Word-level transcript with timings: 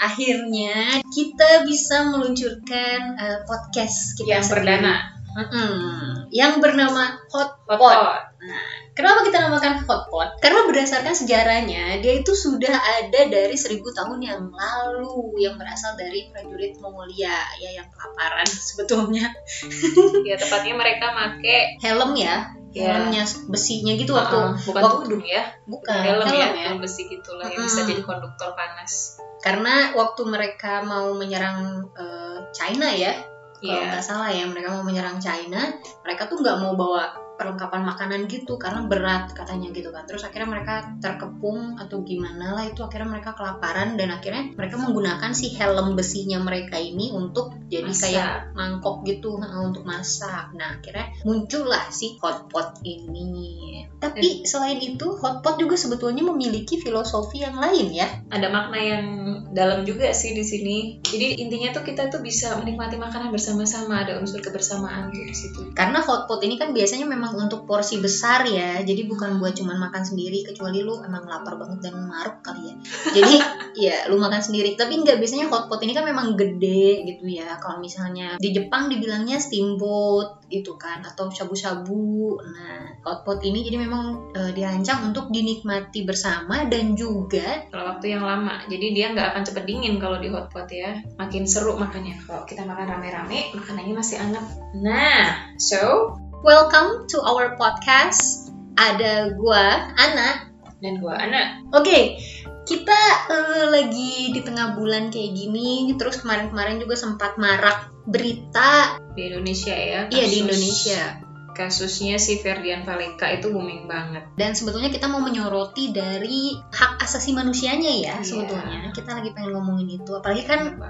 akhirnya 0.00 1.04
kita 1.12 1.68
bisa 1.68 2.08
meluncurkan 2.08 3.00
uh, 3.14 3.38
podcast 3.44 4.16
kita 4.16 4.28
yang 4.32 4.42
sendiri. 4.42 4.80
perdana 4.80 4.94
Mm-mm. 5.30 6.26
yang 6.34 6.58
bernama 6.58 7.20
Hot 7.30 7.62
hot 7.68 7.78
Pot. 7.78 7.94
Nah, 8.40 8.66
kenapa 8.96 9.20
kita 9.22 9.36
namakan 9.38 9.84
hot 9.84 10.08
pot? 10.08 10.30
Karena 10.40 10.64
berdasarkan 10.64 11.12
sejarahnya, 11.12 12.00
dia 12.00 12.18
itu 12.18 12.32
sudah 12.32 12.72
ada 12.72 13.28
dari 13.28 13.52
seribu 13.52 13.92
tahun 13.92 14.16
yang 14.18 14.48
lalu 14.48 15.36
yang 15.38 15.54
berasal 15.54 15.92
dari 15.94 16.32
prajurit 16.32 16.80
Mongolia 16.80 17.36
ya 17.60 17.70
yang 17.76 17.86
kelaparan 17.92 18.48
sebetulnya. 18.48 19.28
ya 20.28 20.34
tepatnya 20.34 20.74
mereka 20.74 21.12
make 21.12 21.78
Helm 21.78 22.16
ya, 22.16 22.50
Ya. 22.70 22.86
helmnya 22.94 23.26
besinya 23.50 23.98
gitu 23.98 24.14
waktu 24.14 24.30
uh, 24.38 24.54
bukan 24.54 24.82
waktu- 24.82 25.02
tudung 25.02 25.24
ya 25.26 25.42
bukan 25.66 26.06
helm, 26.06 26.22
ya 26.22 26.30
helm 26.30 26.54
helm 26.54 26.78
besi 26.78 27.02
gitulah 27.10 27.50
yang 27.50 27.66
bisa 27.66 27.82
jadi 27.82 27.98
konduktor 27.98 28.54
panas 28.54 29.18
Karena 29.40 29.96
waktu 29.96 30.22
mereka 30.28 30.84
mau 30.84 31.16
menyerang 31.16 31.88
eh, 31.96 32.38
China 32.52 32.92
ya, 32.92 33.12
kalau 33.60 33.80
Iya. 33.80 33.88
nggak 33.92 34.04
salah 34.04 34.30
ya 34.32 34.44
mereka 34.48 34.72
mau 34.72 34.84
menyerang 34.84 35.20
China, 35.20 35.60
mereka 36.04 36.28
tuh 36.28 36.40
nggak 36.40 36.58
mau 36.60 36.72
bawa 36.76 37.12
perlengkapan 37.40 37.88
makanan 37.88 38.28
gitu 38.28 38.60
karena 38.60 38.84
berat 38.84 39.32
katanya 39.32 39.72
gitu 39.72 39.88
kan. 39.88 40.04
Terus 40.04 40.28
akhirnya 40.28 40.52
mereka 40.52 40.74
terkepung 41.00 41.80
atau 41.80 42.04
gimana 42.04 42.52
lah 42.52 42.68
itu 42.68 42.84
akhirnya 42.84 43.08
mereka 43.08 43.32
kelaparan 43.32 43.96
dan 43.96 44.12
akhirnya 44.12 44.52
mereka 44.52 44.76
menggunakan 44.76 45.32
si 45.32 45.56
helm 45.56 45.96
besinya 45.96 46.36
mereka 46.44 46.76
ini 46.76 47.08
untuk 47.16 47.56
jadi 47.72 47.88
Masak. 47.88 48.02
kayak 48.04 48.32
mangkok 48.52 48.96
gitu 49.08 49.40
nah, 49.40 49.56
untuk 49.64 49.88
masak. 49.88 50.52
Nah 50.52 50.76
akhirnya 50.76 51.16
muncullah 51.24 51.88
si 51.88 52.20
hotpot 52.20 52.84
ini. 52.84 53.88
Tapi 53.96 54.44
selain 54.44 54.76
itu 54.76 55.16
hotpot 55.16 55.56
juga 55.56 55.80
sebetulnya 55.80 56.20
memiliki 56.28 56.76
filosofi 56.76 57.40
yang 57.40 57.56
lain 57.56 57.88
ya. 57.96 58.08
ada 58.30 58.46
makna 58.50 58.78
yang 58.78 59.04
dalam 59.50 59.82
juga 59.82 60.14
sih 60.14 60.34
di 60.34 60.44
sini 60.46 60.78
jadi 61.02 61.42
intinya 61.42 61.74
tuh 61.74 61.82
kita 61.82 62.06
tuh 62.06 62.22
bisa 62.22 62.54
menikmati 62.62 62.94
makanan 62.94 63.34
bersama-sama 63.34 64.06
ada 64.06 64.18
unsur 64.22 64.38
kebersamaan 64.38 65.10
tuh 65.10 65.24
di 65.26 65.34
situ 65.34 65.60
Karena 65.74 65.98
hotpot 65.98 66.38
ini 66.46 66.54
kan 66.54 66.70
biasanya 66.70 67.06
memang 67.06 67.29
untuk 67.36 67.68
porsi 67.68 68.00
besar 68.00 68.46
ya, 68.48 68.80
jadi 68.82 69.06
bukan 69.06 69.38
buat 69.38 69.54
cuman 69.54 69.78
makan 69.78 70.02
sendiri 70.02 70.42
kecuali 70.46 70.82
lu 70.82 71.02
emang 71.04 71.26
lapar 71.28 71.58
banget 71.60 71.90
dan 71.90 71.94
maruk 72.06 72.42
kali 72.42 72.70
ya. 72.70 72.74
Jadi 73.14 73.34
ya 73.90 73.96
lu 74.08 74.16
makan 74.18 74.40
sendiri. 74.40 74.74
Tapi 74.74 75.02
nggak 75.02 75.18
biasanya 75.20 75.46
hotpot 75.50 75.80
ini 75.84 75.92
kan 75.92 76.06
memang 76.06 76.34
gede 76.34 77.06
gitu 77.06 77.26
ya. 77.30 77.58
Kalau 77.62 77.78
misalnya 77.78 78.40
di 78.40 78.50
Jepang 78.50 78.90
dibilangnya 78.90 79.38
steamboat 79.38 80.46
gitu 80.50 80.74
kan 80.80 81.04
atau 81.06 81.30
shabu-shabu. 81.30 82.40
Nah 82.42 82.90
hotpot 83.00 83.40
ini 83.40 83.64
jadi 83.64 83.80
memang 83.80 84.34
eh, 84.36 84.52
dirancang 84.52 85.08
untuk 85.08 85.32
dinikmati 85.32 86.04
bersama 86.04 86.68
dan 86.68 86.92
juga 86.92 87.64
kalau 87.72 87.96
waktu 87.96 88.12
yang 88.12 88.24
lama 88.24 88.60
jadi 88.68 88.86
dia 88.92 89.06
nggak 89.16 89.28
akan 89.32 89.42
cepet 89.46 89.64
dingin 89.64 89.96
kalau 89.96 90.20
di 90.20 90.28
hotpot 90.28 90.68
ya 90.68 91.00
makin 91.16 91.48
seru 91.48 91.80
makannya 91.80 92.20
kalau 92.28 92.44
kita 92.44 92.68
makan 92.68 92.86
rame-rame 92.96 93.56
makanannya 93.56 93.94
masih 93.96 94.16
anget 94.20 94.44
nah 94.76 95.56
so 95.56 96.12
welcome 96.42 97.06
to 97.06 97.20
our 97.22 97.54
podcast. 97.56 98.48
Ada 98.76 99.36
gua 99.36 99.92
Ana 99.94 100.48
dan 100.80 100.96
gua 100.98 101.20
anak 101.20 101.68
Oke, 101.76 102.16
kita 102.64 103.00
eh, 103.28 103.66
lagi 103.68 104.32
di 104.32 104.40
tengah 104.40 104.72
bulan 104.72 105.12
kayak 105.12 105.36
gini, 105.36 105.92
terus 106.00 106.16
kemarin-kemarin 106.18 106.80
juga 106.80 106.96
sempat 106.96 107.36
marak 107.36 107.92
berita, 108.08 108.96
di 109.12 109.28
Indonesia 109.28 109.74
ya 109.74 110.00
iya 110.08 110.24
di 110.24 110.40
kasus- 110.40 110.40
Indonesia. 110.40 111.02
kasusnya 111.50 112.16
si 112.16 112.40
Ferdian 112.40 112.88
Paleka 112.88 113.28
itu 113.28 113.52
booming 113.52 113.84
banget 113.84 114.24
Dan 114.32 114.56
sebetulnya 114.56 114.88
kita 114.88 115.12
mau 115.12 115.20
menyoroti 115.20 115.92
dari 115.92 116.56
hak 116.56 117.04
asasi 117.04 117.36
manusianya 117.36 117.90
ya, 117.90 118.14
Iya. 118.16 118.24
sebetulnya. 118.24 118.88
Kita 118.96 119.12
lagi 119.12 119.28
pengen 119.36 119.52
ngomongin 119.52 120.00
itu, 120.00 120.08
apalagi 120.14 120.48
kan. 120.48 120.80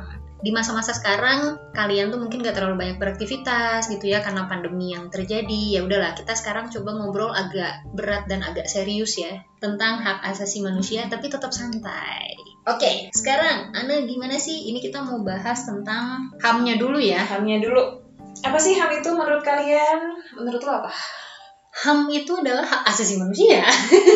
Di 0.41 0.51
masa-masa 0.53 0.97
sekarang 0.97 1.61
kalian 1.77 2.09
tuh 2.09 2.21
mungkin 2.21 2.41
gak 2.41 2.57
terlalu 2.57 2.81
banyak 2.81 2.97
beraktivitas 2.97 3.89
gitu 3.93 4.09
ya 4.09 4.25
karena 4.25 4.49
pandemi 4.49 4.93
yang 4.97 5.13
terjadi. 5.13 5.79
Ya 5.79 5.81
udahlah, 5.85 6.17
kita 6.17 6.33
sekarang 6.37 6.73
coba 6.73 6.97
ngobrol 6.97 7.33
agak 7.33 7.85
berat 7.93 8.29
dan 8.29 8.45
agak 8.45 8.69
serius 8.69 9.17
ya 9.21 9.45
tentang 9.61 10.01
hak 10.01 10.25
asasi 10.25 10.65
manusia 10.65 11.05
tapi 11.13 11.29
tetap 11.29 11.53
santai. 11.53 12.37
Oke, 12.69 13.09
sekarang 13.13 13.73
Ana 13.73 14.05
gimana 14.05 14.37
sih? 14.37 14.69
Ini 14.69 14.85
kita 14.85 15.01
mau 15.01 15.25
bahas 15.25 15.65
tentang 15.65 16.37
HAM-nya 16.41 16.77
dulu 16.77 17.01
ya. 17.01 17.25
hamnya 17.25 17.61
dulu 17.61 18.11
apa 18.41 18.57
sih 18.57 18.79
ham 18.79 18.89
itu 18.95 19.11
menurut 19.13 19.43
kalian 19.45 20.17
menurut 20.39 20.63
lo 20.65 20.73
apa 20.81 20.93
HAM 21.71 22.11
itu 22.11 22.35
adalah 22.35 22.67
hak 22.67 22.83
asasi 22.91 23.23
manusia. 23.23 23.63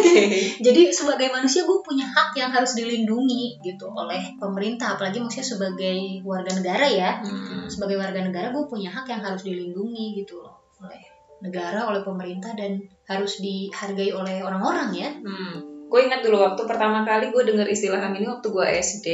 Jadi 0.67 0.91
sebagai 0.91 1.31
manusia 1.31 1.63
gue 1.63 1.79
punya 1.87 2.03
hak 2.03 2.35
yang 2.35 2.51
harus 2.51 2.75
dilindungi 2.75 3.63
gitu 3.63 3.87
oleh 3.95 4.35
pemerintah, 4.43 4.99
apalagi 4.99 5.23
maksudnya 5.23 5.47
sebagai 5.47 5.99
warga 6.27 6.51
negara 6.51 6.87
ya. 6.91 7.11
Hmm. 7.23 7.71
sebagai 7.71 7.97
warga 7.97 8.21
negara 8.21 8.53
gue 8.53 8.65
punya 8.67 8.91
hak 8.93 9.07
yang 9.09 9.23
harus 9.25 9.47
dilindungi 9.47 10.21
gitu 10.21 10.43
loh 10.43 10.61
oleh 10.85 11.01
negara 11.41 11.89
oleh 11.89 12.05
pemerintah 12.05 12.53
dan 12.53 12.81
harus 13.09 13.41
dihargai 13.41 14.13
oleh 14.13 14.41
orang-orang 14.45 14.91
ya 14.93 15.09
Hmm. 15.25 15.75
Gue 15.85 16.11
ingat 16.11 16.27
dulu 16.27 16.43
waktu 16.43 16.59
pertama 16.67 17.07
kali 17.07 17.31
gue 17.31 17.43
denger 17.47 17.71
istilah 17.71 18.03
HAM 18.03 18.19
ini 18.19 18.27
waktu 18.27 18.51
gue 18.51 18.67
SD, 18.67 19.09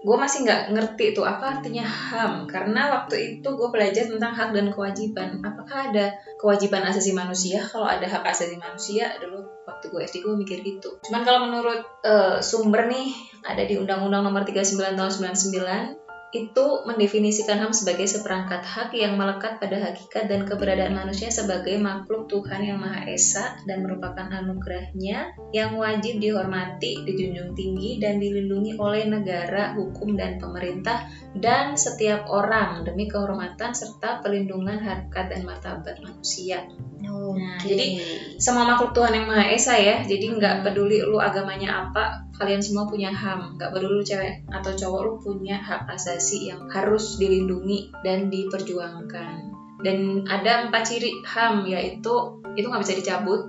gue 0.00 0.16
masih 0.16 0.48
nggak 0.48 0.72
ngerti 0.72 1.12
tuh 1.12 1.28
apa 1.28 1.60
artinya 1.60 1.84
HAM 1.84 2.48
karena 2.48 2.88
waktu 2.88 3.36
itu 3.36 3.48
gue 3.52 3.68
belajar 3.68 4.08
tentang 4.08 4.32
hak 4.32 4.56
dan 4.56 4.72
kewajiban. 4.72 5.44
Apakah 5.44 5.92
ada 5.92 6.16
kewajiban 6.40 6.80
asasi 6.88 7.12
manusia? 7.12 7.60
Kalau 7.60 7.84
ada 7.84 8.08
hak 8.08 8.24
asasi 8.24 8.56
manusia 8.56 9.12
dulu 9.20 9.44
waktu 9.68 9.92
gue 9.92 10.00
SD 10.00 10.24
gue 10.24 10.34
mikir 10.40 10.58
gitu. 10.64 10.96
Cuman 11.04 11.20
kalau 11.20 11.52
menurut 11.52 11.84
eh, 12.00 12.40
sumber 12.40 12.88
nih 12.88 13.12
ada 13.44 13.60
di 13.68 13.76
Undang-Undang 13.76 14.24
Nomor 14.24 14.48
39 14.48 14.96
Tahun 14.96 15.12
99 15.36 16.09
itu 16.30 16.66
mendefinisikan 16.86 17.58
HAM 17.58 17.74
sebagai 17.74 18.06
seperangkat 18.06 18.62
hak 18.62 18.94
yang 18.94 19.18
melekat 19.18 19.58
pada 19.58 19.90
hakikat 19.90 20.30
dan 20.30 20.46
keberadaan 20.46 20.94
manusia 20.94 21.26
sebagai 21.26 21.74
makhluk 21.82 22.30
Tuhan 22.30 22.62
yang 22.62 22.78
Maha 22.78 23.10
Esa 23.10 23.58
dan 23.66 23.82
merupakan 23.82 24.30
anugerahnya 24.30 25.34
yang 25.50 25.74
wajib 25.74 26.22
dihormati, 26.22 27.02
dijunjung 27.02 27.58
tinggi, 27.58 27.98
dan 27.98 28.22
dilindungi 28.22 28.78
oleh 28.78 29.10
negara, 29.10 29.74
hukum, 29.74 30.14
dan 30.14 30.38
pemerintah, 30.38 31.10
dan 31.34 31.74
setiap 31.74 32.30
orang 32.30 32.86
demi 32.86 33.10
kehormatan 33.10 33.74
serta 33.74 34.22
pelindungan 34.22 34.78
harkat 34.78 35.34
dan 35.34 35.42
martabat 35.42 35.98
manusia. 35.98 36.62
Nah, 37.00 37.58
jadi 37.64 38.02
Semua 38.40 38.64
makhluk 38.64 38.96
Tuhan 38.96 39.12
yang 39.12 39.26
Maha 39.28 39.50
Esa 39.50 39.76
ya, 39.76 40.06
jadi 40.06 40.30
nggak 40.32 40.64
peduli 40.64 41.02
lu 41.02 41.18
agamanya 41.18 41.90
apa, 41.90 42.29
kalian 42.40 42.64
semua 42.64 42.88
punya 42.88 43.12
HAM. 43.12 43.60
Nggak 43.60 43.70
peduli 43.76 44.00
lu 44.00 44.04
cewek 44.04 44.48
atau 44.48 44.72
cowok, 44.72 45.00
lu 45.04 45.12
punya 45.20 45.60
hak 45.60 45.84
asasi 45.92 46.48
yang 46.48 46.64
harus 46.72 47.20
dilindungi 47.20 47.92
dan 48.00 48.32
diperjuangkan. 48.32 49.52
Dan 49.84 50.24
ada 50.24 50.66
empat 50.66 50.88
ciri 50.88 51.20
HAM, 51.20 51.68
yaitu 51.68 52.40
itu 52.56 52.66
nggak 52.66 52.82
bisa 52.82 52.96
dicabut, 52.96 53.44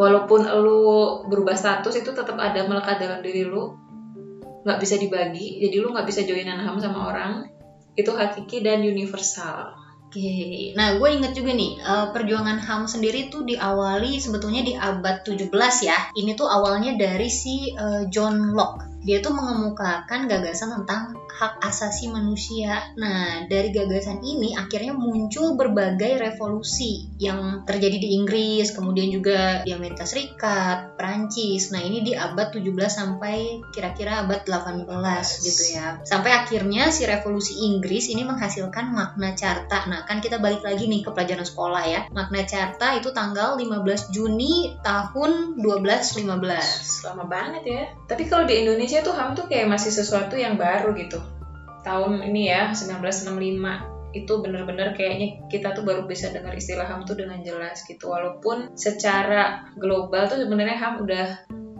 walaupun 0.00 0.48
lu 0.64 0.82
berubah 1.28 1.54
status 1.54 2.00
itu 2.00 2.10
tetap 2.16 2.40
ada 2.40 2.64
melekat 2.64 2.96
dalam 2.96 3.20
diri 3.20 3.44
lu. 3.44 3.76
Nggak 4.64 4.80
bisa 4.80 4.96
dibagi. 4.96 5.60
Jadi 5.60 5.76
lu 5.76 5.92
nggak 5.92 6.08
bisa 6.08 6.24
joinan 6.24 6.60
ham 6.60 6.80
sama 6.80 7.12
orang. 7.12 7.32
Itu 7.96 8.16
hakiki 8.16 8.64
dan 8.64 8.80
universal 8.80 9.79
Oke, 10.10 10.74
nah 10.74 10.98
gue 10.98 11.06
inget 11.06 11.38
juga 11.38 11.54
nih 11.54 11.78
eh, 11.78 12.06
perjuangan 12.10 12.58
HAM 12.58 12.90
sendiri 12.90 13.30
tuh 13.30 13.46
diawali 13.46 14.18
sebetulnya 14.18 14.66
di 14.66 14.74
abad 14.74 15.22
17 15.22 15.54
ya. 15.86 16.10
Ini 16.18 16.34
tuh 16.34 16.50
awalnya 16.50 16.98
dari 16.98 17.30
si 17.30 17.70
eh, 17.70 18.10
John 18.10 18.50
Locke. 18.50 18.90
Dia 19.06 19.22
tuh 19.22 19.38
mengemukakan 19.38 20.26
gagasan 20.26 20.82
tentang 20.82 21.14
hak 21.30 21.62
asasi 21.62 22.10
manusia. 22.10 22.82
Nah 22.98 23.46
dari 23.46 23.70
gagasan 23.70 24.20
ini 24.24 24.58
akhirnya 24.58 24.92
muncul 24.96 25.54
berbagai 25.54 26.18
revolusi 26.18 27.06
yang 27.22 27.62
terjadi 27.64 27.96
di 28.00 28.08
Inggris, 28.18 28.74
kemudian 28.74 29.08
juga 29.12 29.62
di 29.62 29.70
Amerika 29.70 30.02
Serikat, 30.04 30.98
Perancis. 30.98 31.70
Nah 31.70 31.80
ini 31.80 32.02
di 32.02 32.12
abad 32.16 32.50
17 32.50 32.66
sampai 32.90 33.62
kira-kira 33.70 34.26
abad 34.26 34.42
18 34.42 34.86
gitu 35.46 35.62
ya. 35.76 36.00
Sampai 36.02 36.34
akhirnya 36.34 36.90
si 36.90 37.06
revolusi 37.06 37.62
Inggris 37.62 38.10
ini 38.10 38.26
menghasilkan 38.26 38.92
makna 38.92 39.32
carta. 39.38 39.86
Nah, 39.86 40.04
kan 40.04 40.18
kita 40.18 40.42
balik 40.42 40.66
lagi 40.66 40.90
nih 40.90 41.06
ke 41.06 41.10
pelajaran 41.14 41.46
sekolah 41.46 41.84
ya. 41.86 42.00
Magna 42.10 42.42
Carta 42.44 42.96
itu 42.96 43.14
tanggal 43.14 43.54
15 43.56 44.12
Juni 44.12 44.76
tahun 44.82 45.60
1215. 45.60 47.06
lama 47.06 47.24
banget 47.26 47.62
ya 47.64 47.82
tapi 48.06 48.26
kalau 48.26 48.44
di 48.44 48.66
Indonesia 48.66 49.00
tuh 49.00 49.14
ham 49.14 49.32
tuh 49.32 49.46
kayak 49.46 49.70
masih 49.70 49.94
sesuatu 49.94 50.34
yang 50.34 50.58
baru 50.58 50.92
gitu 50.98 51.18
tahun 51.82 52.24
ini 52.24 52.42
ya 52.50 52.72
1965 52.72 54.00
itu 54.10 54.32
bener-bener 54.42 54.90
kayaknya 54.90 55.46
kita 55.46 55.70
tuh 55.70 55.86
baru 55.86 56.02
bisa 56.02 56.34
dengar 56.34 56.50
istilah 56.50 56.82
HAM 56.82 57.06
tuh 57.06 57.14
dengan 57.14 57.38
jelas 57.46 57.86
gitu. 57.86 58.10
Walaupun 58.10 58.74
secara 58.74 59.70
global 59.78 60.26
tuh 60.26 60.42
sebenarnya 60.42 60.76
HAM 60.78 60.94
udah 61.06 61.26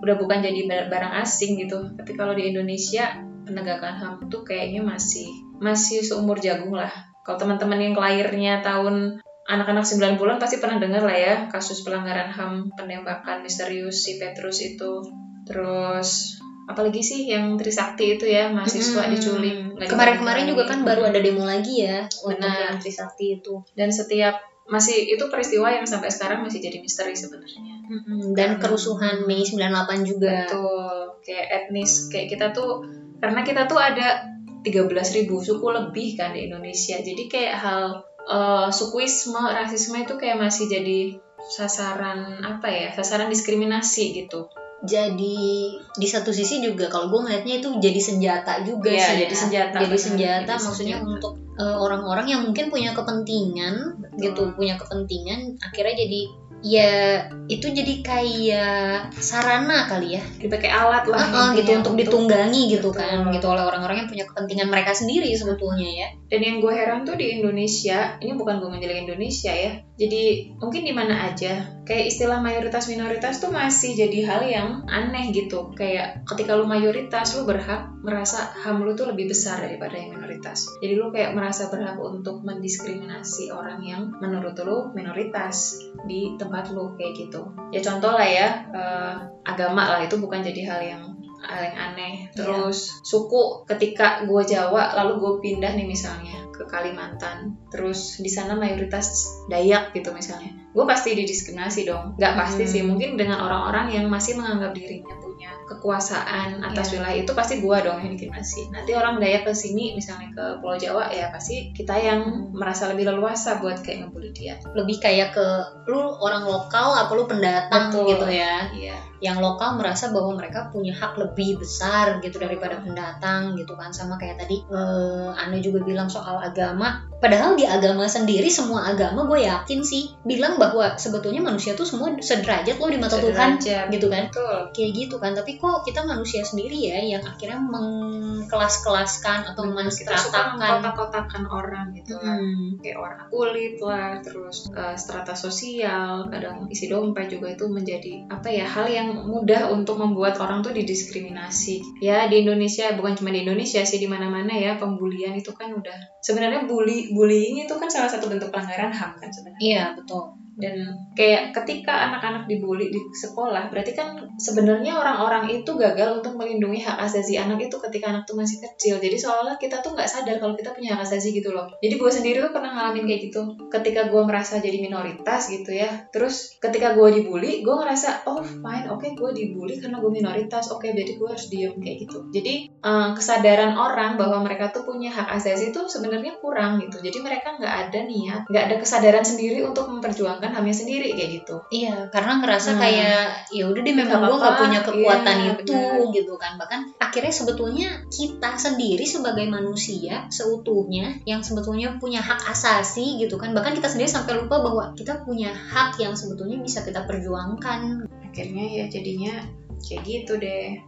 udah 0.01 0.15
bukan 0.17 0.39
jadi 0.41 0.61
bar- 0.71 0.89
barang 0.89 1.15
asing 1.27 1.59
gitu. 1.59 1.91
Tapi 1.99 2.13
kalau 2.15 2.33
di 2.39 2.55
Indonesia 2.55 3.19
penegakan 3.45 3.95
HAM 3.99 4.15
tuh 4.31 4.47
kayaknya 4.47 4.87
masih 4.87 5.27
masih 5.59 6.07
seumur 6.07 6.39
jagung 6.39 6.73
lah. 6.73 6.91
Kalau 7.27 7.37
teman-teman 7.37 7.79
yang 7.83 7.95
lahirnya 7.99 8.63
tahun 8.63 9.21
anak-anak 9.51 9.83
9 9.83 10.15
bulan 10.15 10.39
pasti 10.39 10.63
pernah 10.63 10.79
dengar 10.79 11.03
lah 11.03 11.19
ya 11.19 11.35
kasus 11.51 11.83
pelanggaran 11.83 12.31
HAM 12.31 12.71
penembakan 12.79 13.43
misterius 13.43 14.07
si 14.07 14.23
Petrus 14.23 14.63
itu. 14.63 15.03
Terus 15.51 16.39
apalagi 16.71 17.01
sih 17.01 17.27
yang 17.27 17.55
Trisakti 17.55 18.15
itu 18.15 18.25
ya 18.25 18.49
mahasiswa 18.49 19.03
Mm-mm. 19.03 19.13
diculik 19.13 19.57
Kemarin-kemarin 19.81 20.45
juga 20.47 20.65
kan 20.65 20.81
baru 20.81 21.05
ada 21.05 21.19
demo 21.19 21.43
lagi 21.43 21.83
ya 21.83 22.05
untuk 22.21 22.39
Benar. 22.39 22.71
yang 22.71 22.79
Trisakti 22.79 23.27
itu. 23.37 23.55
dan 23.73 23.89
setiap 23.89 24.39
masih 24.65 24.95
itu 25.11 25.25
peristiwa 25.27 25.67
yang 25.67 25.83
sampai 25.83 26.07
sekarang 26.07 26.41
masih 26.41 26.63
jadi 26.63 26.79
misteri 26.79 27.11
sebenarnya 27.13 27.83
Dan 28.31 28.51
Hmm. 28.55 28.61
kerusuhan 28.61 29.27
Mei 29.27 29.43
98 29.43 30.07
juga. 30.07 30.47
betul 30.47 30.87
kayak 31.21 31.47
etnis 31.51 32.07
kayak 32.07 32.31
kita 32.31 32.47
tuh 32.51 32.87
karena 33.19 33.43
kita 33.43 33.67
tuh 33.67 33.77
ada 33.77 34.23
13.000 34.63 35.27
suku 35.27 35.67
lebih 35.67 36.15
kan 36.15 36.31
di 36.31 36.47
Indonesia 36.47 36.97
jadi 36.97 37.23
kayak 37.27 37.55
hal 37.57 37.83
eh, 38.23 38.69
sukuisme 38.71 39.43
rasisme 39.43 39.97
itu 39.99 40.15
kayak 40.15 40.39
masih 40.39 40.69
jadi 40.69 41.19
sasaran 41.43 42.39
apa 42.39 42.69
ya 42.69 42.89
sasaran 42.93 43.27
diskriminasi 43.27 44.15
gitu 44.15 44.47
Jadi 44.81 45.77
di 45.77 46.07
satu 46.09 46.33
sisi 46.33 46.65
juga 46.65 46.89
kalau 46.89 47.13
gue 47.13 47.21
ngeliatnya 47.29 47.61
itu 47.61 47.69
jadi 47.77 48.01
senjata 48.01 48.65
juga 48.65 48.89
Iya, 48.89 49.05
sih. 49.05 49.17
jadi 49.27 49.35
ya. 49.35 49.41
senjata, 49.41 49.77
Jadi 49.77 49.89
benar. 49.93 50.07
senjata 50.09 50.53
Jadi 50.57 50.65
maksudnya 50.65 50.97
senjata. 50.97 51.13
untuk 51.13 51.33
eh, 51.61 51.77
orang-orang 51.77 52.27
yang 52.27 52.41
mungkin 52.49 52.73
punya 52.73 52.91
kepentingan 52.97 53.75
Betul. 54.17 54.21
gitu, 54.25 54.43
punya 54.57 54.75
kepentingan 54.81 55.61
akhirnya 55.61 55.97
jadi 56.01 56.21
ya 56.61 57.25
itu 57.49 57.73
jadi 57.73 58.05
kayak 58.05 59.17
sarana 59.17 59.89
kali 59.89 60.21
ya. 60.21 60.23
dipakai 60.37 60.69
alat 60.69 61.09
lah 61.09 61.25
intinya 61.25 61.57
gitu 61.57 61.71
untuk 61.81 61.95
ditunggangi 61.97 62.69
gitu 62.69 62.93
Betul. 62.93 63.01
kan 63.01 63.33
gitu 63.33 63.47
oleh 63.49 63.65
orang-orang 63.65 64.05
yang 64.05 64.09
punya 64.13 64.25
kepentingan 64.29 64.69
mereka 64.69 64.93
sendiri 64.93 65.33
sebetulnya 65.33 65.89
ya. 65.89 66.09
Dan 66.29 66.41
yang 66.45 66.57
gue 66.61 66.73
heran 66.73 67.09
tuh 67.09 67.17
di 67.17 67.41
Indonesia, 67.41 68.17
ini 68.21 68.37
bukan 68.37 68.61
gue 68.61 68.69
menjelek 68.69 69.09
Indonesia 69.09 69.53
ya. 69.53 69.73
Jadi 70.01 70.57
mungkin 70.57 70.89
di 70.89 70.97
mana 70.97 71.29
aja, 71.29 71.77
kayak 71.85 72.09
istilah 72.09 72.41
mayoritas 72.41 72.89
minoritas 72.89 73.37
tuh 73.37 73.53
masih 73.53 73.93
jadi 73.93 74.19
hal 74.25 74.41
yang 74.49 74.69
aneh 74.89 75.29
gitu. 75.29 75.77
Kayak 75.77 76.25
ketika 76.25 76.57
lu 76.57 76.65
mayoritas, 76.65 77.37
lu 77.37 77.45
berhak 77.45 77.93
merasa 78.01 78.49
ham 78.65 78.81
lu 78.81 78.97
tuh 78.97 79.13
lebih 79.13 79.29
besar 79.29 79.61
daripada 79.61 80.01
yang 80.01 80.17
minoritas. 80.17 80.65
Jadi 80.81 80.97
lu 80.97 81.13
kayak 81.13 81.37
merasa 81.37 81.69
berhak 81.69 82.01
untuk 82.01 82.41
mendiskriminasi 82.41 83.53
orang 83.53 83.85
yang 83.85 84.09
menurut 84.25 84.57
lu 84.65 84.89
minoritas 84.97 85.77
di 86.09 86.33
tempat 86.41 86.73
lu 86.73 86.97
kayak 86.97 87.21
gitu. 87.21 87.53
Ya 87.69 87.85
contoh 87.85 88.17
lah 88.17 88.25
ya, 88.25 88.49
eh, 88.73 89.15
agama 89.45 89.85
lah 89.85 90.01
itu 90.01 90.17
bukan 90.17 90.41
jadi 90.41 90.65
hal 90.65 90.81
yang 90.81 91.05
hal 91.45 91.61
yang 91.61 91.77
aneh. 91.77 92.15
Terus 92.33 93.05
suku 93.05 93.69
ketika 93.69 94.25
gue 94.25 94.43
Jawa 94.49 94.97
lalu 94.97 95.13
gue 95.21 95.33
pindah 95.45 95.73
nih 95.77 95.85
misalnya 95.85 96.40
ke 96.61 96.69
Kalimantan, 96.69 97.57
terus 97.73 98.21
di 98.21 98.29
sana 98.29 98.53
mayoritas 98.53 99.25
Dayak 99.49 99.97
gitu 99.97 100.13
misalnya, 100.13 100.53
gue 100.71 100.85
pasti 100.87 101.13
didiskriminasi 101.13 101.83
dong. 101.83 102.15
Gak 102.15 102.35
pasti 102.35 102.63
Hmm. 102.63 102.71
sih, 102.71 102.83
mungkin 102.83 103.19
dengan 103.19 103.43
orang-orang 103.43 103.91
yang 103.91 104.07
masih 104.07 104.39
menganggap 104.39 104.71
dirinya 104.71 105.15
punya 105.17 105.51
kekuasaan 105.67 106.63
atas 106.63 106.91
Iya. 106.91 106.95
wilayah 106.97 107.19
itu 107.21 107.33
pasti 107.33 107.55
gue 107.59 107.77
dong 107.81 107.99
yang 107.99 108.13
diskriminasi. 108.13 108.71
Nanti 108.71 108.91
orang 108.93 109.19
Dayak 109.19 109.43
ke 109.45 109.53
sini 109.53 109.93
misalnya 109.93 110.31
ke 110.31 110.45
Pulau 110.59 110.77
Jawa 110.77 111.11
ya 111.11 111.31
pasti 111.31 111.71
kita 111.71 111.95
yang 111.95 112.21
Hmm. 112.23 112.55
merasa 112.55 112.87
lebih 112.87 113.07
leluasa 113.07 113.59
buat 113.59 113.81
kayak 113.81 114.07
ngebully 114.07 114.31
dia. 114.31 114.55
Lebih 114.71 114.97
kayak 114.99 115.33
ke 115.33 115.47
lu 115.87 115.99
orang 115.99 116.45
lokal 116.45 116.95
apa 116.97 117.11
lu 117.11 117.27
pendatang 117.27 117.91
Betul. 117.91 118.07
gitu 118.09 118.27
ya. 118.29 118.71
Iya. 118.71 118.97
yang 119.21 119.37
lokal 119.37 119.77
merasa 119.77 120.09
bahwa 120.09 120.33
mereka 120.33 120.73
punya 120.73 120.97
hak 120.97 121.13
lebih 121.13 121.61
besar 121.61 122.25
gitu 122.25 122.41
daripada 122.41 122.81
pendatang 122.81 123.53
gitu 123.53 123.77
kan 123.77 123.93
sama 123.93 124.17
kayak 124.17 124.41
tadi 124.41 124.65
eh, 124.65 125.29
Anda 125.37 125.61
juga 125.61 125.85
bilang 125.85 126.09
soal 126.09 126.41
agama 126.41 127.05
padahal 127.21 127.55
di 127.55 127.69
agama 127.69 128.09
sendiri 128.09 128.49
semua 128.49 128.91
agama 128.91 129.29
gue 129.29 129.45
yakin 129.45 129.85
sih 129.85 130.17
bilang 130.25 130.57
bahwa 130.57 130.97
sebetulnya 130.97 131.45
manusia 131.45 131.77
tuh 131.77 131.85
semua 131.85 132.17
sederajat 132.19 132.81
loh 132.81 132.91
di 132.91 132.99
mata 132.99 133.21
Tuhan 133.21 133.61
Sederajat. 133.61 133.93
gitu 133.93 134.07
kan 134.09 134.25
Betul. 134.33 134.59
kayak 134.73 134.91
gitu 134.97 135.17
kan 135.21 135.33
tapi 135.37 135.61
kok 135.61 135.85
kita 135.85 136.03
manusia 136.09 136.43
sendiri 136.43 136.77
ya 136.81 136.99
yang 137.05 137.23
akhirnya 137.23 137.61
mengkelas-kelaskan 137.61 139.53
atau 139.53 139.63
menstratakan 139.69 140.81
mengkotak-kotakan 140.81 141.45
orang 141.51 141.87
gitu 141.95 142.17
lah. 142.19 142.37
Hmm, 142.39 142.79
kayak 142.81 142.99
warna 142.99 143.25
kulit 143.29 143.77
lah, 143.83 144.19
terus 144.25 144.71
eh, 144.73 144.97
strata 144.97 145.35
sosial, 145.37 146.27
kadang 146.33 146.67
isi 146.73 146.89
dompet 146.89 147.31
juga 147.31 147.53
itu 147.53 147.67
menjadi 147.69 148.27
apa 148.33 148.49
ya 148.49 148.67
hal 148.67 148.87
yang 148.89 149.09
mudah 149.29 149.71
untuk 149.71 150.01
membuat 150.01 150.41
orang 150.41 150.65
tuh 150.65 150.73
didiskriminasi. 150.73 152.01
Ya 152.01 152.27
di 152.27 152.43
Indonesia 152.47 152.95
bukan 152.97 153.19
cuma 153.19 153.31
di 153.35 153.45
Indonesia 153.45 153.83
sih 153.85 153.99
di 154.01 154.09
mana-mana 154.09 154.53
ya 154.57 154.77
pembulian 154.81 155.37
itu 155.37 155.53
kan 155.53 155.73
udah 155.75 156.21
sebenarnya 156.25 156.67
bully 156.67 157.10
bullying 157.13 157.63
itu 157.63 157.75
kan 157.77 157.89
salah 157.91 158.11
satu 158.11 158.27
bentuk 158.31 158.49
pelanggaran 158.49 158.91
HAM 158.91 159.13
kan 159.21 159.31
sebenarnya. 159.31 159.61
iya 159.63 159.85
betul 159.93 160.40
Dan 160.61 161.09
kayak 161.17 161.57
ketika 161.57 162.13
anak-anak 162.13 162.47
dibully 162.47 162.93
di 162.93 163.01
sekolah, 163.11 163.73
berarti 163.73 163.93
kan 163.97 164.17
sebenarnya 164.37 165.01
orang-orang 165.01 165.51
itu 165.51 165.75
gagal 165.75 166.23
untuk 166.23 166.37
melindungi 166.37 166.85
hak 166.85 167.01
asasi 167.01 167.41
anak 167.41 167.67
itu 167.67 167.77
ketika 167.89 168.13
anak 168.13 168.29
tuh 168.29 168.37
masih 168.37 168.61
kecil. 168.61 169.01
Jadi 169.01 169.17
seolah 169.17 169.57
kita 169.57 169.81
tuh 169.81 169.97
nggak 169.97 170.09
sadar 170.09 170.37
kalau 170.39 170.55
kita 170.55 170.77
punya 170.77 170.95
hak 170.97 171.09
asasi 171.09 171.33
gitu 171.33 171.51
loh. 171.51 171.67
Jadi 171.81 171.95
gue 171.97 172.11
sendiri 172.11 172.39
tuh 172.45 172.53
pernah 172.53 172.71
ngalamin 172.77 173.05
kayak 173.09 173.21
gitu. 173.31 173.41
Ketika 173.73 174.13
gue 174.13 174.23
merasa 174.23 174.61
jadi 174.61 174.79
minoritas 174.79 175.49
gitu 175.49 175.73
ya, 175.73 176.07
terus 176.13 176.61
ketika 176.61 176.93
gue 176.95 177.09
dibully, 177.21 177.65
gue 177.65 177.75
ngerasa 177.75 178.29
oh 178.29 178.45
fine, 178.45 178.87
oke 178.93 179.07
gue 179.17 179.31
dibully 179.33 179.81
karena 179.81 179.99
gue 179.99 180.13
minoritas, 180.13 180.69
oke 180.71 180.87
berarti 180.93 181.15
gue 181.17 181.29
harus 181.29 181.47
diem 181.49 181.75
kayak 181.81 181.97
gitu. 182.07 182.19
Jadi 182.31 182.55
eh, 182.71 183.11
kesadaran 183.17 183.75
orang 183.75 184.21
bahwa 184.21 184.45
mereka 184.45 184.69
tuh 184.69 184.85
punya 184.85 185.09
hak 185.09 185.41
asasi 185.41 185.73
itu 185.73 185.81
sebenarnya 185.89 186.37
kurang 186.43 186.83
gitu. 186.83 187.01
Jadi 187.01 187.19
mereka 187.25 187.57
nggak 187.57 187.75
ada 187.89 188.01
niat, 188.05 188.41
nggak 188.49 188.65
ada 188.71 188.77
kesadaran 188.83 189.25
sendiri 189.25 189.63
untuk 189.65 189.89
memperjuangkan 189.89 190.50
hamnya 190.55 190.75
sendiri 190.75 191.15
kayak 191.15 191.31
gitu. 191.43 191.57
Iya, 191.71 192.09
karena 192.11 192.41
ngerasa 192.43 192.71
Hmm. 192.75 192.81
kayak 192.81 193.23
ya 193.55 193.65
udah 193.71 193.83
deh 193.83 193.95
memang 193.95 194.19
gue 194.21 194.29
nggak 194.29 194.41
apa-apa. 194.41 194.63
punya 194.63 194.81
kekuatan 194.85 195.37
Iya, 195.41 195.53
itu 195.59 195.73
benar. 195.75 196.15
gitu 196.15 196.35
kan. 196.37 196.53
Bahkan 196.61 196.81
akhirnya 196.99 197.33
sebetulnya 197.33 197.89
kita 198.09 198.51
sendiri 198.57 199.05
sebagai 199.07 199.47
manusia 199.49 200.27
seutuhnya 200.29 201.23
yang 201.25 201.41
sebetulnya 201.41 201.97
punya 201.99 202.21
hak 202.21 202.51
asasi 202.51 203.19
gitu 203.19 203.39
kan. 203.39 203.51
Bahkan 203.53 203.77
kita 203.79 203.89
sendiri 203.89 204.11
sampai 204.11 204.39
lupa 204.39 204.61
bahwa 204.61 204.93
kita 204.95 205.23
punya 205.23 205.51
hak 205.51 205.99
yang 205.99 206.15
sebetulnya 206.15 206.61
bisa 206.61 206.83
kita 206.83 207.07
perjuangkan. 207.07 208.07
Akhirnya 208.31 208.65
ya 208.67 208.85
jadinya 208.87 209.35
kayak 209.83 210.03
gitu 210.07 210.37
deh. 210.37 210.79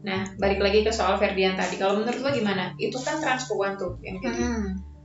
Nah, 0.00 0.24
balik 0.40 0.64
lagi 0.64 0.80
ke 0.80 0.88
soal 0.88 1.20
Ferdian 1.20 1.60
tadi. 1.60 1.76
Kalau 1.76 2.00
menurut 2.00 2.24
lo 2.24 2.32
gimana? 2.32 2.72
Itu 2.80 2.96
kan 3.04 3.20
transpuan 3.20 3.76
tuh 3.76 4.00
yang 4.00 4.16
jadi. 4.16 4.42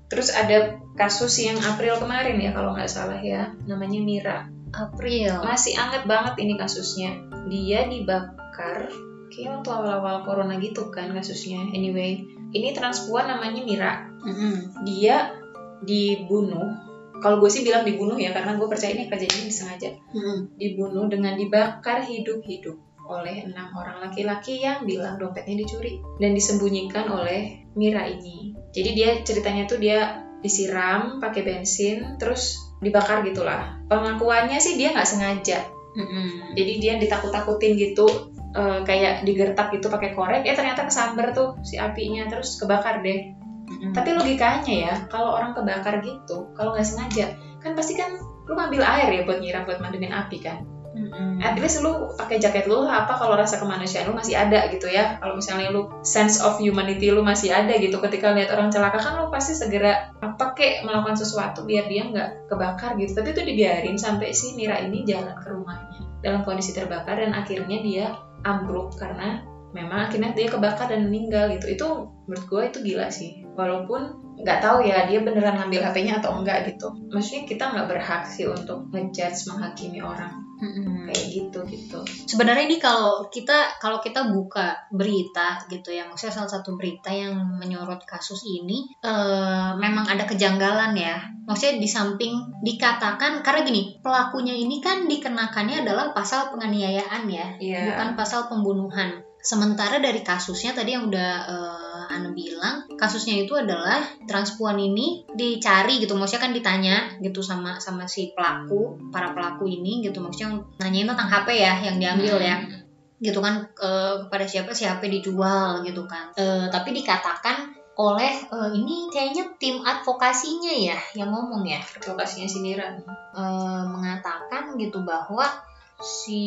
Terus 0.06 0.30
ada 0.32 0.78
kasus 0.94 1.34
yang 1.42 1.58
April 1.58 1.98
kemarin 1.98 2.38
ya 2.38 2.54
kalau 2.54 2.78
nggak 2.78 2.90
salah 2.90 3.18
ya, 3.18 3.52
namanya 3.66 4.00
Mira. 4.02 4.38
April. 4.76 5.42
Masih 5.42 5.74
anget 5.80 6.04
banget 6.06 6.36
ini 6.44 6.60
kasusnya. 6.60 7.16
Dia 7.48 7.88
dibakar 7.88 8.92
kayak 9.32 9.60
waktu 9.60 9.70
awal-awal 9.72 10.24
corona 10.28 10.60
gitu 10.60 10.92
kan 10.92 11.12
kasusnya. 11.16 11.64
Anyway, 11.72 12.24
ini 12.52 12.76
transpuan 12.76 13.28
namanya 13.32 13.62
Mira. 13.64 13.94
Mm-mm. 14.22 14.86
Dia 14.86 15.34
dibunuh. 15.82 16.76
Kalau 17.24 17.40
gue 17.40 17.48
sih 17.48 17.64
bilang 17.64 17.88
dibunuh 17.88 18.20
ya 18.20 18.36
karena 18.36 18.60
gue 18.60 18.68
percaya 18.68 18.92
ini 18.92 19.08
kejadian 19.08 19.48
disengaja. 19.48 19.90
Mm-mm. 20.12 20.60
dibunuh 20.60 21.08
dengan 21.08 21.40
dibakar 21.40 22.04
hidup-hidup 22.06 22.85
oleh 23.06 23.46
enam 23.46 23.72
orang 23.78 24.02
laki-laki 24.02 24.62
yang 24.62 24.84
bilang 24.84 25.22
dompetnya 25.22 25.62
dicuri 25.62 26.02
dan 26.18 26.34
disembunyikan 26.34 27.10
oleh 27.10 27.66
Mira 27.76 28.08
ini. 28.08 28.56
Jadi 28.72 28.90
dia 28.96 29.10
ceritanya 29.22 29.68
tuh 29.68 29.80
dia 29.80 30.26
disiram 30.40 31.18
pakai 31.20 31.42
bensin 31.42 32.20
terus 32.22 32.60
dibakar 32.80 33.26
gitulah. 33.26 33.82
Pengakuannya 33.88 34.58
sih 34.62 34.78
dia 34.78 34.94
nggak 34.94 35.08
sengaja. 35.08 35.66
Mm-mm. 35.96 36.54
Jadi 36.54 36.74
dia 36.80 36.94
ditakut-takutin 37.00 37.80
gitu 37.80 38.06
eh, 38.52 38.80
kayak 38.84 39.24
digertak 39.24 39.72
gitu 39.76 39.88
pakai 39.88 40.12
korek. 40.12 40.44
Eh 40.44 40.56
ternyata 40.56 40.88
kesamber 40.88 41.32
tuh 41.32 41.60
si 41.64 41.80
apinya 41.80 42.28
terus 42.28 42.60
kebakar 42.60 43.00
deh. 43.02 43.32
Mm-mm. 43.66 43.92
Tapi 43.98 44.14
logikanya 44.14 44.76
ya, 44.76 44.94
kalau 45.10 45.34
orang 45.34 45.58
kebakar 45.58 45.98
gitu, 46.06 46.54
kalau 46.54 46.78
nggak 46.78 46.86
sengaja, 46.86 47.34
kan 47.66 47.74
pasti 47.74 47.98
kan 47.98 48.14
lu 48.46 48.54
ngambil 48.54 48.86
air 48.86 49.10
ya 49.10 49.22
buat 49.26 49.42
nyiram 49.42 49.66
buat 49.66 49.82
mademin 49.82 50.14
api 50.14 50.38
kan 50.38 50.62
Mm-mm. 50.96 51.44
at 51.44 51.60
least 51.60 51.84
lu 51.84 52.16
pakai 52.16 52.40
jaket 52.40 52.72
lu 52.72 52.88
apa 52.88 53.20
kalau 53.20 53.36
rasa 53.36 53.60
kemanusiaan 53.60 54.08
lu 54.08 54.16
masih 54.16 54.40
ada 54.40 54.72
gitu 54.72 54.88
ya. 54.88 55.20
Kalau 55.20 55.36
misalnya 55.36 55.70
lu 55.76 55.92
sense 56.08 56.40
of 56.40 56.56
humanity 56.58 57.12
lu 57.12 57.20
masih 57.20 57.52
ada 57.52 57.76
gitu 57.76 58.00
ketika 58.00 58.32
lihat 58.32 58.50
orang 58.56 58.72
celaka 58.72 59.04
kan 59.04 59.20
lu 59.20 59.28
pasti 59.28 59.54
segera 59.54 60.16
apa 60.24 60.56
kek 60.56 60.88
melakukan 60.88 61.20
sesuatu 61.20 61.68
biar 61.68 61.92
dia 61.92 62.08
nggak 62.08 62.50
kebakar 62.50 62.96
gitu. 62.96 63.12
Tapi 63.12 63.36
itu 63.36 63.42
dibiarin 63.44 64.00
sampai 64.00 64.32
si 64.32 64.56
Mira 64.58 64.80
ini 64.82 65.06
jalan 65.06 65.36
ke 65.36 65.48
rumahnya 65.52 66.00
dalam 66.24 66.42
kondisi 66.48 66.74
terbakar 66.74 67.22
dan 67.22 67.38
akhirnya 67.38 67.78
dia 67.86 68.06
ambruk 68.48 68.98
karena 68.98 69.46
memang 69.76 70.10
akhirnya 70.10 70.34
dia 70.34 70.48
kebakar 70.50 70.90
dan 70.90 71.12
meninggal 71.12 71.54
gitu. 71.54 71.70
Itu 71.70 71.88
menurut 72.26 72.46
gue 72.50 72.62
itu 72.74 72.78
gila 72.82 73.08
sih 73.14 73.45
walaupun 73.56 74.22
nggak 74.36 74.60
tahu 74.62 74.84
ya 74.84 75.08
dia 75.08 75.24
beneran 75.24 75.56
ngambil 75.58 75.82
HP-nya 75.90 76.20
atau 76.20 76.38
enggak 76.38 76.68
gitu. 76.70 76.92
Maksudnya 77.10 77.44
kita 77.48 77.64
nggak 77.72 77.88
berhak 77.88 78.24
sih 78.28 78.46
untuk 78.46 78.92
ngejudge 78.92 79.48
menghakimi 79.50 80.04
orang. 80.04 80.46
Mm-mm. 80.56 81.12
kayak 81.12 81.26
gitu 81.36 81.60
gitu. 81.68 82.00
Sebenarnya 82.32 82.64
ini 82.72 82.80
kalau 82.80 83.28
kita 83.28 83.76
kalau 83.76 84.00
kita 84.00 84.24
buka 84.32 84.88
berita 84.88 85.60
gitu 85.68 85.92
ya 85.92 86.08
maksudnya 86.08 86.32
salah 86.32 86.48
satu 86.48 86.80
berita 86.80 87.12
yang 87.12 87.60
menyorot 87.60 88.00
kasus 88.08 88.40
ini 88.48 88.88
eh, 89.04 89.72
memang 89.76 90.08
ada 90.08 90.24
kejanggalan 90.24 90.96
ya. 90.96 91.28
Maksudnya 91.44 91.76
di 91.84 91.90
samping 91.92 92.34
dikatakan 92.64 93.44
karena 93.44 93.68
gini 93.68 94.00
pelakunya 94.00 94.56
ini 94.56 94.80
kan 94.80 95.04
dikenakannya 95.12 95.84
adalah 95.84 96.16
pasal 96.16 96.56
penganiayaan 96.56 97.28
ya 97.28 97.48
Iya. 97.60 97.80
bukan 97.92 98.10
pasal 98.16 98.48
pembunuhan. 98.48 99.28
Sementara 99.44 100.00
dari 100.00 100.24
kasusnya 100.24 100.72
tadi 100.72 100.96
yang 100.96 101.12
udah 101.12 101.32
uh, 101.52 101.85
Ana 102.08 102.30
bilang, 102.32 102.86
kasusnya 102.96 103.42
itu 103.42 103.54
adalah 103.54 104.00
transpuan 104.24 104.76
ini 104.76 105.26
dicari 105.32 105.98
gitu, 106.00 106.14
maksudnya 106.14 106.46
kan 106.46 106.54
ditanya 106.54 106.96
gitu 107.20 107.40
sama 107.40 107.78
sama 107.78 108.06
si 108.06 108.32
pelaku, 108.32 108.98
para 109.10 109.32
pelaku 109.32 109.66
ini 109.66 110.00
gitu, 110.02 110.22
maksudnya 110.22 110.56
nanyain 110.78 111.06
tentang 111.06 111.28
HP 111.28 111.48
ya 111.56 111.74
yang 111.82 111.98
diambil 111.98 112.38
ya 112.40 112.56
Hmm. 112.56 112.84
gitu 113.18 113.40
kan 113.40 113.64
eh, 113.80 114.14
kepada 114.28 114.44
siapa 114.44 114.72
si 114.72 114.84
HP 114.84 115.08
dijual 115.10 115.80
gitu 115.82 116.04
kan 116.04 116.30
Eh, 116.36 116.68
tapi 116.68 116.92
dikatakan 116.92 117.72
oleh 117.96 118.44
eh, 118.44 118.70
ini 118.76 119.08
kayaknya 119.08 119.56
tim 119.56 119.80
advokasinya 119.80 120.68
ya 120.70 121.00
yang 121.16 121.32
ngomong 121.32 121.64
ya 121.64 121.80
Advokasinya 121.80 122.44
si 122.44 122.60
Mira. 122.60 122.92
eh, 123.32 123.84
mengatakan 123.88 124.76
gitu 124.76 125.00
bahwa 125.02 125.48
si 125.96 126.44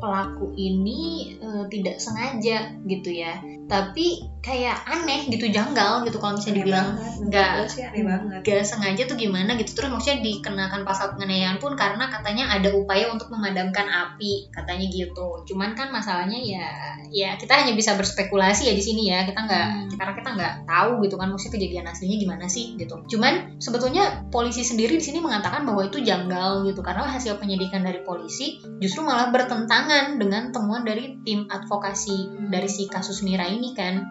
pelaku 0.00 0.56
ini 0.56 1.00
eh, 1.38 1.64
tidak 1.68 2.00
sengaja 2.00 2.74
gitu 2.88 3.10
ya. 3.12 3.36
Tapi 3.70 4.26
kayak 4.40 4.82
aneh 4.88 5.28
gitu 5.30 5.46
janggal 5.46 6.02
gitu 6.02 6.16
kalau 6.18 6.34
misalnya 6.34 6.56
dibilang 6.58 6.88
nggak 7.28 7.50
Menurut 7.54 7.68
gua 7.68 7.76
sih 7.76 7.84
aneh 7.86 8.02
banget. 8.02 8.40
gak 8.42 8.64
sengaja 8.66 9.02
tuh 9.06 9.14
gimana 9.14 9.50
gitu. 9.54 9.70
Terus 9.76 9.92
maksudnya 9.92 10.18
dikenakan 10.24 10.82
pasal 10.82 11.14
penganiayaan 11.14 11.60
pun 11.62 11.76
karena 11.76 12.08
katanya 12.08 12.50
ada 12.50 12.72
upaya 12.74 13.12
untuk 13.12 13.28
memadamkan 13.30 13.86
api 13.86 14.48
katanya 14.50 14.86
gitu. 14.90 15.44
Cuman 15.46 15.76
kan 15.78 15.92
masalahnya 15.92 16.40
ya 16.40 16.66
ya 17.12 17.36
kita 17.36 17.52
hanya 17.62 17.76
bisa 17.76 17.94
berspekulasi 17.94 18.66
ya 18.66 18.74
di 18.74 18.82
sini 18.82 19.12
ya. 19.12 19.22
Kita 19.28 19.38
nggak 19.38 19.66
Hmm. 19.70 19.92
karena 20.00 20.14
kita 20.16 20.30
nggak 20.32 20.54
tahu 20.64 20.90
gitu 21.04 21.14
kan 21.20 21.28
maksudnya 21.28 21.54
kejadian 21.60 21.84
aslinya 21.86 22.16
gimana 22.16 22.46
sih 22.48 22.74
gitu. 22.80 22.94
Cuman 23.06 23.60
sebetulnya 23.60 24.24
polisi 24.32 24.64
sendiri 24.64 24.96
di 24.96 25.04
sini 25.04 25.20
mengatakan 25.20 25.62
bahwa 25.68 25.84
itu 25.86 26.00
janggal 26.00 26.64
gitu. 26.64 26.80
Karena 26.80 27.04
hasil 27.06 27.36
penyidikan 27.36 27.84
dari 27.84 28.00
polisi 28.02 28.58
justru 28.80 29.04
malah 29.04 29.28
bertentangan 29.28 29.89
dengan 30.18 30.54
temuan 30.54 30.86
dari 30.86 31.18
tim 31.26 31.46
advokasi 31.50 32.48
dari 32.50 32.68
si 32.70 32.86
kasus 32.86 33.22
Mira 33.26 33.46
ini 33.48 33.74
kan. 33.74 34.02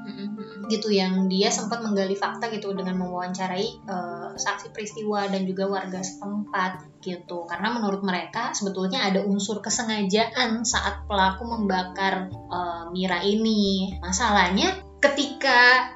Gitu 0.70 0.94
yang 0.94 1.26
dia 1.26 1.50
sempat 1.50 1.82
menggali 1.82 2.14
fakta 2.14 2.52
gitu 2.54 2.78
dengan 2.78 3.02
mewawancarai 3.02 3.68
eh, 3.90 4.30
saksi 4.38 4.70
peristiwa 4.70 5.26
dan 5.26 5.50
juga 5.50 5.66
warga 5.66 6.00
setempat 6.04 7.02
gitu. 7.02 7.50
Karena 7.50 7.74
menurut 7.74 8.06
mereka 8.06 8.54
sebetulnya 8.54 9.02
ada 9.10 9.26
unsur 9.26 9.66
kesengajaan 9.66 10.62
saat 10.68 11.10
pelaku 11.10 11.48
membakar 11.50 12.30
eh, 12.30 12.84
Mira 12.94 13.26
ini. 13.26 13.98
Masalahnya 14.04 14.78
ketika 15.02 15.90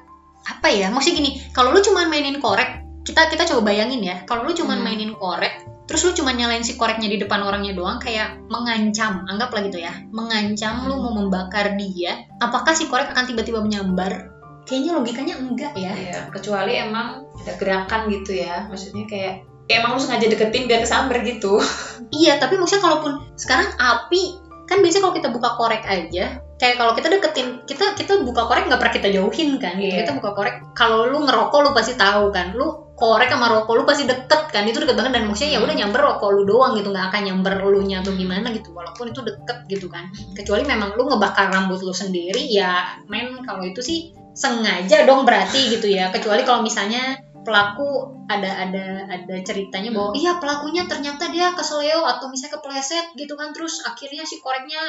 apa 0.44 0.68
ya 0.68 0.92
maksudnya 0.92 1.24
gini 1.24 1.30
kalau 1.56 1.72
lu 1.72 1.80
cuma 1.80 2.04
mainin 2.04 2.36
korek 2.36 2.84
kita 3.04 3.32
kita 3.32 3.48
coba 3.48 3.72
bayangin 3.72 4.04
ya 4.04 4.24
kalau 4.28 4.44
lu 4.44 4.52
cuma 4.52 4.76
Hmm. 4.76 4.84
mainin 4.84 5.16
korek 5.16 5.63
terus 5.84 6.00
lu 6.04 6.12
cuma 6.16 6.32
nyalain 6.32 6.64
si 6.64 6.80
koreknya 6.80 7.12
di 7.12 7.20
depan 7.20 7.44
orangnya 7.44 7.76
doang 7.76 8.00
kayak 8.00 8.40
mengancam 8.48 9.24
anggaplah 9.28 9.62
gitu 9.68 9.84
ya 9.84 9.92
mengancam 10.10 10.88
lu 10.88 10.96
mau 11.00 11.12
membakar 11.12 11.76
dia 11.76 12.24
apakah 12.40 12.72
si 12.72 12.88
korek 12.88 13.12
akan 13.12 13.28
tiba-tiba 13.28 13.60
menyambar 13.60 14.34
kayaknya 14.64 14.92
logikanya 14.96 15.34
enggak 15.38 15.72
ya 15.76 15.92
Iya, 15.92 16.20
kecuali 16.32 16.72
emang 16.80 17.28
ada 17.44 17.52
gerakan 17.60 18.08
gitu 18.08 18.32
ya. 18.32 18.64
Maksudnya 18.68 19.04
kayak 19.04 19.44
kayak 19.68 19.78
emang 19.80 19.96
lu 19.96 20.00
sengaja 20.00 20.26
deketin 20.28 20.64
biar 20.68 20.84
kesamber 20.84 21.20
gitu. 21.24 21.60
iya 22.20 22.36
tapi 22.36 22.56
maksudnya 22.60 22.84
kalaupun 22.84 23.20
sekarang 23.36 23.68
api 23.76 24.40
kan 24.64 24.80
biasanya 24.80 25.02
kalau 25.08 25.16
kita 25.16 25.28
buka 25.28 25.50
korek 25.60 25.84
aja 25.84 26.40
kayak 26.56 26.76
kalau 26.80 26.92
kita 26.96 27.12
deketin 27.12 27.48
kita 27.68 27.92
kita 27.96 28.12
buka 28.24 28.48
korek 28.48 28.64
nggak 28.64 28.80
pernah 28.80 28.94
kita 28.96 29.08
jauhin 29.12 29.60
kan 29.60 29.76
gitu. 29.76 29.92
Iya. 29.92 30.04
kita 30.04 30.12
buka 30.16 30.30
korek 30.32 30.56
kalau 30.72 31.08
lu 31.08 31.24
ngerokok 31.28 31.58
lu 31.60 31.70
pasti 31.76 31.96
tahu 31.96 32.32
kan 32.32 32.56
lu 32.56 32.83
korek 32.94 33.26
sama 33.26 33.50
rokok 33.50 33.74
lu 33.74 33.82
pasti 33.82 34.06
deket 34.06 34.54
kan 34.54 34.62
itu 34.70 34.78
deket 34.78 34.94
banget 34.94 35.18
dan 35.18 35.26
maksudnya 35.26 35.58
ya 35.58 35.58
Hmm. 35.58 35.66
udah 35.66 35.76
nyamber 35.76 36.00
rokok 36.00 36.30
lu 36.30 36.42
doang 36.46 36.72
gitu 36.78 36.88
nggak 36.94 37.06
akan 37.10 37.22
nyamber 37.26 37.54
lu 37.66 37.80
nya 37.82 38.06
atau 38.06 38.12
gimana 38.14 38.46
gitu 38.54 38.70
walaupun 38.70 39.10
itu 39.10 39.20
deket 39.26 39.58
gitu 39.66 39.86
kan. 39.90 40.06
Kecuali 40.38 40.62
memang 40.62 40.94
lu 40.94 41.10
ngebakar 41.10 41.50
rambut 41.50 41.82
lu 41.82 41.90
sendiri 41.90 42.46
ya 42.46 43.02
men 43.10 43.42
kalau 43.42 43.66
itu 43.66 43.82
sih 43.82 43.98
sengaja 44.34 45.02
dong 45.06 45.26
berarti 45.26 45.74
gitu 45.74 45.90
ya. 45.90 46.14
Kecuali 46.14 46.46
kalau 46.46 46.62
misalnya 46.62 47.18
pelaku 47.44 48.14
ada 48.30 48.64
ada 48.66 49.04
ada 49.04 49.36
ceritanya 49.44 49.92
bahwa 49.92 50.16
iya 50.16 50.40
pelakunya 50.40 50.88
ternyata 50.88 51.28
dia 51.28 51.52
keseleo 51.52 52.06
atau 52.08 52.32
misalnya 52.32 52.56
kepleset 52.56 53.06
gitu 53.18 53.36
kan 53.36 53.52
terus 53.52 53.84
akhirnya 53.84 54.24
si 54.24 54.40
koreknya 54.40 54.80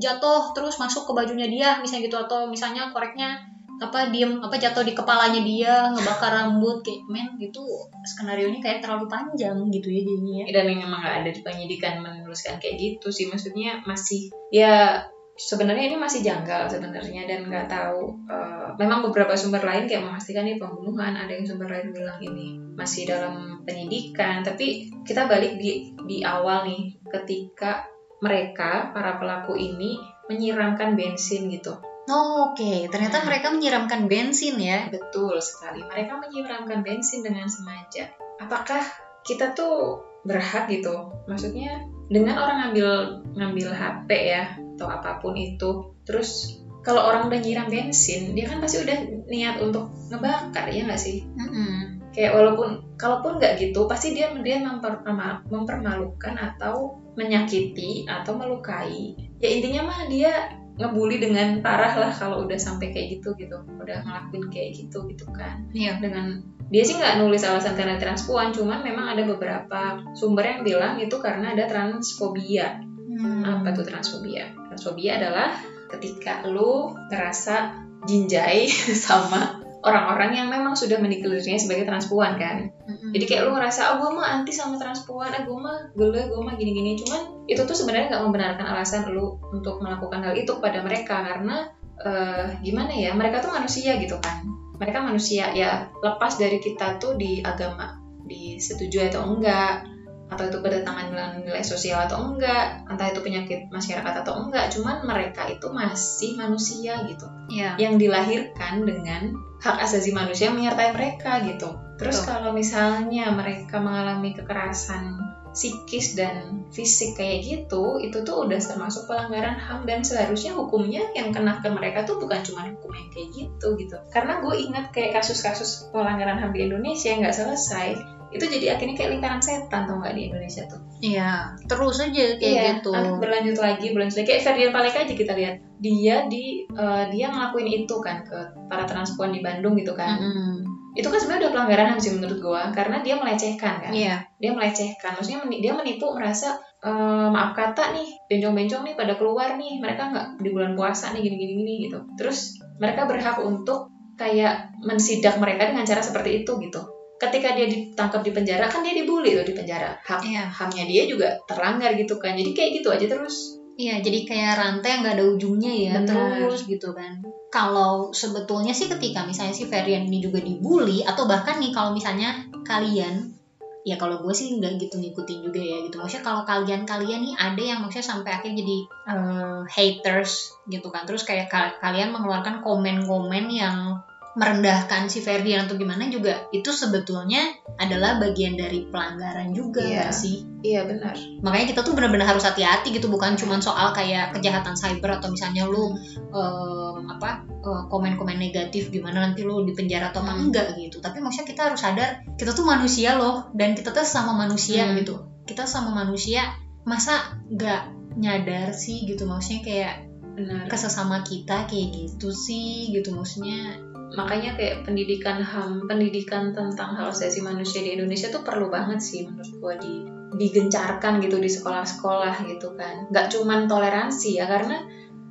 jatuh 0.00 0.50
terus 0.56 0.80
masuk 0.82 1.06
ke 1.06 1.12
bajunya 1.14 1.46
dia 1.46 1.78
misalnya 1.78 2.10
gitu 2.10 2.18
atau 2.18 2.50
misalnya 2.50 2.90
koreknya 2.90 3.38
apa 3.80 4.12
diem 4.12 4.44
apa 4.44 4.60
jatuh 4.60 4.84
di 4.84 4.92
kepalanya 4.92 5.40
dia 5.40 5.88
ngebakar 5.88 6.36
rambut 6.36 6.84
kayak 6.84 7.00
men 7.08 7.28
gitu 7.40 7.64
skenario 8.04 8.52
nya 8.52 8.60
kayak 8.60 8.84
terlalu 8.84 9.08
panjang 9.08 9.56
gitu 9.72 9.88
ya 9.88 10.00
jadinya 10.04 10.34
ya. 10.44 10.44
Dan 10.52 10.64
memang 10.76 11.00
nggak 11.00 11.16
ada 11.24 11.30
di 11.32 11.40
penyidikan 11.40 12.04
menuliskan 12.04 12.60
kayak 12.60 12.76
gitu 12.76 13.08
sih. 13.08 13.32
Maksudnya 13.32 13.80
masih 13.88 14.28
ya 14.52 15.00
sebenarnya 15.40 15.88
ini 15.88 15.96
masih 15.96 16.20
janggal 16.20 16.68
sebenarnya 16.68 17.24
dan 17.24 17.48
nggak 17.48 17.66
tahu. 17.72 18.12
eh, 18.28 18.68
memang 18.76 19.00
beberapa 19.08 19.32
sumber 19.32 19.64
lain 19.64 19.88
kayak 19.88 20.04
memastikan 20.04 20.44
ini 20.44 20.60
pembunuhan. 20.60 21.16
Ada 21.16 21.32
yang 21.40 21.48
sumber 21.48 21.72
lain 21.72 21.96
bilang 21.96 22.20
ini 22.20 22.60
masih 22.76 23.08
dalam 23.08 23.64
penyidikan. 23.64 24.44
Tapi 24.44 24.92
kita 25.08 25.24
balik 25.24 25.56
di 25.56 25.96
di 26.04 26.20
awal 26.20 26.68
nih 26.68 27.00
ketika 27.08 27.88
mereka 28.20 28.92
para 28.92 29.16
pelaku 29.16 29.56
ini 29.56 29.96
menyiramkan 30.28 30.92
bensin 30.94 31.48
gitu. 31.48 31.89
Oh, 32.10 32.50
Oke, 32.50 32.90
ternyata 32.90 33.22
Hmm. 33.22 33.26
mereka 33.30 33.46
menyiramkan 33.54 34.10
bensin 34.10 34.58
ya. 34.58 34.90
Betul 34.90 35.38
sekali. 35.38 35.86
Mereka 35.86 36.18
menyiramkan 36.18 36.82
bensin 36.82 37.22
dengan 37.22 37.46
sengaja. 37.46 38.10
Apakah 38.42 38.82
kita 39.22 39.54
tuh 39.54 40.02
berhak 40.26 40.66
gitu? 40.66 41.14
Maksudnya 41.30 41.86
dengan 42.10 42.42
orang 42.42 42.56
ngambil 42.66 42.90
ngambil 43.38 43.68
HP 43.70 44.10
ya 44.34 44.44
atau 44.74 44.90
apa 44.90 45.22
pun 45.22 45.38
itu, 45.38 45.94
terus 46.02 46.58
kalau 46.80 47.06
orang 47.06 47.28
udah 47.28 47.38
nyiram 47.38 47.68
bensin, 47.68 48.32
dia 48.32 48.48
kan 48.48 48.58
pasti 48.58 48.80
udah 48.80 48.96
niat 49.28 49.60
untuk 49.60 49.92
ngebakar 50.10 50.66
ya 50.72 50.88
nggak 50.88 50.98
sih? 50.98 51.22
Mm-mm. 51.36 52.00
Kayak 52.10 52.34
walaupun 52.34 52.98
kalaupun 52.98 53.38
nggak 53.38 53.60
gitu, 53.60 53.86
pasti 53.86 54.16
dia 54.16 54.32
dia 54.40 54.58
memperma- 54.58 55.44
mempermalukan 55.46 56.34
atau 56.34 56.98
menyakiti 57.14 58.08
atau 58.08 58.34
melukai. 58.34 59.14
Ya 59.38 59.48
intinya 59.52 59.92
mah 59.92 60.08
dia 60.08 60.59
ngebully 60.80 61.20
dengan 61.20 61.60
parah 61.60 61.92
lah 62.00 62.12
kalau 62.16 62.40
udah 62.48 62.56
sampai 62.56 62.90
kayak 62.90 63.20
gitu 63.20 63.36
gitu. 63.36 63.60
Udah 63.76 64.00
ngelakuin 64.00 64.48
kayak 64.48 64.70
gitu 64.72 65.04
gitu 65.12 65.28
kan. 65.28 65.68
Iya. 65.76 66.00
dengan 66.00 66.40
dia 66.70 66.82
sih 66.86 66.96
nggak 66.96 67.20
nulis 67.20 67.42
alasan 67.44 67.74
karena 67.74 67.98
transpuan 67.98 68.54
cuman 68.54 68.80
memang 68.80 69.12
ada 69.12 69.26
beberapa 69.26 70.00
sumber 70.16 70.46
yang 70.46 70.62
bilang 70.64 70.96
itu 70.96 71.16
karena 71.20 71.52
ada 71.52 71.68
transfobia. 71.68 72.80
Hmm. 73.10 73.42
apa 73.42 73.74
tuh 73.74 73.84
transfobia? 73.84 74.54
Transfobia 74.70 75.18
adalah 75.18 75.52
ketika 75.90 76.46
lu 76.46 76.94
ngerasa 77.10 77.74
jinjai 78.06 78.70
sama 79.06 79.60
orang-orang 79.82 80.36
yang 80.36 80.48
memang 80.48 80.76
sudah 80.76 81.00
mendeklarasinya 81.00 81.58
sebagai 81.58 81.88
transpuan 81.88 82.36
kan 82.36 82.70
Jadi 83.10 83.24
kayak 83.26 83.42
lu 83.46 83.50
ngerasa 83.58 83.80
ah 83.90 83.94
gue 83.98 84.10
mah 84.14 84.26
anti 84.40 84.52
sama 84.54 84.78
transpuan 84.78 85.34
ah 85.34 85.42
gue 85.42 85.56
mah 85.58 85.92
gele 85.98 86.30
gue 86.30 86.40
mah 86.40 86.54
gini-gini 86.54 86.94
cuman 87.02 87.44
itu 87.50 87.62
tuh 87.66 87.74
sebenarnya 87.74 88.14
nggak 88.14 88.24
membenarkan 88.26 88.66
alasan 88.70 89.10
lu 89.10 89.36
untuk 89.50 89.82
melakukan 89.82 90.22
hal 90.22 90.34
itu 90.38 90.50
kepada 90.58 90.80
mereka 90.86 91.20
karena 91.26 91.66
eh, 92.00 92.46
gimana 92.62 92.94
ya 92.94 93.10
mereka 93.12 93.42
tuh 93.42 93.50
manusia 93.50 93.98
gitu 93.98 94.16
kan 94.22 94.46
mereka 94.80 95.04
manusia 95.04 95.52
ya 95.52 95.90
lepas 96.00 96.40
dari 96.40 96.56
kita 96.62 96.96
tuh 96.96 97.18
di 97.18 97.44
agama 97.44 98.00
disetujui 98.24 99.10
atau 99.10 99.26
enggak 99.26 99.84
atau 100.30 100.46
itu 100.46 100.58
dengan 100.62 101.42
nilai 101.42 101.60
sosial 101.66 102.06
atau 102.06 102.22
enggak 102.30 102.86
entah 102.86 103.10
itu 103.10 103.18
penyakit 103.18 103.66
masyarakat 103.74 104.22
atau 104.22 104.46
enggak 104.46 104.70
cuman 104.70 105.02
mereka 105.02 105.50
itu 105.50 105.66
masih 105.74 106.38
manusia 106.38 107.02
gitu 107.10 107.26
Iya. 107.50 107.74
yang 107.82 107.98
dilahirkan 107.98 108.86
dengan 108.86 109.34
hak 109.58 109.76
asasi 109.82 110.14
manusia 110.14 110.54
menyertai 110.54 110.94
mereka 110.94 111.42
gitu. 111.42 111.74
Terus 112.00 112.24
Betul. 112.24 112.28
kalau 112.32 112.50
misalnya 112.56 113.28
mereka 113.28 113.76
mengalami 113.76 114.32
kekerasan 114.32 115.20
psikis 115.50 116.14
dan 116.14 116.64
fisik 116.70 117.18
kayak 117.18 117.42
gitu, 117.42 118.00
itu 118.00 118.22
tuh 118.22 118.46
udah 118.46 118.56
termasuk 118.56 119.10
pelanggaran 119.10 119.58
HAM 119.58 119.82
dan 119.84 120.00
seharusnya 120.06 120.54
hukumnya 120.54 121.02
yang 121.12 121.34
kena 121.34 121.58
ke 121.60 121.68
mereka 121.68 122.06
tuh 122.06 122.22
bukan 122.22 122.40
cuma 122.40 122.70
hukum 122.70 122.94
yang 122.94 123.10
kayak 123.10 123.28
gitu 123.34 123.68
gitu. 123.76 123.96
Karena 124.14 124.40
gue 124.40 124.54
ingat 124.56 124.94
kayak 124.94 125.20
kasus-kasus 125.20 125.90
pelanggaran 125.90 126.38
HAM 126.38 126.54
di 126.54 126.70
Indonesia 126.70 127.10
yang 127.10 127.26
nggak 127.26 127.36
selesai, 127.36 127.98
itu 128.30 128.44
jadi 128.46 128.78
akhirnya 128.78 128.94
kayak 128.94 129.10
lingkaran 129.18 129.42
setan 129.42 129.90
tau 129.90 129.98
nggak 129.98 130.14
di 130.14 130.22
Indonesia 130.30 130.62
tuh. 130.70 130.80
Iya. 131.02 131.58
Terus 131.66 131.96
aja 131.98 132.22
kayak 132.38 132.38
Iya, 132.38 132.62
gitu. 132.78 132.92
berlanjut 132.94 133.58
lagi, 133.58 133.86
berlanjut 133.90 134.16
lagi. 134.22 134.28
Kayak 134.30 134.42
Ferdian 134.46 134.70
Paleka 134.70 134.98
aja 135.02 135.14
kita 135.18 135.32
lihat. 135.34 135.54
Dia 135.80 136.28
di 136.30 136.68
eh, 136.70 137.04
dia 137.10 137.26
ngelakuin 137.32 137.68
itu 137.82 137.96
kan 137.98 138.22
ke 138.22 138.38
para 138.70 138.86
transpuan 138.86 139.34
di 139.34 139.42
Bandung 139.42 139.74
gitu 139.74 139.98
kan. 139.98 140.20
Mm-mm. 140.22 140.59
Itu 140.94 141.06
kan 141.06 141.18
sebenarnya 141.22 141.46
udah 141.46 141.52
pelanggaran 141.54 141.86
HAM 141.94 142.00
sih 142.02 142.12
menurut 142.18 142.38
gua 142.42 142.62
karena 142.74 142.98
dia 143.04 143.14
melecehkan 143.14 143.78
kan. 143.78 143.92
Iya. 143.94 144.26
Dia 144.42 144.50
melecehkan. 144.50 145.14
Maksudnya 145.14 145.40
meni- 145.46 145.62
dia 145.62 145.72
menipu 145.76 146.10
merasa 146.14 146.58
eh, 146.80 147.28
maaf 147.28 147.52
kata 147.52 147.92
nih, 147.92 148.08
bencong-bencong 148.26 148.82
nih 148.88 148.94
pada 148.96 149.12
keluar 149.20 149.60
nih, 149.60 149.76
mereka 149.84 150.08
nggak 150.08 150.26
di 150.40 150.48
bulan 150.48 150.72
puasa 150.72 151.12
nih 151.12 151.20
gini-gini 151.20 151.52
gini 151.60 151.72
gitu. 151.86 151.98
Terus 152.16 152.56
mereka 152.80 153.04
berhak 153.04 153.36
untuk 153.44 153.92
kayak 154.16 154.72
mensidak 154.80 155.36
mereka 155.36 155.68
dengan 155.68 155.84
cara 155.84 156.00
seperti 156.00 156.40
itu 156.40 156.52
gitu. 156.56 156.80
Ketika 157.20 157.52
dia 157.52 157.68
ditangkap 157.68 158.24
di 158.24 158.32
penjara 158.32 158.64
kan 158.64 158.80
dia 158.80 158.96
dibully 158.96 159.36
tuh 159.36 159.44
di 159.44 159.52
penjara. 159.52 159.92
Hak 160.00 160.24
Iya. 160.24 160.48
hamnya 160.48 160.88
dia 160.88 161.04
juga 161.04 161.36
terlanggar 161.44 161.92
gitu 162.00 162.16
kan 162.16 162.32
jadi 162.32 162.48
kayak 162.56 162.70
gitu 162.80 162.88
aja 162.88 163.04
terus 163.12 163.59
Iya, 163.80 164.04
jadi 164.04 164.18
kayak 164.28 164.52
rantai 164.60 164.88
yang 164.92 165.00
nggak 165.00 165.16
ada 165.16 165.24
ujungnya 165.24 165.72
ya, 165.72 165.92
Benar. 165.96 166.12
terus 166.44 166.68
gitu 166.68 166.92
kan. 166.92 167.24
Kalau 167.48 168.12
sebetulnya 168.12 168.76
sih 168.76 168.92
ketika 168.92 169.24
misalnya 169.24 169.56
si 169.56 169.64
Ferian 169.64 170.04
ini 170.04 170.20
juga 170.20 170.44
dibully 170.44 171.00
atau 171.00 171.24
bahkan 171.24 171.56
nih 171.56 171.72
kalau 171.72 171.96
misalnya 171.96 172.44
kalian 172.68 173.32
ya 173.80 173.96
kalau 173.96 174.20
gue 174.20 174.34
sih 174.36 174.52
nggak 174.60 174.76
gitu 174.76 175.00
ngikutin 175.00 175.38
juga 175.40 175.56
ya 175.56 175.80
gitu 175.88 175.96
maksudnya 175.96 176.20
kalau 176.20 176.44
kalian 176.44 176.84
kalian 176.84 177.24
nih 177.24 177.34
ada 177.40 177.62
yang 177.64 177.78
maksudnya 177.80 178.04
sampai 178.12 178.30
akhirnya 178.36 178.60
jadi 178.60 178.76
eh, 179.08 179.60
haters 179.64 180.52
gitu 180.68 180.92
kan 180.92 181.08
terus 181.08 181.24
kayak 181.24 181.48
ka- 181.48 181.80
kalian 181.80 182.12
mengeluarkan 182.12 182.60
komen-komen 182.60 183.48
yang 183.48 183.96
merendahkan 184.40 185.04
si 185.06 185.20
Ferdian 185.20 185.68
atau 185.68 185.76
gimana 185.76 186.08
juga 186.08 186.48
itu 186.48 186.72
sebetulnya 186.72 187.44
adalah 187.76 188.16
bagian 188.16 188.56
dari 188.56 188.88
pelanggaran 188.88 189.52
juga 189.52 189.84
nggak 189.84 190.14
sih 190.16 190.48
Iya 190.60 190.84
benar. 190.84 191.12
makanya 191.40 191.72
kita 191.72 191.80
tuh 191.84 191.92
benar-benar 191.92 192.24
harus 192.24 192.44
hati-hati 192.44 192.92
gitu 192.92 193.08
bukan 193.08 193.36
cuma 193.36 193.60
soal 193.60 193.92
kayak 193.92 194.32
kejahatan 194.32 194.72
cyber 194.72 195.20
atau 195.20 195.28
misalnya 195.28 195.64
lu 195.64 195.92
em, 196.32 197.04
apa 197.06 197.44
eh, 197.48 197.82
komen-komen 197.88 198.36
negatif 198.36 198.88
gimana 198.88 199.28
nanti 199.28 199.44
lu 199.44 199.64
di 199.64 199.72
penjara 199.72 200.08
atau 200.08 200.24
apa 200.24 200.32
Hmm. 200.32 200.48
enggak 200.48 200.72
gitu 200.76 201.00
tapi 201.00 201.20
maksudnya 201.20 201.48
kita 201.48 201.60
harus 201.68 201.80
sadar 201.80 202.10
kita 202.36 202.52
tuh 202.52 202.64
manusia 202.64 203.20
loh 203.20 203.52
dan 203.52 203.76
kita 203.76 203.92
tuh 203.92 204.04
sama 204.04 204.32
manusia 204.32 204.88
Hmm. 204.88 204.96
gitu 204.96 205.20
kita 205.44 205.64
sama 205.64 205.92
manusia 205.92 206.44
masa 206.84 207.36
nggak 207.46 207.82
nyadar 208.16 208.72
sih 208.72 209.04
gitu 209.04 209.24
maksudnya 209.24 209.60
kayak 209.62 209.94
Benar. 210.30 210.68
kesesama 210.70 211.20
kita 211.20 211.68
kayak 211.68 211.88
gitu 211.92 212.32
sih 212.32 212.88
gitu 212.90 213.12
maksudnya 213.12 213.76
Makanya 214.16 214.58
kayak 214.58 214.82
pendidikan 214.82 215.38
HAM, 215.38 215.86
pendidikan 215.86 216.50
tentang 216.50 216.98
hak 216.98 217.14
asasi 217.14 217.42
manusia 217.42 217.82
di 217.82 217.94
Indonesia 217.94 218.26
tuh 218.30 218.42
perlu 218.42 218.66
banget 218.66 218.98
sih 218.98 219.22
menurut 219.22 219.52
gua 219.62 219.74
di 219.78 220.06
digencarkan 220.30 221.18
gitu 221.22 221.42
di 221.42 221.50
sekolah-sekolah 221.50 222.46
gitu 222.46 222.74
kan. 222.78 223.10
Nggak 223.10 223.26
cuman 223.34 223.66
toleransi 223.66 224.38
ya 224.38 224.46
karena 224.46 224.82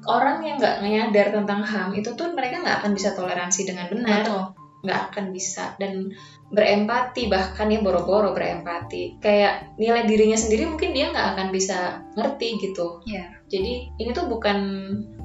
orang 0.08 0.44
yang 0.48 0.56
nggak 0.60 0.76
nyadar 0.84 1.28
tentang 1.36 1.60
HAM 1.64 1.90
itu 1.96 2.16
tuh 2.16 2.32
mereka 2.32 2.64
nggak 2.64 2.78
akan 2.84 2.92
bisa 2.96 3.12
toleransi 3.16 3.62
dengan 3.68 3.88
benar. 3.92 4.24
Betul. 4.24 4.44
nggak 4.80 5.12
akan 5.12 5.36
bisa 5.36 5.76
dan 5.76 6.08
berempati 6.48 7.28
bahkan 7.28 7.68
ya 7.68 7.84
boro-boro 7.84 8.32
berempati 8.32 9.20
kayak 9.20 9.76
nilai 9.76 10.08
dirinya 10.08 10.40
sendiri 10.40 10.72
mungkin 10.72 10.96
dia 10.96 11.12
nggak 11.12 11.36
akan 11.36 11.48
bisa 11.52 12.00
ngerti 12.16 12.56
gitu 12.64 13.04
Iya. 13.04 13.38
Jadi 13.50 13.89
ini 13.98 14.10
tuh 14.13 14.29
bukan 14.29 14.58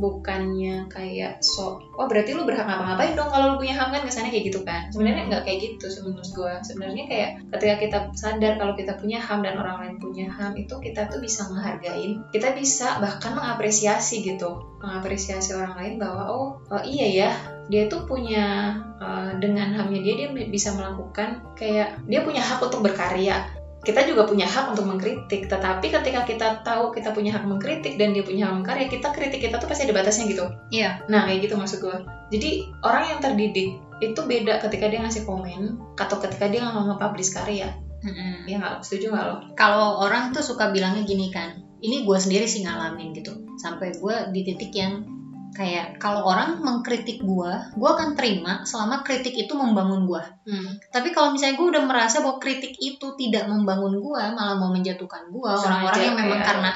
bukannya 0.00 0.88
kayak 0.88 1.44
so 1.44 1.76
oh 1.94 2.08
berarti 2.08 2.32
lu 2.32 2.48
berhak 2.48 2.64
ngapa-ngapain 2.64 3.12
dong 3.12 3.28
kalau 3.28 3.54
lu 3.54 3.56
punya 3.60 3.76
ham 3.76 3.92
kan 3.92 4.02
kesannya 4.02 4.32
kayak 4.32 4.48
gitu 4.48 4.60
kan. 4.64 4.88
Sebenarnya 4.90 5.28
nggak 5.28 5.42
kayak 5.44 5.58
gitu 5.60 5.86
menurut 6.08 6.30
gue 6.32 6.52
sebenarnya 6.64 7.04
kayak 7.04 7.30
ketika 7.52 7.74
kita 7.78 7.98
sadar 8.16 8.52
kalau 8.56 8.74
kita 8.74 8.96
punya 8.96 9.20
ham 9.20 9.44
dan 9.44 9.60
orang 9.60 9.76
lain 9.84 9.94
punya 10.00 10.26
ham 10.32 10.56
itu 10.56 10.74
kita 10.80 11.12
tuh 11.12 11.20
bisa 11.20 11.46
menghargain 11.52 12.24
kita 12.32 12.56
bisa 12.56 12.98
bahkan 12.98 13.36
mengapresiasi 13.36 14.24
gitu. 14.24 14.80
Mengapresiasi 14.80 15.52
orang 15.52 15.76
lain 15.76 15.94
bahwa 16.00 16.32
oh, 16.32 16.48
oh 16.72 16.82
iya 16.82 17.06
ya 17.12 17.30
dia 17.68 17.88
tuh 17.88 18.04
punya 18.04 18.76
uh, 19.00 19.36
dengan 19.40 19.72
hamnya 19.72 20.00
dia 20.04 20.14
dia 20.24 20.28
bisa 20.48 20.76
melakukan 20.76 21.40
kayak 21.56 21.96
dia 22.04 22.20
punya 22.20 22.44
hak 22.44 22.60
untuk 22.60 22.84
berkarya 22.84 23.63
kita 23.84 24.08
juga 24.08 24.24
punya 24.24 24.48
hak 24.48 24.72
untuk 24.72 24.88
mengkritik. 24.88 25.46
Tetapi 25.46 25.86
ketika 25.92 26.24
kita 26.24 26.48
tahu 26.64 26.90
kita 26.90 27.12
punya 27.12 27.36
hak 27.36 27.44
mengkritik 27.44 28.00
dan 28.00 28.16
dia 28.16 28.24
punya 28.24 28.48
hak 28.50 28.64
mengkarya 28.64 28.86
kita 28.88 29.12
kritik 29.12 29.44
kita 29.44 29.60
tuh 29.60 29.68
pasti 29.68 29.84
ada 29.86 29.94
batasnya 29.94 30.24
gitu. 30.32 30.44
Iya. 30.72 31.04
nah 31.06 31.28
kayak 31.28 31.46
gitu 31.46 31.54
maksud 31.54 31.78
gue 31.84 31.96
jadi 32.32 32.50
orang 32.82 33.04
yang 33.14 33.20
terdidik 33.20 33.78
itu 34.02 34.20
beda 34.26 34.58
ketika 34.64 34.90
dia 34.90 35.00
ngasih 35.04 35.22
komen 35.22 35.78
atau 36.00 36.16
ketika 36.18 36.50
dia 36.50 36.64
nggak 36.64 36.96
nge-publish 36.96 37.30
karya. 37.30 37.70
Mm-mm. 38.04 38.44
ya 38.44 38.60
nggak 38.60 38.84
setuju 38.84 39.16
nggak 39.16 39.24
lo? 39.24 39.36
Kalau 39.56 40.04
orang 40.04 40.36
tuh 40.36 40.44
suka 40.44 40.68
bilangnya 40.68 41.08
gini 41.08 41.32
kan 41.32 41.64
ini 41.84 42.04
gue 42.04 42.18
sendiri 42.18 42.48
sih 42.48 42.64
ngalamin 42.64 43.12
gitu. 43.16 43.32
Sampai 43.60 43.96
gue 43.96 44.16
di 44.32 44.40
titik 44.44 44.72
yang 44.72 45.13
kayak 45.54 46.02
kalau 46.02 46.26
orang 46.26 46.58
mengkritik 46.60 47.22
gue 47.22 47.52
gue 47.78 47.88
akan 47.88 48.18
terima 48.18 48.66
selama 48.66 49.06
kritik 49.06 49.32
itu 49.32 49.54
membangun 49.54 50.04
gue 50.04 50.22
hmm. 50.50 50.90
tapi 50.90 51.14
kalau 51.14 51.30
misalnya 51.30 51.54
gue 51.56 51.68
udah 51.70 51.84
merasa 51.86 52.20
bahwa 52.20 52.42
kritik 52.42 52.74
itu 52.76 53.06
tidak 53.14 53.46
membangun 53.46 54.02
gue 54.02 54.22
malah 54.34 54.58
mau 54.58 54.74
menjatuhkan 54.74 55.30
gue 55.30 55.50
orang-orang 55.50 56.02
yang 56.02 56.16
memang 56.18 56.40
karena 56.42 56.70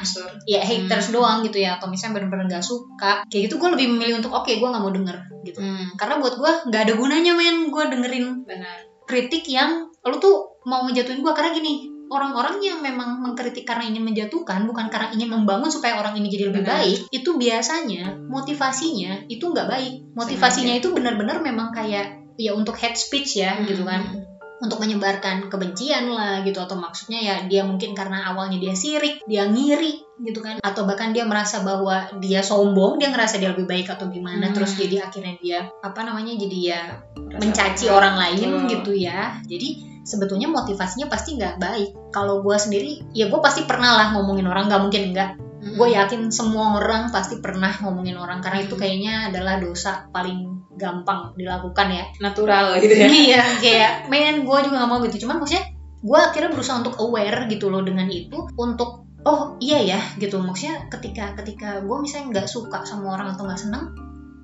ya 0.46 0.62
haters 0.62 1.10
Hmm. 1.10 1.14
doang 1.14 1.38
gitu 1.40 1.58
ya 1.64 1.80
atau 1.80 1.88
misalnya 1.88 2.20
bener-bener 2.20 2.58
gak 2.58 2.66
suka 2.66 3.24
kayak 3.26 3.48
gitu 3.48 3.56
gue 3.56 3.68
lebih 3.74 3.86
memilih 3.96 4.20
untuk 4.20 4.32
oke 4.34 4.50
gue 4.50 4.68
nggak 4.68 4.82
mau 4.82 4.92
denger 4.92 5.16
gitu 5.42 5.58
hmm. 5.58 5.96
karena 5.96 6.20
buat 6.20 6.34
gue 6.36 6.52
nggak 6.68 6.82
ada 6.84 6.94
gunanya 6.94 7.32
men 7.34 7.72
gue 7.72 7.84
dengerin 7.88 8.26
benar 8.44 8.88
kritik 9.08 9.48
yang 9.48 9.88
lu 10.04 10.16
tuh 10.20 10.60
mau 10.68 10.84
menjatuhin 10.84 11.24
gua 11.24 11.32
karena 11.32 11.56
gini 11.56 11.87
orang-orang 12.08 12.60
yang 12.64 12.78
memang 12.80 13.20
mengkritik 13.20 13.68
karena 13.68 13.88
ingin 13.88 14.04
menjatuhkan 14.04 14.64
bukan 14.64 14.88
karena 14.88 15.12
ingin 15.12 15.28
membangun 15.32 15.68
supaya 15.68 16.00
orang 16.00 16.16
ini 16.16 16.28
jadi 16.32 16.52
lebih 16.52 16.64
Benar. 16.64 16.80
baik 16.80 16.98
itu 17.12 17.30
biasanya 17.36 18.16
motivasinya 18.28 19.28
itu 19.28 19.44
nggak 19.44 19.68
baik 19.68 19.94
motivasinya 20.16 20.74
itu 20.76 20.92
benar-benar 20.92 21.40
memang 21.44 21.70
kayak 21.72 22.18
ya 22.38 22.54
untuk 22.54 22.78
hate 22.78 22.96
speech 22.96 23.40
ya 23.40 23.60
gitu 23.66 23.82
kan 23.84 24.00
Hmm. 24.08 24.27
Untuk 24.58 24.82
menyebarkan 24.82 25.46
kebencian 25.46 26.10
lah 26.10 26.42
gitu 26.42 26.58
atau 26.58 26.74
maksudnya 26.74 27.22
ya 27.22 27.36
dia 27.46 27.62
mungkin 27.62 27.94
karena 27.94 28.34
awalnya 28.34 28.58
dia 28.58 28.74
sirik 28.74 29.22
dia 29.24 29.46
ngiri 29.46 30.02
gitu 30.18 30.42
kan 30.42 30.58
atau 30.58 30.82
bahkan 30.82 31.14
dia 31.14 31.22
merasa 31.22 31.62
bahwa 31.62 32.10
dia 32.18 32.42
sombong 32.42 32.98
dia 32.98 33.06
ngerasa 33.08 33.38
dia 33.38 33.54
lebih 33.54 33.70
baik 33.70 33.86
atau 33.86 34.10
gimana 34.10 34.50
Hmm. 34.50 34.54
terus 34.58 34.74
jadi 34.74 35.06
akhirnya 35.06 35.38
dia 35.38 35.58
apa 35.78 36.00
namanya 36.02 36.34
jadi 36.34 36.58
ya 36.58 36.82
Rasa 37.14 37.38
mencaci 37.38 37.86
bersalah. 37.86 37.98
orang 38.02 38.14
lain 38.18 38.48
Betul. 38.50 38.66
gitu 38.74 38.92
ya 38.98 39.20
jadi 39.46 39.68
sebetulnya 40.02 40.48
motivasinya 40.50 41.06
pasti 41.06 41.38
nggak 41.38 41.56
baik 41.60 41.90
kalau 42.10 42.42
gue 42.42 42.56
sendiri 42.58 42.98
ya 43.14 43.30
gue 43.30 43.38
pasti 43.38 43.62
pernah 43.62 43.94
lah 43.94 44.06
ngomongin 44.18 44.48
orang 44.48 44.66
nggak 44.66 44.82
mungkin 44.82 45.04
enggak 45.14 45.30
Hmm. 45.58 45.74
gue 45.74 45.88
yakin 45.90 46.30
semua 46.30 46.78
orang 46.78 47.10
pasti 47.10 47.42
pernah 47.42 47.74
ngomongin 47.82 48.14
orang 48.14 48.38
karena 48.38 48.62
itu 48.62 48.74
Hmm. 48.74 48.82
kayaknya 48.82 49.14
adalah 49.30 49.58
dosa 49.58 50.06
paling 50.10 50.57
gampang 50.78 51.34
dilakukan 51.34 51.88
ya. 51.90 52.04
Natural 52.22 52.78
gitu 52.78 52.94
ya. 52.94 53.06
Iya 53.10 53.42
kayak 53.60 53.92
main 54.08 54.46
gue 54.46 54.58
juga 54.64 54.74
nggak 54.80 54.90
mau 54.90 55.02
gitu. 55.04 55.26
Cuman 55.26 55.42
maksudnya 55.42 55.74
gue 55.98 56.18
akhirnya 56.18 56.50
berusaha 56.54 56.78
untuk 56.80 56.94
aware 57.02 57.50
gitu 57.50 57.68
loh 57.68 57.82
dengan 57.82 58.06
itu 58.06 58.48
untuk 58.54 59.04
oh 59.26 59.58
iya 59.58 59.82
ya 59.82 60.00
gitu. 60.16 60.38
Maksudnya 60.38 60.86
ketika 60.88 61.34
ketika 61.42 61.82
gue 61.82 61.96
misalnya 61.98 62.38
nggak 62.38 62.48
suka 62.48 62.86
sama 62.86 63.18
orang 63.18 63.34
atau 63.34 63.44
nggak 63.44 63.60
seneng 63.60 63.92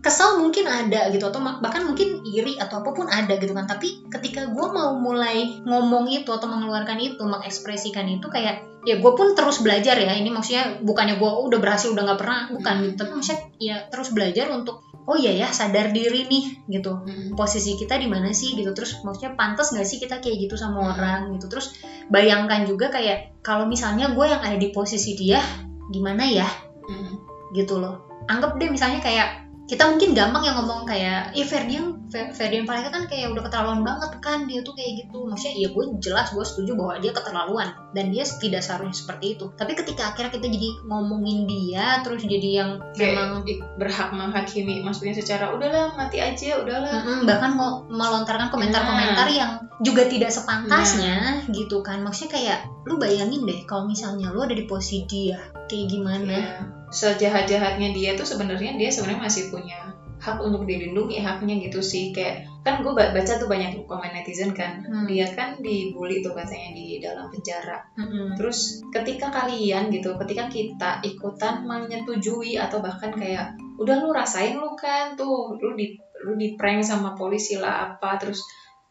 kesal 0.04 0.36
mungkin 0.36 0.68
ada 0.68 1.08
gitu 1.08 1.24
atau 1.32 1.40
bahkan 1.40 1.88
mungkin 1.88 2.20
iri 2.28 2.60
atau 2.60 2.84
apa 2.84 2.92
pun 2.92 3.08
ada 3.08 3.40
gitu 3.40 3.56
kan. 3.56 3.64
Tapi 3.64 4.04
ketika 4.12 4.44
gue 4.44 4.66
mau 4.68 5.00
mulai 5.00 5.64
ngomong 5.64 6.04
itu 6.12 6.28
atau 6.28 6.44
mengeluarkan 6.44 7.00
itu 7.00 7.24
mengekspresikan 7.24 8.04
itu 8.12 8.28
kayak 8.28 8.60
ya 8.84 9.00
gue 9.00 9.12
pun 9.16 9.32
terus 9.32 9.64
belajar 9.64 9.96
ya. 9.96 10.12
Ini 10.12 10.28
maksudnya 10.28 10.84
bukannya 10.84 11.16
gue 11.16 11.30
udah 11.48 11.56
berhasil 11.56 11.88
udah 11.88 12.04
nggak 12.04 12.20
pernah 12.20 12.40
bukan 12.52 12.74
gitu. 12.84 12.94
Tapi 13.00 13.10
maksudnya 13.16 13.40
ya 13.56 13.76
terus 13.88 14.12
belajar 14.12 14.52
untuk 14.52 14.84
oh 15.08 15.16
iya 15.16 15.32
ya 15.32 15.48
sadar 15.48 15.88
diri 15.96 16.28
nih 16.28 16.68
gitu. 16.68 17.00
Hmm. 17.00 17.32
posisi 17.32 17.72
kita 17.80 17.96
di 17.96 18.04
mana 18.04 18.28
sih 18.36 18.52
gitu. 18.52 18.76
Terus 18.76 19.00
maksudnya 19.08 19.32
pantas 19.40 19.72
nggak 19.72 19.88
sih 19.88 19.96
kita 20.04 20.20
kayak 20.20 20.36
gitu 20.36 20.60
sama 20.60 20.84
Hmm. 20.84 20.90
orang 21.00 21.20
gitu. 21.40 21.48
Terus 21.48 21.72
bayangkan 22.12 22.68
juga 22.68 22.92
kayak 22.92 23.40
kalau 23.40 23.64
misalnya 23.64 24.12
gue 24.12 24.26
yang 24.28 24.44
ada 24.44 24.60
di 24.60 24.68
posisi 24.68 25.16
dia 25.16 25.40
gimana 25.88 26.28
ya? 26.28 26.44
Hmm. 26.84 27.24
gitu 27.56 27.80
loh. 27.80 28.04
Anggap 28.28 28.60
deh 28.60 28.68
misalnya 28.68 29.00
kayak 29.00 29.43
kita 29.64 29.88
mungkin 29.88 30.12
gampang 30.12 30.44
yang 30.44 30.60
ngomong 30.60 30.84
kayak 30.84 31.32
ya 31.32 31.44
Ferdian 31.44 32.04
Fer- 32.12 32.36
Ferdian 32.36 32.68
Paleka 32.68 32.92
kan 32.92 33.08
kayak 33.08 33.32
udah 33.32 33.48
keterlaluan 33.48 33.80
banget 33.80 34.12
kan 34.20 34.44
dia 34.44 34.60
tuh 34.60 34.76
kayak 34.76 35.02
gitu. 35.02 35.24
Maksudnya 35.24 35.56
ya 35.56 35.68
gue 35.72 35.84
jelas 35.98 36.28
gue 36.30 36.44
setuju 36.44 36.76
bahwa 36.76 37.00
dia 37.00 37.10
keterlaluan 37.10 37.68
dan 37.90 38.12
dia 38.12 38.22
tidak 38.28 38.60
seharusnya 38.60 38.92
seperti 38.92 39.34
itu. 39.34 39.48
Tapi 39.56 39.72
ketika 39.72 40.12
akhirnya 40.12 40.30
kita 40.30 40.46
jadi 40.46 40.68
ngomongin 40.84 41.48
dia 41.48 42.04
terus 42.04 42.22
jadi 42.22 42.48
yang 42.60 42.70
memang 42.94 43.40
kayak 43.40 43.56
i- 43.56 43.64
berhak 43.74 44.08
menghakimi 44.12 44.84
maksudnya 44.84 45.16
secara 45.16 45.50
udahlah 45.50 45.96
mati 45.96 46.20
aja 46.20 46.60
udahlah. 46.60 46.92
Mm-mm, 47.00 47.18
bahkan 47.24 47.56
mau 47.56 47.88
melontarkan 47.88 48.52
komentar-komentar 48.52 49.26
yang 49.32 49.52
juga 49.80 50.04
tidak 50.06 50.28
sepantasnya 50.28 51.16
gitu 51.50 51.80
kan. 51.80 52.04
Maksudnya 52.04 52.30
kayak 52.30 52.58
lu 52.84 53.00
bayangin 53.00 53.42
deh 53.42 53.64
kalau 53.64 53.88
misalnya 53.88 54.28
lu 54.28 54.44
ada 54.44 54.52
di 54.52 54.68
posisi 54.68 55.08
dia 55.08 55.40
kayak 55.70 55.86
gimana? 55.90 56.36
Ya, 56.36 56.56
sejahat-jahatnya 56.94 57.90
dia 57.96 58.10
tuh 58.14 58.26
sebenarnya 58.28 58.76
dia 58.78 58.90
sebenarnya 58.92 59.26
masih 59.26 59.50
punya 59.50 59.94
hak 60.22 60.40
untuk 60.40 60.64
dilindungi 60.64 61.20
haknya 61.20 61.60
gitu 61.68 61.84
sih. 61.84 62.14
Kayak 62.16 62.48
kan 62.64 62.80
gue 62.80 62.92
baca 62.96 63.32
tuh 63.36 63.44
banyak 63.44 63.76
komen 63.84 64.10
netizen 64.16 64.56
kan. 64.56 64.80
Hmm. 64.80 65.04
dia 65.04 65.28
kan 65.28 65.60
dibully 65.60 66.24
tuh 66.24 66.32
katanya 66.32 66.72
di 66.72 66.96
dalam 66.96 67.28
penjara. 67.28 67.84
Mm-mm. 68.00 68.38
terus 68.40 68.80
ketika 68.88 69.28
kalian 69.28 69.92
gitu 69.92 70.16
ketika 70.24 70.48
kita 70.48 70.90
ikutan 71.04 71.68
menyetujui 71.68 72.56
atau 72.56 72.80
bahkan 72.80 73.12
kayak 73.12 73.52
udah 73.76 74.00
lu 74.00 74.14
rasain 74.14 74.56
lu 74.56 74.72
kan 74.78 75.18
tuh 75.18 75.58
lu 75.60 75.76
di 75.76 75.98
lu 76.24 76.40
di 76.40 76.56
prank 76.56 76.80
sama 76.80 77.12
polisi 77.12 77.60
lah 77.60 77.92
apa 77.92 78.16
terus 78.16 78.40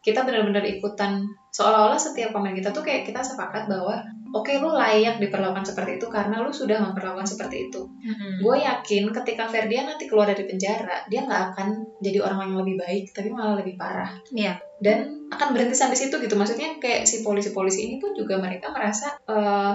kita 0.04 0.22
benar-benar 0.22 0.62
ikutan 0.68 1.24
seolah-olah 1.50 1.96
setiap 1.96 2.36
komen 2.36 2.52
kita 2.52 2.70
tuh 2.70 2.84
kayak 2.84 3.08
kita 3.08 3.24
sepakat 3.24 3.66
bahwa 3.66 4.04
oke 4.34 4.50
lu 4.58 4.74
layak 4.74 5.22
diperlakukan 5.22 5.62
seperti 5.62 6.02
itu 6.02 6.06
karena 6.10 6.42
lu 6.42 6.50
sudah 6.50 6.82
memperlakukan 6.82 7.22
seperti 7.24 7.70
itu 7.70 7.80
Mm-mm. 7.86 8.42
gue 8.42 8.56
yakin 8.58 9.14
ketika 9.14 9.46
Ferdian 9.46 9.86
nanti 9.86 10.10
keluar 10.10 10.26
dari 10.26 10.42
penjara 10.42 11.06
dia 11.06 11.22
nggak 11.22 11.42
akan 11.54 11.68
jadi 12.02 12.18
orang 12.26 12.50
yang 12.50 12.58
lebih 12.66 12.76
baik 12.82 13.04
tapi 13.14 13.30
malah 13.30 13.54
lebih 13.62 13.78
parah 13.78 14.10
Iya. 14.34 14.58
dan 14.82 15.23
akan 15.30 15.48
berhenti 15.56 15.76
sampai 15.76 15.96
situ 15.96 16.14
gitu. 16.20 16.34
Maksudnya 16.34 16.76
kayak 16.78 17.08
si 17.08 17.24
polisi-polisi 17.24 17.88
ini 17.90 17.96
pun 18.00 18.12
juga 18.12 18.36
mereka 18.38 18.70
merasa 18.70 19.16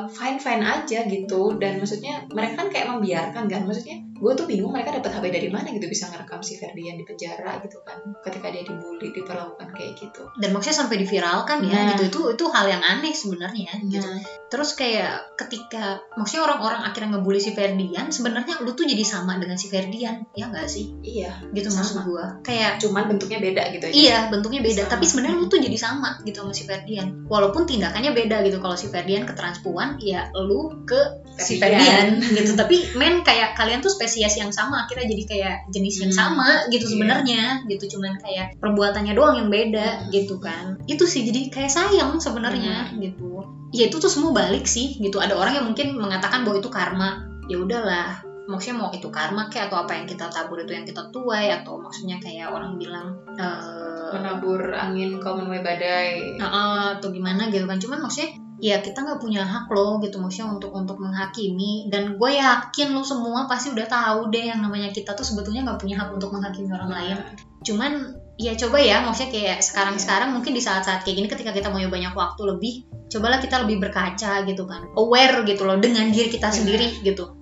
fine 0.09 0.39
fine 0.39 0.63
aja 0.63 1.05
gitu. 1.07 1.55
Dan 1.57 1.81
maksudnya 1.81 2.25
mereka 2.29 2.65
kan 2.65 2.67
kayak 2.69 2.87
membiarkan 2.93 3.45
kan. 3.49 3.61
Maksudnya 3.65 4.01
gue 4.19 4.33
tuh 4.35 4.45
bingung 4.51 4.75
mereka 4.75 4.91
dapat 4.99 5.15
HP 5.15 5.25
dari 5.31 5.47
mana 5.47 5.71
gitu 5.71 5.87
bisa 5.87 6.11
ngerekam 6.11 6.43
si 6.43 6.59
Ferdian 6.59 6.99
di 6.99 7.07
penjara 7.07 7.55
gitu 7.63 7.79
kan 7.87 8.03
ketika 8.19 8.51
dia 8.51 8.67
dibully 8.67 9.15
diperlakukan 9.15 9.71
kayak 9.71 9.95
gitu. 9.95 10.27
Dan 10.35 10.51
maksudnya 10.51 10.83
sampai 10.83 10.99
diviralkan 10.99 11.63
ya 11.63 11.71
Nah. 11.79 11.95
gitu. 11.95 12.03
Itu 12.11 12.19
itu 12.35 12.45
hal 12.51 12.67
yang 12.67 12.83
aneh 12.83 13.15
sebenarnya 13.15 13.79
gitu. 13.87 14.03
Nah, 14.03 14.19
terus 14.51 14.75
kayak 14.75 15.39
ketika 15.39 16.03
maksudnya 16.19 16.51
orang-orang 16.51 16.83
akhirnya 16.83 17.15
ngebully 17.15 17.39
si 17.39 17.55
Ferdian 17.55 18.11
sebenarnya 18.11 18.59
lu 18.59 18.75
tuh 18.75 18.83
jadi 18.83 19.03
sama 19.07 19.39
dengan 19.39 19.55
si 19.55 19.71
Ferdian 19.71 20.27
ya 20.35 20.51
nggak 20.51 20.67
sih? 20.67 20.91
Iya 20.99 21.39
gitu 21.55 21.71
Sama. 21.71 21.79
maksud 21.79 21.95
gua. 22.11 22.25
Kayak 22.43 22.75
cuman 22.83 23.07
bentuknya 23.07 23.39
beda 23.39 23.63
gitu 23.71 23.83
aja. 23.87 23.95
Iya, 23.95 24.17
bentuknya 24.27 24.59
beda. 24.59 24.83
Sama. 24.83 24.91
Tapi 24.99 25.05
sebenarnya 25.07 25.38
lu 25.39 25.47
tuh 25.47 25.63
jadi 25.63 25.79
sama 25.79 26.19
gitu 26.27 26.43
sama 26.43 26.51
si 26.51 26.67
Ferdian. 26.67 27.23
Walaupun 27.31 27.63
tindakannya 27.63 28.11
beda 28.11 28.43
gitu. 28.43 28.59
Kalau 28.59 28.75
si 28.75 28.91
Ferdian 28.91 29.23
ke 29.23 29.31
transpuan, 29.31 29.95
ya 30.03 30.27
lu 30.35 30.83
ke 30.83 30.99
si 31.39 31.55
Ferdian. 31.55 32.19
Gitu. 32.19 32.59
Tapi 32.59 32.99
men 32.99 33.23
kayak 33.23 33.55
kalian 33.55 33.79
tuh 33.79 33.89
spesies 33.89 34.35
yang 34.35 34.51
sama. 34.51 34.83
Akhirnya 34.83 35.07
jadi 35.07 35.23
kayak 35.23 35.55
jenis 35.71 35.95
yang 36.03 36.11
Hmm. 36.11 36.19
sama 36.19 36.49
gitu 36.67 36.85
Iya. 36.85 36.91
sebenarnya. 36.91 37.41
Gitu 37.71 37.95
cuman 37.95 38.19
kayak 38.19 38.59
perbuatannya 38.59 39.13
doang 39.15 39.39
yang 39.39 39.49
beda 39.49 40.03
Hmm. 40.03 40.11
gitu 40.11 40.35
kan. 40.43 40.75
Itu 40.85 41.07
sih 41.07 41.23
jadi 41.23 41.47
kayak 41.47 41.71
sayang 41.71 42.19
sebenarnya 42.19 42.91
gitu. 42.99 43.47
Ya 43.71 43.87
itu 43.87 43.97
tuh 44.01 44.11
semua 44.11 44.35
balik 44.35 44.67
sih 44.67 44.99
gitu. 44.99 45.21
Ada 45.21 45.37
orang 45.39 45.53
yang 45.55 45.65
mungkin 45.71 45.95
mengatakan 45.95 46.43
bahwa 46.43 46.59
itu 46.59 46.67
karma. 46.67 47.09
Ya 47.49 47.57
udahlah, 47.57 48.21
maksudnya 48.45 48.81
mau 48.81 48.89
itu 48.89 49.09
karma 49.09 49.49
kayak 49.49 49.69
atau 49.69 49.85
apa 49.85 49.93
yang 49.97 50.05
kita 50.05 50.25
tabur 50.29 50.57
itu 50.61 50.73
yang 50.73 50.85
kita 50.85 51.09
tuai 51.13 51.53
atau 51.53 51.77
maksudnya 51.77 52.17
kayak 52.17 52.49
orang 52.49 52.77
bilang 52.81 53.17
eh, 53.37 53.78
menabur 54.13 54.73
angin 54.73 55.17
kau 55.19 55.37
menuai 55.37 55.61
badai. 55.61 56.39
Nah, 56.39 56.95
atau 56.97 57.09
gimana 57.11 57.49
gitu 57.49 57.65
kan. 57.65 57.77
Cuman 57.77 57.99
maksudnya 58.05 58.37
ya 58.59 58.83
kita 58.83 59.01
nggak 59.05 59.19
punya 59.23 59.43
hak 59.45 59.71
loh 59.71 59.99
gitu. 60.03 60.17
Maksudnya 60.21 60.55
untuk 60.57 60.71
untuk 60.73 60.97
menghakimi. 61.01 61.89
Dan 61.91 62.15
gue 62.15 62.31
yakin 62.37 62.95
lo 62.95 63.03
semua 63.03 63.45
pasti 63.45 63.73
udah 63.73 63.87
tahu 63.87 64.29
deh 64.33 64.51
yang 64.51 64.59
namanya 64.63 64.93
kita 64.93 65.17
tuh 65.17 65.25
sebetulnya 65.25 65.65
nggak 65.65 65.79
punya 65.81 65.95
hak 65.99 66.09
untuk 66.13 66.29
menghakimi 66.31 66.71
orang 66.71 66.91
lain. 66.91 67.17
Cuman 67.65 67.91
ya 68.39 68.53
coba 68.55 68.77
ya. 68.79 69.01
Maksudnya 69.03 69.31
kayak 69.33 69.59
sekarang 69.65 69.95
sekarang 69.97 70.29
mungkin 70.33 70.51
di 70.53 70.61
saat-saat 70.61 71.03
kayak 71.03 71.15
gini 71.23 71.27
ketika 71.27 71.51
kita 71.51 71.67
punya 71.73 71.89
banyak 71.89 72.13
waktu 72.13 72.41
lebih 72.45 72.73
cobalah 73.09 73.41
kita 73.41 73.65
lebih 73.65 73.81
berkaca 73.81 74.45
gitu 74.45 74.63
kan. 74.69 74.87
Aware 74.93 75.43
gitu 75.43 75.65
loh 75.65 75.81
dengan 75.81 76.13
diri 76.13 76.29
kita 76.29 76.53
sendiri 76.53 77.01
gitu. 77.01 77.35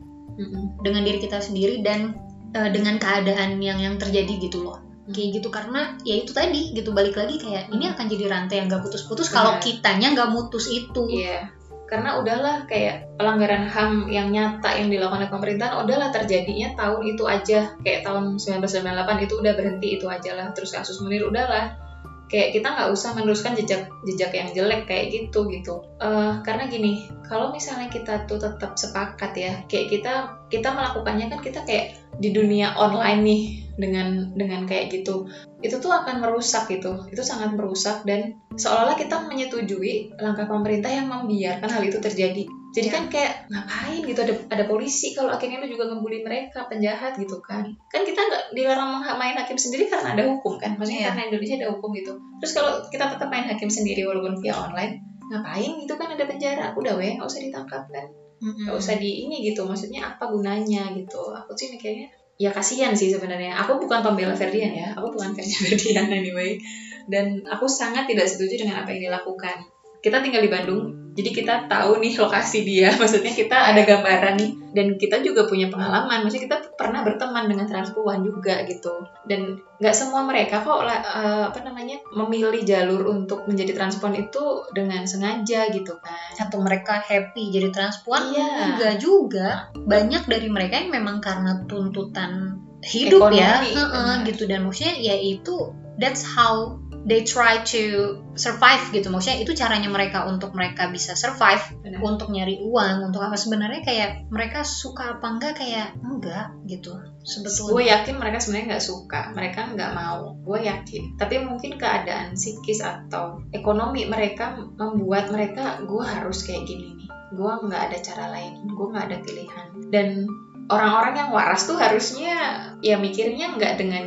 Dengan 0.85 1.01
diri 1.01 1.19
kita 1.19 1.41
sendiri 1.41 1.81
dan 1.81 2.13
eh, 2.53 2.69
dengan 2.69 3.01
keadaan 3.01 3.57
yang 3.57 3.81
yang 3.81 3.97
terjadi 3.97 4.37
gitu 4.37 4.63
loh 4.63 4.86
kayak 5.09 5.41
gitu. 5.41 5.47
Karena 5.49 5.95
ya 6.03 6.15
itu 6.19 6.31
tadi 6.35 6.75
gitu 6.75 6.91
balik 6.91 7.15
lagi 7.15 7.39
kayak 7.39 7.71
ini 7.71 7.91
akan 7.91 8.05
jadi 8.07 8.25
rantai 8.27 8.55
yang 8.61 8.67
gak 8.67 8.83
putus-putus 8.83 9.31
kalau 9.31 9.57
kitanya 9.63 10.13
nggak 10.13 10.29
mutus 10.31 10.67
itu. 10.67 11.07
Iya, 11.07 11.51
karena 11.87 12.19
udahlah 12.19 12.67
kayak 12.67 13.15
pelanggaran 13.15 13.71
HAM 13.71 14.11
yang 14.11 14.27
nyata 14.35 14.75
yang 14.75 14.91
dilakukan 14.91 15.23
oleh 15.23 15.31
pemerintahan 15.31 15.87
udahlah 15.87 16.11
terjadinya 16.11 16.75
tahun 16.75 17.15
itu 17.15 17.23
aja. 17.23 17.59
Kayak 17.79 18.03
tahun 18.03 18.35
1998 18.43 19.25
itu 19.25 19.33
udah 19.39 19.53
berhenti 19.55 19.87
itu 19.95 20.05
aja 20.11 20.31
lah. 20.35 20.47
Terus 20.51 20.75
kasus 20.75 20.99
Munir 20.99 21.23
udahlah 21.23 21.86
kayak 22.27 22.59
kita 22.59 22.67
nggak 22.67 22.91
usah 22.91 23.15
meneruskan 23.15 23.55
jejak 23.55 23.87
jejak 24.03 24.31
yang 24.35 24.49
jelek 24.51 24.83
kayak 24.87 25.11
gitu 25.11 25.47
gitu. 25.47 25.83
Eh, 25.99 26.33
karena 26.43 26.67
gini 26.67 27.07
kalau 27.27 27.51
misalnya 27.51 27.87
kita 27.87 28.27
tuh 28.27 28.39
tetap 28.39 28.75
sepakat 28.75 29.31
ya 29.35 29.53
kayak 29.67 29.87
kita 29.91 30.13
kita 30.51 30.69
melakukannya 30.71 31.31
kan 31.31 31.39
kita 31.39 31.63
kayak 31.63 31.99
di 32.19 32.31
dunia 32.35 32.75
online 32.75 33.21
nih 33.23 33.41
dengan 33.77 34.35
dengan 34.35 34.67
kayak 34.67 34.91
gitu. 34.91 35.29
Itu 35.63 35.79
tuh 35.79 35.93
akan 35.93 36.19
merusak 36.19 36.67
gitu. 36.67 37.07
Itu 37.07 37.23
sangat 37.23 37.55
merusak 37.55 38.03
dan 38.03 38.37
seolah-olah 38.57 38.97
kita 38.99 39.23
menyetujui 39.29 40.17
langkah 40.19 40.49
pemerintah 40.49 40.89
yang 40.91 41.07
membiarkan 41.07 41.69
hal 41.69 41.83
itu 41.85 42.01
terjadi 42.01 42.49
jadi 42.75 42.87
Ya. 42.89 42.93
kan 42.93 43.03
kayak 43.07 43.33
ngapain 43.47 44.01
gitu? 44.03 44.19
Ada 44.21 44.33
ada 44.51 44.63
polisi. 44.67 45.15
Kalau 45.15 45.31
akhirnya 45.31 45.63
lu 45.63 45.67
juga 45.67 45.87
ngebully 45.87 46.21
mereka 46.21 46.67
penjahat 46.67 47.15
gitu 47.15 47.39
kan. 47.39 47.63
Kan 47.89 48.01
kita 48.03 48.19
nggak 48.19 48.43
dilarang 48.53 49.01
main 49.17 49.35
hakim 49.35 49.55
sendiri 49.55 49.87
karena 49.87 50.13
ada 50.13 50.23
hukum 50.27 50.59
kan. 50.59 50.75
Maksudnya 50.75 51.07
Iya. 51.07 51.09
karena 51.15 51.21
Indonesia 51.31 51.55
ada 51.57 51.69
hukum 51.73 51.89
gitu. 51.95 52.11
Terus 52.43 52.51
kalau 52.53 52.71
kita 52.87 53.05
tetap 53.15 53.27
main 53.27 53.47
hakim 53.47 53.67
sendiri 53.67 54.03
walaupun 54.03 54.37
via 54.37 54.53
online 54.53 54.99
ngapain 55.27 55.71
gitu 55.79 55.93
kan 55.95 56.07
ada 56.11 56.23
penjara? 56.23 56.71
Udah 56.75 56.93
weh 56.95 57.15
nggak 57.15 57.25
usah 57.25 57.41
ditangkap 57.41 57.83
kan. 57.87 58.05
Nggak 58.37 58.75
usah 58.77 58.95
di 59.01 59.25
ini 59.25 59.41
gitu. 59.47 59.65
Maksudnya 59.65 60.13
apa 60.13 60.29
gunanya 60.29 60.91
gitu? 60.93 61.33
Aku 61.33 61.55
sih 61.57 61.73
mikirnya 61.73 62.11
ya 62.37 62.53
kasihan 62.53 62.93
sih 62.93 63.09
sebenarnya. 63.09 63.57
Aku 63.65 63.81
bukan 63.81 64.05
pembela 64.05 64.37
Ferdian 64.37 64.69
ya. 64.69 64.93
Aku 64.93 65.09
bukan 65.09 65.33
fans 65.33 65.57
Ferdian 65.65 66.11
anyway. 66.11 66.59
Dan 67.07 67.41
aku 67.47 67.65
sangat 67.65 68.05
tidak 68.05 68.27
setuju 68.27 68.67
dengan 68.67 68.83
apa 68.83 68.91
yang 68.93 69.09
dilakukan. 69.09 69.65
Kita 70.03 70.21
tinggal 70.21 70.43
di 70.45 70.51
Bandung 70.51 71.06
jadi 71.17 71.29
kita 71.33 71.53
tahu 71.65 71.97
nih 71.97 72.13
lokasi 72.13 72.61
dia. 72.61 72.93
Maksudnya 73.01 73.33
kita 73.33 73.57
ada 73.73 73.81
gambaran 73.81 74.37
nih. 74.37 74.51
Dan 74.69 74.93
kita 75.01 75.25
juga 75.25 75.49
punya 75.49 75.65
pengalaman. 75.73 76.21
Maksudnya 76.21 76.45
kita 76.45 76.57
pernah 76.77 77.01
berteman 77.01 77.49
dengan 77.49 77.65
transpuan 77.65 78.21
juga 78.21 78.61
gitu. 78.69 79.01
Dan 79.25 79.57
nggak 79.81 79.95
semua 79.97 80.21
mereka 80.21 80.61
kok 80.61 80.85
lah, 80.85 81.01
eh, 81.01 81.43
apa 81.49 81.57
namanya 81.65 81.97
memilih 82.13 82.61
jalur 82.61 83.09
untuk 83.09 83.49
menjadi 83.49 83.73
transpuan 83.73 84.13
itu 84.13 84.61
dengan 84.77 85.01
sengaja 85.09 85.73
gitu 85.73 85.97
kan. 85.97 86.37
Atau 86.37 86.61
mereka 86.61 87.01
happy 87.01 87.49
jadi 87.49 87.73
transpuan 87.73 88.29
Iya. 88.29 88.77
enggak 88.77 88.95
juga. 89.01 89.73
Banyak 89.73 90.29
dari 90.29 90.53
mereka 90.53 90.85
yang 90.85 90.93
memang 90.93 91.17
karena 91.17 91.65
tuntutan 91.65 92.61
hidup 92.85 93.33
ya. 93.33 93.65
Ekonomi, 93.65 93.73
Heeh, 93.73 93.89
benar. 94.21 94.27
gitu. 94.29 94.43
Dan 94.45 94.69
maksudnya 94.69 94.93
ya 95.01 95.17
itu 95.17 95.73
that's 95.97 96.21
how 96.21 96.77
they 97.07 97.23
try 97.23 97.63
to 97.63 98.19
survive 98.35 98.83
gitu. 98.91 99.07
Maksudnya 99.07 99.39
itu 99.39 99.55
caranya 99.55 99.87
mereka 99.87 100.27
untuk 100.27 100.51
mereka 100.51 100.91
bisa 100.91 101.15
survive 101.15 101.63
Benar. 101.79 102.03
untuk 102.03 102.27
nyari 102.29 102.59
uang 102.59 103.07
untuk 103.09 103.23
apa. 103.23 103.39
Sebenarnya 103.39 103.81
kayak 103.81 104.09
mereka 104.27 104.67
suka 104.67 105.17
apa 105.17 105.25
enggak 105.25 105.53
kayak 105.55 105.95
enggak 106.03 106.51
gitu. 106.67 106.99
Gue 106.99 107.23
sebetulnya 107.23 108.03
yakin 108.03 108.15
mereka 108.19 108.37
sebenarnya 108.43 108.67
nggak 108.75 108.85
suka. 108.85 109.21
Mereka 109.31 109.59
nggak 109.73 109.91
mau. 109.95 110.35
Gue 110.43 110.59
yakin. 110.67 111.15
Tapi 111.15 111.35
mungkin 111.47 111.79
keadaan 111.79 112.35
psikis 112.35 112.83
atau 112.83 113.39
ekonomi 113.55 114.03
mereka 114.05 114.59
membuat 114.75 115.31
mereka 115.31 115.79
gue 115.87 116.03
harus 116.03 116.43
kayak 116.43 116.67
gini 116.67 116.91
nih. 116.99 117.09
Gue 117.31 117.51
nggak 117.63 117.81
ada 117.91 117.97
cara 118.03 118.25
lain. 118.35 118.67
Gue 118.67 118.87
nggak 118.91 119.05
ada 119.07 119.17
pilihan. 119.23 119.67
Dan 119.87 120.27
orang-orang 120.67 121.15
yang 121.15 121.29
waras 121.31 121.63
tuh 121.63 121.79
harusnya 121.79 122.35
ya 122.83 122.99
mikirnya 122.99 123.55
nggak 123.55 123.79
dengan 123.79 124.05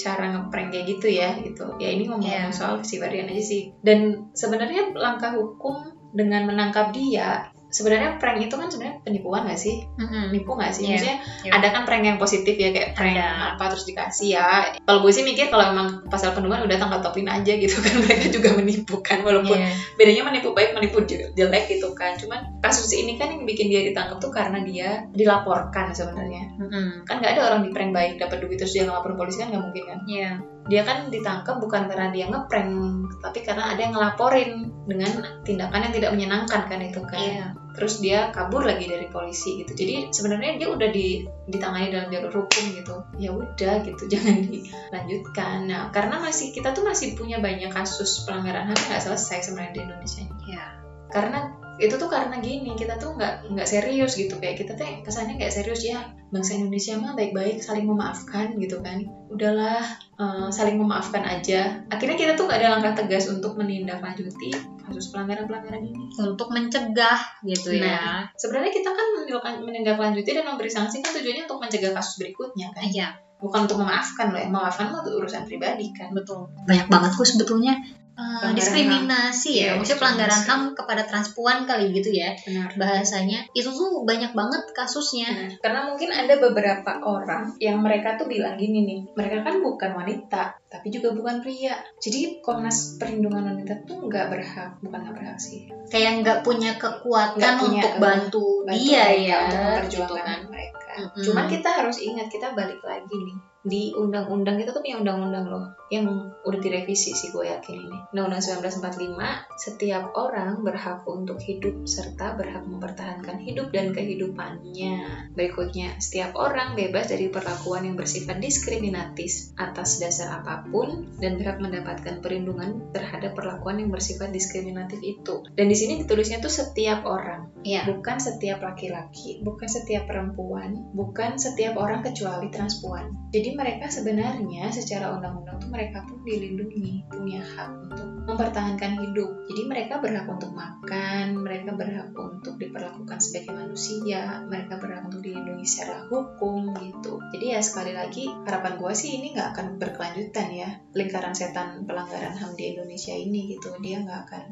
cara 0.00 0.32
ngeprank 0.32 0.72
kayak 0.72 0.86
gitu 0.96 1.06
ya 1.12 1.36
gitu 1.36 1.76
ya 1.76 1.88
ini 1.92 2.08
ngomong 2.08 2.24
Iya. 2.24 2.48
soal 2.48 2.80
si 2.80 2.96
Varian 2.96 3.28
aja 3.28 3.42
sih 3.44 3.68
dan 3.84 4.32
sebenarnya 4.32 4.96
langkah 4.96 5.36
hukum 5.36 5.76
dengan 6.10 6.48
menangkap 6.48 6.90
dia 6.90 7.49
sebenarnya 7.70 8.18
prank 8.18 8.38
itu 8.40 8.52
kan 8.52 8.66
sebenarnya 8.66 8.98
penipuan 9.00 9.42
gak 9.44 9.56
sih 9.56 9.86
Mm-mm. 9.94 10.30
nipu 10.30 10.52
gak 10.52 10.70
sih 10.70 10.84
Iya. 10.84 10.90
maksudnya 10.92 11.16
Iya. 11.40 11.50
ada 11.54 11.68
kan 11.70 11.82
prank 11.82 12.02
yang 12.04 12.18
positif 12.18 12.54
ya 12.54 12.68
kayak 12.68 12.92
prank 12.92 13.14
Ada. 13.14 13.54
apa 13.54 13.64
terus 13.68 13.84
dikasih 13.84 14.28
ya 14.32 14.46
kalau 14.80 15.00
gue 15.00 15.12
sih 15.12 15.22
mikir 15.22 15.48
kalau 15.48 15.70
memang 15.70 15.88
pasal 16.06 16.30
penipuan 16.30 16.60
udah 16.60 16.76
tangkap 16.76 17.00
topin 17.00 17.26
aja 17.26 17.52
gitu 17.52 17.76
kan 17.76 17.94
mereka 18.02 18.26
juga 18.28 18.50
menipu 18.52 18.98
kan 18.98 19.22
walaupun 19.22 19.54
Iya. 19.56 19.70
bedanya 19.94 20.22
menipu 20.26 20.50
baik 20.50 20.70
menipu 20.72 21.02
je- 21.04 21.30
jelek 21.32 21.64
gitu 21.68 21.90
kan 21.92 22.14
cuman 22.16 22.58
kasus 22.58 22.90
ini 22.92 23.14
kan 23.14 23.30
yang 23.30 23.42
bikin 23.42 23.66
dia 23.66 23.82
ditangkap 23.82 24.18
tuh 24.18 24.30
karena 24.30 24.58
dia 24.60 25.06
dilaporkan 25.10 25.90
sebenarnya 25.90 26.50
Mm-mm. 26.56 27.04
kan 27.04 27.18
nggak 27.18 27.32
ada 27.34 27.42
orang 27.48 27.60
di 27.62 27.70
prank 27.70 27.90
baik 27.90 28.18
dapat 28.18 28.40
duit 28.40 28.56
terus 28.56 28.72
dia 28.72 28.82
ngelapor 28.82 29.14
polisi 29.14 29.38
kan 29.38 29.48
nggak 29.48 29.62
mungkin 29.62 29.84
kan 29.86 29.98
Iya. 30.04 30.32
Dia 30.70 30.86
kan 30.86 31.10
ditangkap 31.10 31.58
bukan 31.58 31.90
karena 31.90 32.14
dia 32.14 32.30
ngeprank 32.30 32.70
tapi 33.18 33.42
karena 33.42 33.74
ada 33.74 33.80
yang 33.82 33.92
ngelaporin 33.92 34.70
dengan 34.86 35.42
tindakan 35.42 35.90
yang 35.90 35.94
tidak 35.94 36.10
menyenangkan 36.14 36.62
kan 36.70 36.78
itu 36.78 37.02
kan 37.02 37.18
Iya. 37.20 37.46
terus 37.74 37.98
dia 37.98 38.30
kabur 38.30 38.62
lagi 38.62 38.86
dari 38.86 39.10
polisi 39.10 39.58
gitu 39.60 39.74
jadi 39.74 40.14
sebenarnya 40.14 40.62
dia 40.62 40.68
udah 40.70 40.88
di, 40.94 41.26
ditangani 41.50 41.90
dalam 41.90 42.08
jalur 42.14 42.46
hukum 42.46 42.64
gitu 42.70 42.96
ya 43.18 43.34
udah 43.34 43.74
gitu 43.82 44.02
jangan 44.14 44.46
dilanjutkan 44.46 45.56
nah 45.66 45.90
karena 45.90 46.22
masih 46.22 46.54
kita 46.54 46.70
tuh 46.70 46.86
masih 46.86 47.18
punya 47.18 47.42
banyak 47.42 47.74
kasus 47.74 48.22
pelanggaran 48.22 48.70
ham 48.70 48.78
nggak 48.78 49.02
selesai 49.02 49.50
sebenarnya 49.50 49.74
di 49.74 49.80
Indonesia 49.90 50.20
ini. 50.22 50.34
Iya. 50.54 50.66
karena 51.10 51.38
itu 51.80 51.94
tuh 51.96 52.08
karena 52.12 52.36
gini 52.44 52.76
kita 52.76 53.00
tuh 53.00 53.16
nggak 53.16 53.50
nggak 53.56 53.68
serius 53.68 54.14
gitu. 54.14 54.36
Kayak 54.36 54.62
kita 54.62 54.72
tuh 54.76 54.84
kesannya 55.00 55.40
kayak 55.40 55.52
serius 55.52 55.82
ya 55.82 56.04
bangsa 56.30 56.60
Indonesia 56.60 56.94
mah 57.00 57.16
baik-baik 57.16 57.64
saling 57.64 57.88
memaafkan 57.88 58.54
gitu 58.60 58.84
kan. 58.84 59.02
Udahlah 59.32 59.80
eh, 60.20 60.48
saling 60.52 60.76
memaafkan 60.76 61.24
aja. 61.24 61.80
Akhirnya 61.88 62.16
kita 62.20 62.32
tuh 62.36 62.44
nggak 62.46 62.60
ada 62.60 62.68
langkah 62.76 62.92
tegas 63.00 63.26
untuk 63.32 63.56
menindaklanjuti 63.56 64.52
kasus 64.84 65.14
pelanggaran-pelanggaran 65.14 65.82
ini. 65.86 66.02
Untuk 66.18 66.50
mencegah 66.50 67.18
gitu 67.46 67.78
ya. 67.78 67.96
Nah, 67.96 68.18
sebenarnya 68.34 68.74
kita 68.74 68.90
kan 68.90 69.06
menindaklan- 69.16 69.62
menindaklanjuti 69.62 70.30
dan 70.34 70.44
memberi 70.44 70.70
sanksi 70.70 71.00
kan 71.00 71.14
tujuannya 71.14 71.46
untuk 71.46 71.62
mencegah 71.62 71.92
kasus 71.94 72.18
berikutnya 72.20 72.74
kan. 72.74 72.84
Iya. 72.84 73.08
Bukan 73.40 73.64
untuk 73.64 73.80
memaafkan 73.80 74.36
loh 74.36 74.40
ya. 74.42 74.48
Memaafkan 74.52 74.92
mah 74.92 75.00
itu 75.00 75.16
urusan 75.16 75.48
pribadi 75.48 75.86
kan. 75.96 76.12
Betul. 76.12 76.52
Banyak 76.68 76.92
banget 76.92 77.10
kok 77.16 77.24
sebetulnya 77.24 77.72
uh, 78.20 78.52
diskriminasi 78.52 79.64
ya, 79.64 79.68
maksudnya 79.80 80.00
pelanggaran 80.04 80.42
ham 80.44 80.62
kepada 80.76 81.02
transpuan 81.08 81.64
kali 81.64 81.88
gitu 81.96 82.12
ya. 82.12 82.36
Benar. 82.44 82.76
Bahasanya 82.76 83.48
itu 83.56 83.72
tuh 83.72 84.04
banyak 84.04 84.36
banget 84.36 84.62
kasusnya. 84.76 85.32
Benar. 85.32 85.50
Karena 85.64 85.80
mungkin 85.88 86.10
ada 86.12 86.34
beberapa 86.36 86.92
orang 87.00 87.56
yang 87.56 87.80
mereka 87.80 88.20
tuh 88.20 88.28
bilang 88.28 88.60
gini 88.60 88.84
nih, 88.84 89.00
mereka 89.16 89.48
kan 89.48 89.64
bukan 89.64 89.90
wanita, 89.96 90.60
tapi 90.68 90.92
juga 90.92 91.16
bukan 91.16 91.40
pria. 91.40 91.80
Jadi 91.96 92.44
Komnas 92.44 93.00
Perlindungan 93.00 93.56
Wanita 93.56 93.88
tuh 93.88 94.04
nggak 94.04 94.26
berhak, 94.28 94.70
bukan 94.84 94.98
nggak 95.00 95.16
berhak 95.16 95.38
sih. 95.40 95.72
Kayak 95.88 96.22
nggak 96.22 96.38
punya 96.44 96.76
kekuatan 96.76 97.40
Nggak 97.40 97.56
punya, 97.58 97.82
untuk 97.82 97.92
eh, 97.96 98.00
bantu, 98.00 98.46
Bantu 98.68 98.76
dia 98.76 99.02
mereka 99.08 99.24
ya, 99.24 99.36
untuk 99.40 99.50
gitu 99.50 99.64
memperjuangkan 99.64 100.26
kan. 100.26 100.40
mereka. 100.52 100.92
Mm-mm. 101.00 101.22
Cuman 101.24 101.44
kita 101.48 101.68
harus 101.70 101.96
ingat 102.02 102.26
kita 102.28 102.52
balik 102.52 102.82
lagi 102.82 103.16
nih 103.16 103.38
di 103.60 103.92
undang-undang 103.92 104.56
kita 104.56 104.72
tuh 104.72 104.80
punya 104.80 105.00
undang-undang 105.00 105.46
loh 105.52 105.64
yang 105.90 106.06
udah 106.46 106.60
direvisi 106.62 107.12
sih 107.12 107.34
gue 107.34 107.50
yakin 107.50 107.76
ini. 107.76 107.98
Undang-undang 108.14 108.40
1945 108.40 109.58
setiap 109.58 110.14
orang 110.14 110.62
berhak 110.62 111.02
untuk 111.04 111.42
hidup 111.42 111.84
serta 111.84 112.38
berhak 112.38 112.62
mempertahankan 112.64 113.42
hidup 113.42 113.74
dan 113.74 113.90
kehidupannya. 113.90 115.28
Berikutnya, 115.34 115.98
setiap 115.98 116.38
orang 116.38 116.78
bebas 116.78 117.10
dari 117.10 117.28
perlakuan 117.28 117.84
yang 117.84 117.98
bersifat 117.98 118.38
diskriminatif 118.38 119.52
atas 119.58 119.98
dasar 119.98 120.40
apa 120.40 120.64
pun 120.70 121.10
dan 121.18 121.36
berhak 121.36 121.58
mendapatkan 121.58 122.22
perlindungan 122.22 122.94
terhadap 122.94 123.34
perlakuan 123.34 123.82
yang 123.82 123.90
bersifat 123.90 124.30
diskriminatif 124.30 125.02
itu. 125.02 125.42
Dan 125.58 125.66
di 125.66 125.76
sini 125.76 126.06
ditulisnya 126.06 126.38
tuh 126.38 126.52
setiap 126.52 127.02
orang 127.04 127.50
Iya. 127.60 127.84
bukan 127.92 128.16
setiap 128.16 128.64
laki-laki, 128.64 129.44
bukan 129.44 129.68
setiap 129.68 130.08
perempuan, 130.08 130.88
bukan 130.96 131.36
setiap 131.36 131.76
orang 131.76 132.00
kecuali 132.00 132.48
transpuan. 132.48 133.12
Jadi 133.28 133.49
mereka 133.54 133.86
sebenarnya 133.90 134.70
secara 134.74 135.14
undang-undang 135.14 135.60
tuh 135.62 135.70
mereka 135.70 136.02
pun 136.04 136.20
dilindungi, 136.26 137.06
punya 137.08 137.40
hak 137.42 137.70
untuk 137.88 138.08
mempertahankan 138.26 139.00
hidup. 139.00 139.30
Jadi 139.50 139.62
mereka 139.66 139.98
berhak 139.98 140.26
untuk 140.26 140.52
makan, 140.52 141.40
mereka 141.40 141.74
berhak 141.74 142.10
untuk 142.16 142.56
diperlakukan 142.56 143.18
sebagai 143.18 143.52
manusia, 143.54 144.42
mereka 144.46 144.78
berhak 144.78 145.06
untuk 145.06 145.22
dilindungi 145.24 145.64
secara 145.64 146.06
hukum 146.08 146.74
gitu. 146.78 147.22
Jadi 147.32 147.44
ya 147.54 147.60
sekali 147.60 147.92
lagi 147.94 148.28
harapan 148.46 148.76
gue 148.78 148.92
sih 148.94 149.20
ini 149.20 149.34
nggak 149.34 149.48
akan 149.56 149.66
berkelanjutan 149.78 150.48
ya 150.52 150.70
lingkaran 150.96 151.34
setan 151.36 151.84
pelanggaran 151.84 152.36
HAM 152.36 152.56
di 152.56 152.76
Indonesia 152.76 153.14
ini 153.14 153.56
gitu. 153.56 153.74
Dia 153.78 154.02
nggak 154.02 154.20
akan 154.26 154.42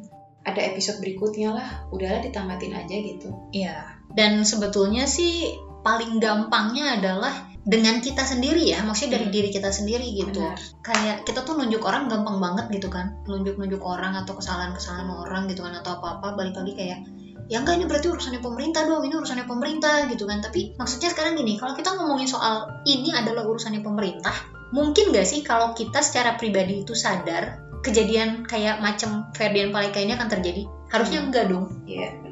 ada 0.49 0.61
episode 0.65 1.05
berikutnya 1.05 1.53
lah, 1.53 1.69
udahlah 1.93 2.25
ditamatin 2.25 2.73
aja 2.73 2.97
gitu. 2.97 3.29
Iya. 3.53 4.01
Dan 4.09 4.49
sebetulnya 4.49 5.05
sih 5.05 5.53
paling 5.85 6.21
gampangnya 6.21 7.01
adalah 7.01 7.48
dengan 7.69 8.01
kita 8.01 8.25
sendiri 8.25 8.65
ya, 8.65 8.81
maksudnya 8.81 9.21
dari 9.21 9.29
Hmm. 9.29 9.35
diri 9.37 9.49
kita 9.53 9.69
sendiri 9.69 10.09
gitu. 10.17 10.41
Benar. 10.41 10.57
Kayak 10.81 11.17
kita 11.29 11.45
tuh 11.45 11.61
nunjuk 11.61 11.85
orang 11.85 12.09
gampang 12.09 12.41
banget 12.41 12.81
gitu 12.81 12.89
kan, 12.89 13.13
nunjuk-nunjuk 13.29 13.85
orang 13.85 14.17
atau 14.17 14.41
kesalahan-kesalahan 14.41 15.05
orang 15.13 15.45
gitu 15.53 15.61
kan 15.61 15.77
atau 15.77 16.01
apa-apa 16.01 16.33
balik 16.33 16.57
lagi 16.57 16.73
kayak 16.73 17.05
ya 17.49 17.61
enggak 17.61 17.81
ini 17.81 17.85
berarti 17.85 18.09
urusannya 18.09 18.41
pemerintah 18.41 18.89
dong, 18.89 19.05
ini 19.05 19.15
urusannya 19.21 19.45
pemerintah 19.45 20.09
gitu 20.09 20.25
kan. 20.25 20.41
Tapi 20.41 20.81
maksudnya 20.81 21.13
sekarang 21.13 21.37
gini, 21.37 21.61
kalau 21.61 21.77
kita 21.77 21.93
ngomongin 21.93 22.29
soal 22.29 22.73
ini 22.89 23.13
adalah 23.13 23.45
urusannya 23.45 23.85
pemerintah, 23.85 24.33
mungkin 24.73 25.13
gak 25.13 25.29
sih 25.29 25.41
kalau 25.45 25.77
kita 25.77 26.01
secara 26.01 26.41
pribadi 26.41 26.85
itu 26.85 26.97
sadar 26.97 27.61
kejadian 27.85 28.45
kayak 28.49 28.81
macam 28.85 29.29
Ferdian 29.37 29.73
Paleka 29.73 30.01
ini 30.01 30.13
akan 30.17 30.29
terjadi? 30.29 30.65
Harusnya 30.89 31.21
Hmm. 31.21 31.29
enggak 31.29 31.45
dong 31.53 31.65
Iya 31.85 32.17
benar. 32.21 32.28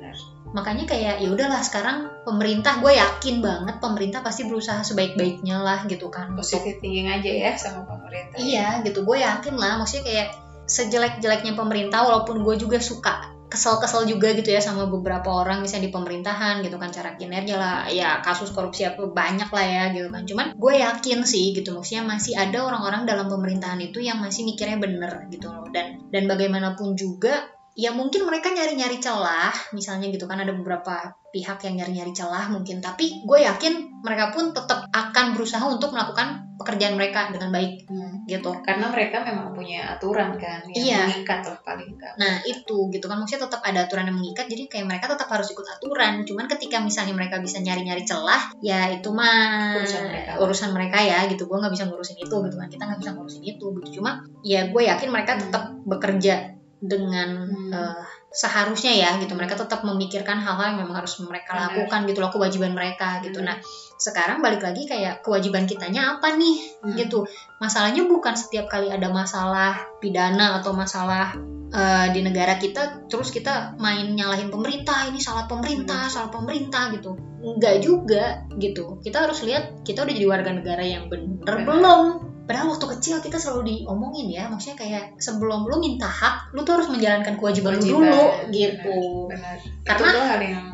Makanya 0.57 0.89
kayak 0.89 1.21
ya 1.21 1.29
udahlah 1.29 1.61
sekarang 1.61 2.09
pemerintah 2.25 2.81
gue 2.81 2.97
yakin 2.97 3.45
banget 3.45 3.77
pemerintah 3.77 4.25
pasti 4.25 4.49
berusaha 4.49 4.81
sebaik-baiknya 4.81 5.61
lah 5.61 5.85
gitu 5.85 6.09
kan 6.09 6.33
Positive 6.33 6.81
thinking 6.81 7.13
aja 7.13 7.29
ya 7.29 7.53
sama 7.61 7.85
pemerintah. 7.85 8.41
iya 8.41 8.81
gitu. 8.81 9.05
Gue 9.05 9.21
yakin 9.21 9.53
lah 9.61 9.77
maksudnya 9.77 10.09
kayak 10.09 10.29
sejelek-jeleknya 10.65 11.53
pemerintah 11.53 12.09
walaupun 12.09 12.41
gue 12.41 12.57
juga 12.57 12.81
suka 12.81 13.37
kesel-kesel 13.47 14.11
juga 14.11 14.35
gitu 14.35 14.51
ya 14.51 14.59
sama 14.59 14.91
beberapa 14.91 15.31
orang 15.31 15.63
misalnya 15.63 15.87
di 15.87 15.95
pemerintahan 15.95 16.67
gitu 16.67 16.83
kan 16.83 16.91
cara 16.91 17.15
kinerja 17.15 17.55
lah 17.55 17.87
ya 17.87 18.19
kasus 18.19 18.51
korupsi 18.51 18.83
apa 18.83 19.07
banyak 19.07 19.47
lah 19.53 19.67
ya 19.67 19.85
gitu 19.95 20.09
kan. 20.11 20.27
Cuman 20.27 20.47
gue 20.59 20.75
yakin 20.83 21.23
sih 21.23 21.55
gitu 21.55 21.77
maksudnya 21.77 22.03
masih 22.09 22.35
ada 22.35 22.67
orang-orang 22.67 23.07
dalam 23.07 23.31
pemerintahan 23.31 23.79
itu 23.79 24.03
yang 24.03 24.19
masih 24.19 24.43
mikirnya 24.43 24.81
bener 24.83 25.31
gitu 25.31 25.53
loh. 25.53 25.69
Dan 25.71 26.11
dan 26.11 26.27
bagaimanapun 26.27 26.99
juga 26.99 27.47
ya 27.77 27.93
mungkin 27.93 28.25
mereka 28.25 28.49
nyari-nyari 28.49 28.97
celah 28.97 29.53
misalnya 29.71 30.09
gitu 30.09 30.25
kan 30.25 30.41
ada 30.41 30.51
beberapa 30.51 30.97
pihak 31.29 31.61
yang 31.61 31.77
nyari-nyari 31.77 32.09
celah 32.11 32.49
mungkin 32.49 32.81
tapi 32.81 33.21
gue 33.21 33.39
yakin 33.39 34.01
mereka 34.01 34.33
pun 34.33 34.51
tetap 34.51 34.89
akan 34.89 35.37
berusaha 35.37 35.61
untuk 35.63 35.93
melakukan 35.93 36.49
pekerjaan 36.57 36.97
mereka 36.97 37.29
dengan 37.29 37.53
baik 37.53 37.85
Hmm. 37.87 38.25
gitu 38.25 38.49
Karena 38.59 38.89
mereka 38.89 39.21
memang 39.23 39.53
punya 39.53 39.93
aturan 39.93 40.35
kan 40.35 40.65
yang 40.67 40.83
Iya. 40.83 41.01
mengikat 41.07 41.45
lah 41.45 41.59
paling 41.63 41.87
enggak. 41.87 42.17
Nah 42.17 42.41
itu 42.43 42.77
gitu 42.89 43.05
kan 43.05 43.21
maksudnya 43.21 43.45
tetap 43.45 43.61
ada 43.61 43.85
aturan 43.85 44.09
yang 44.09 44.17
mengikat 44.17 44.49
jadi 44.49 44.63
kayak 44.67 44.87
mereka 44.89 45.07
tetap 45.07 45.29
harus 45.29 45.47
ikut 45.47 45.63
aturan 45.63 46.25
cuman 46.25 46.49
ketika 46.49 46.81
misalnya 46.81 47.13
mereka 47.13 47.39
bisa 47.39 47.61
nyari-nyari 47.61 48.03
celah 48.03 48.51
ya 48.59 48.89
itu 48.89 49.13
mah 49.13 49.77
Urusan 49.79 50.03
mereka. 50.09 50.31
urusan 50.41 50.71
mereka 50.73 50.99
ya 50.99 51.29
gitu 51.29 51.45
gue 51.45 51.55
nggak 51.55 51.71
bisa 51.71 51.85
ngurusin 51.85 52.17
itu 52.17 52.35
gitu 52.41 52.57
kan 52.57 52.67
kita 52.67 52.83
nggak 52.83 53.01
bisa 53.01 53.11
ngurusin 53.13 53.43
itu 53.45 53.67
gitu 53.77 54.01
cuma 54.01 54.11
ya 54.41 54.65
gue 54.67 54.83
yakin 54.83 55.09
mereka 55.09 55.37
tetap 55.37 55.77
bekerja 55.85 56.56
dengan 56.77 57.49
Hmm. 57.49 57.73
eh, 57.73 58.03
seharusnya 58.29 58.93
ya 58.93 59.11
gitu 59.17 59.33
mereka 59.33 59.57
tetap 59.57 59.81
memikirkan 59.81 60.37
hal-hal 60.37 60.77
yang 60.77 60.85
memang 60.85 61.01
harus 61.01 61.17
mereka 61.25 61.57
Benar. 61.57 61.65
lakukan 61.73 62.01
gitu 62.05 62.19
loh 62.21 62.29
kewajiban 62.29 62.77
mereka 62.77 63.25
gitu 63.25 63.41
Hmm. 63.41 63.49
nah 63.49 63.57
sekarang 63.97 64.45
balik 64.45 64.61
lagi 64.61 64.85
kayak 64.85 65.25
kewajiban 65.25 65.65
kitanya 65.65 66.21
apa 66.21 66.37
nih 66.37 66.61
Hmm. 66.85 66.93
gitu 66.95 67.25
masalahnya 67.59 68.05
bukan 68.05 68.37
setiap 68.37 68.69
kali 68.69 68.93
ada 68.93 69.09
masalah 69.09 69.89
pidana 69.99 70.61
atau 70.61 70.77
masalah 70.77 71.33
eh, 71.67 72.07
di 72.15 72.23
negara 72.23 72.61
kita 72.61 73.09
terus 73.11 73.35
kita 73.35 73.75
main 73.83 74.15
nyalahin 74.15 74.53
pemerintah 74.53 75.09
ini 75.11 75.19
salah 75.19 75.51
pemerintah 75.51 76.07
salah 76.07 76.31
pemerintah 76.31 76.95
gitu 76.95 77.19
enggak 77.43 77.83
juga 77.83 78.47
gitu 78.63 79.03
kita 79.03 79.27
harus 79.27 79.43
lihat 79.43 79.83
kita 79.83 80.07
udah 80.07 80.15
jadi 80.15 80.29
warga 80.31 80.51
negara 80.55 80.85
yang 80.87 81.11
bener 81.11 81.43
Benar. 81.43 81.67
belum 81.67 82.05
padahal 82.47 82.71
waktu 82.71 82.87
kecil 82.97 83.19
kita 83.19 83.37
selalu 83.37 83.63
diomongin 83.83 84.31
ya 84.31 84.47
maksudnya 84.47 84.79
kayak 84.79 85.05
sebelum 85.19 85.67
lu 85.67 85.77
minta 85.77 86.07
hak 86.07 86.55
lu 86.55 86.63
tuh 86.63 86.79
harus 86.79 86.89
menjalankan 86.89 87.35
kewajiban, 87.35 87.77
lu 87.77 87.83
dulu 87.83 88.03
benar. 88.07 88.55
gitu 88.55 88.99
Benar. 89.29 89.57
Karena- 89.83 90.13
itu 90.15 90.21
hal 90.23 90.41
yang 90.41 90.67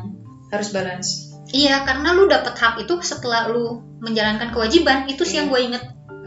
harus 0.47 0.69
balance. 0.69 1.09
iya 1.49 1.81
karena 1.81 2.13
lu 2.13 2.25
dapet 2.25 2.53
hak 2.53 2.77
itu 2.79 2.93
setelah 3.01 3.49
lu 3.49 3.81
menjalankan 3.99 4.49
kewajiban 4.49 5.05
itu 5.05 5.21
sih 5.23 5.37
yang 5.37 5.49
Iya. 5.49 5.53
gue 5.53 5.61
inget 5.65 5.83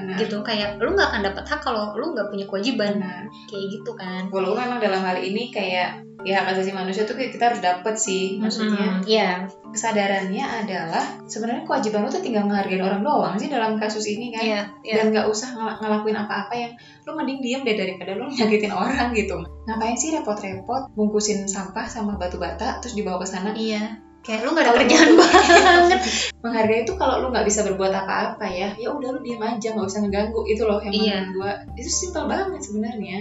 Benar. 0.07 0.19
gitu. 0.19 0.37
Kayak 0.40 0.69
lu 0.79 0.90
nggak 0.92 1.09
akan 1.09 1.23
dapet 1.25 1.45
hak 1.45 1.61
kalau 1.61 1.85
lu 1.92 2.12
nggak 2.12 2.29
punya 2.29 2.45
kewajiban. 2.45 2.92
Benar. 2.97 3.23
kayak 3.45 3.66
gitu 3.73 3.90
kan. 3.92 4.23
Walaupun 4.29 4.59
memang 4.61 4.79
dalam 4.79 5.01
hal 5.01 5.19
ini 5.19 5.51
kayak 5.51 5.88
ya 6.23 6.35
hak 6.37 6.51
asasi 6.51 6.71
manusia 6.71 7.03
tuh 7.03 7.14
kita 7.14 7.38
harus 7.45 7.61
dapet 7.61 7.95
sih. 7.97 8.38
Maksudnya 8.38 8.99
Mm, 8.99 9.03
iya. 9.05 9.31
kesadarannya 9.71 10.42
adalah 10.42 11.05
sebenarnya 11.25 11.62
kewajiban 11.62 12.03
lu 12.03 12.09
tuh 12.09 12.19
tinggal 12.19 12.42
menghargai 12.42 12.81
orang 12.81 13.03
doang 13.03 13.35
sih 13.37 13.47
dalam 13.47 13.77
kasus 13.77 14.03
ini 14.05 14.31
kan. 14.31 14.42
iya 14.42 14.61
iya. 14.83 14.95
Dan 14.97 15.11
nggak 15.11 15.27
usah 15.27 15.53
ngel- 15.53 15.79
ngelakuin 15.79 16.16
apa-apa 16.16 16.55
yang 16.55 16.73
lu 17.03 17.12
mending 17.12 17.38
diem 17.38 17.62
deh 17.62 17.77
daripada 17.77 18.14
lu 18.14 18.27
nyakitin 18.27 18.73
orang 18.79 19.11
gitu. 19.12 19.37
Ngapain 19.64 19.95
sih 19.95 20.11
repot-repot 20.12 20.90
bungkusin 20.92 21.45
sampah 21.45 21.85
sama 21.85 22.14
batu 22.14 22.37
bata 22.37 22.79
terus 22.79 22.95
dibawa 22.95 23.19
ke 23.19 23.27
sana? 23.27 23.53
Iya 23.53 24.06
kayak 24.27 24.43
lu 24.43 24.51
nggak 24.51 24.67
ada 24.67 24.75
kerjaan 24.77 25.09
lu- 25.09 25.23
banget. 25.23 26.01
menghargai 26.37 26.83
itu 26.83 26.93
kalau 26.95 27.23
lu 27.23 27.27
nggak 27.31 27.47
bisa 27.47 27.62
berbuat 27.62 27.93
apa-apa 27.95 28.43
ya 28.45 28.75
ya 28.75 28.91
udah 28.91 29.09
lu 29.09 29.21
diem 29.21 29.39
aja 29.39 29.71
nggak 29.71 29.87
usah 29.87 30.03
ngeganggu 30.03 30.43
itu 30.45 30.62
loh 30.62 30.83
yang 30.83 30.93
Iya. 30.93 31.19
gua. 31.33 31.53
Itu 31.73 31.87
simpel 31.89 32.27
banget 32.27 32.61
sebenarnya. 32.61 33.17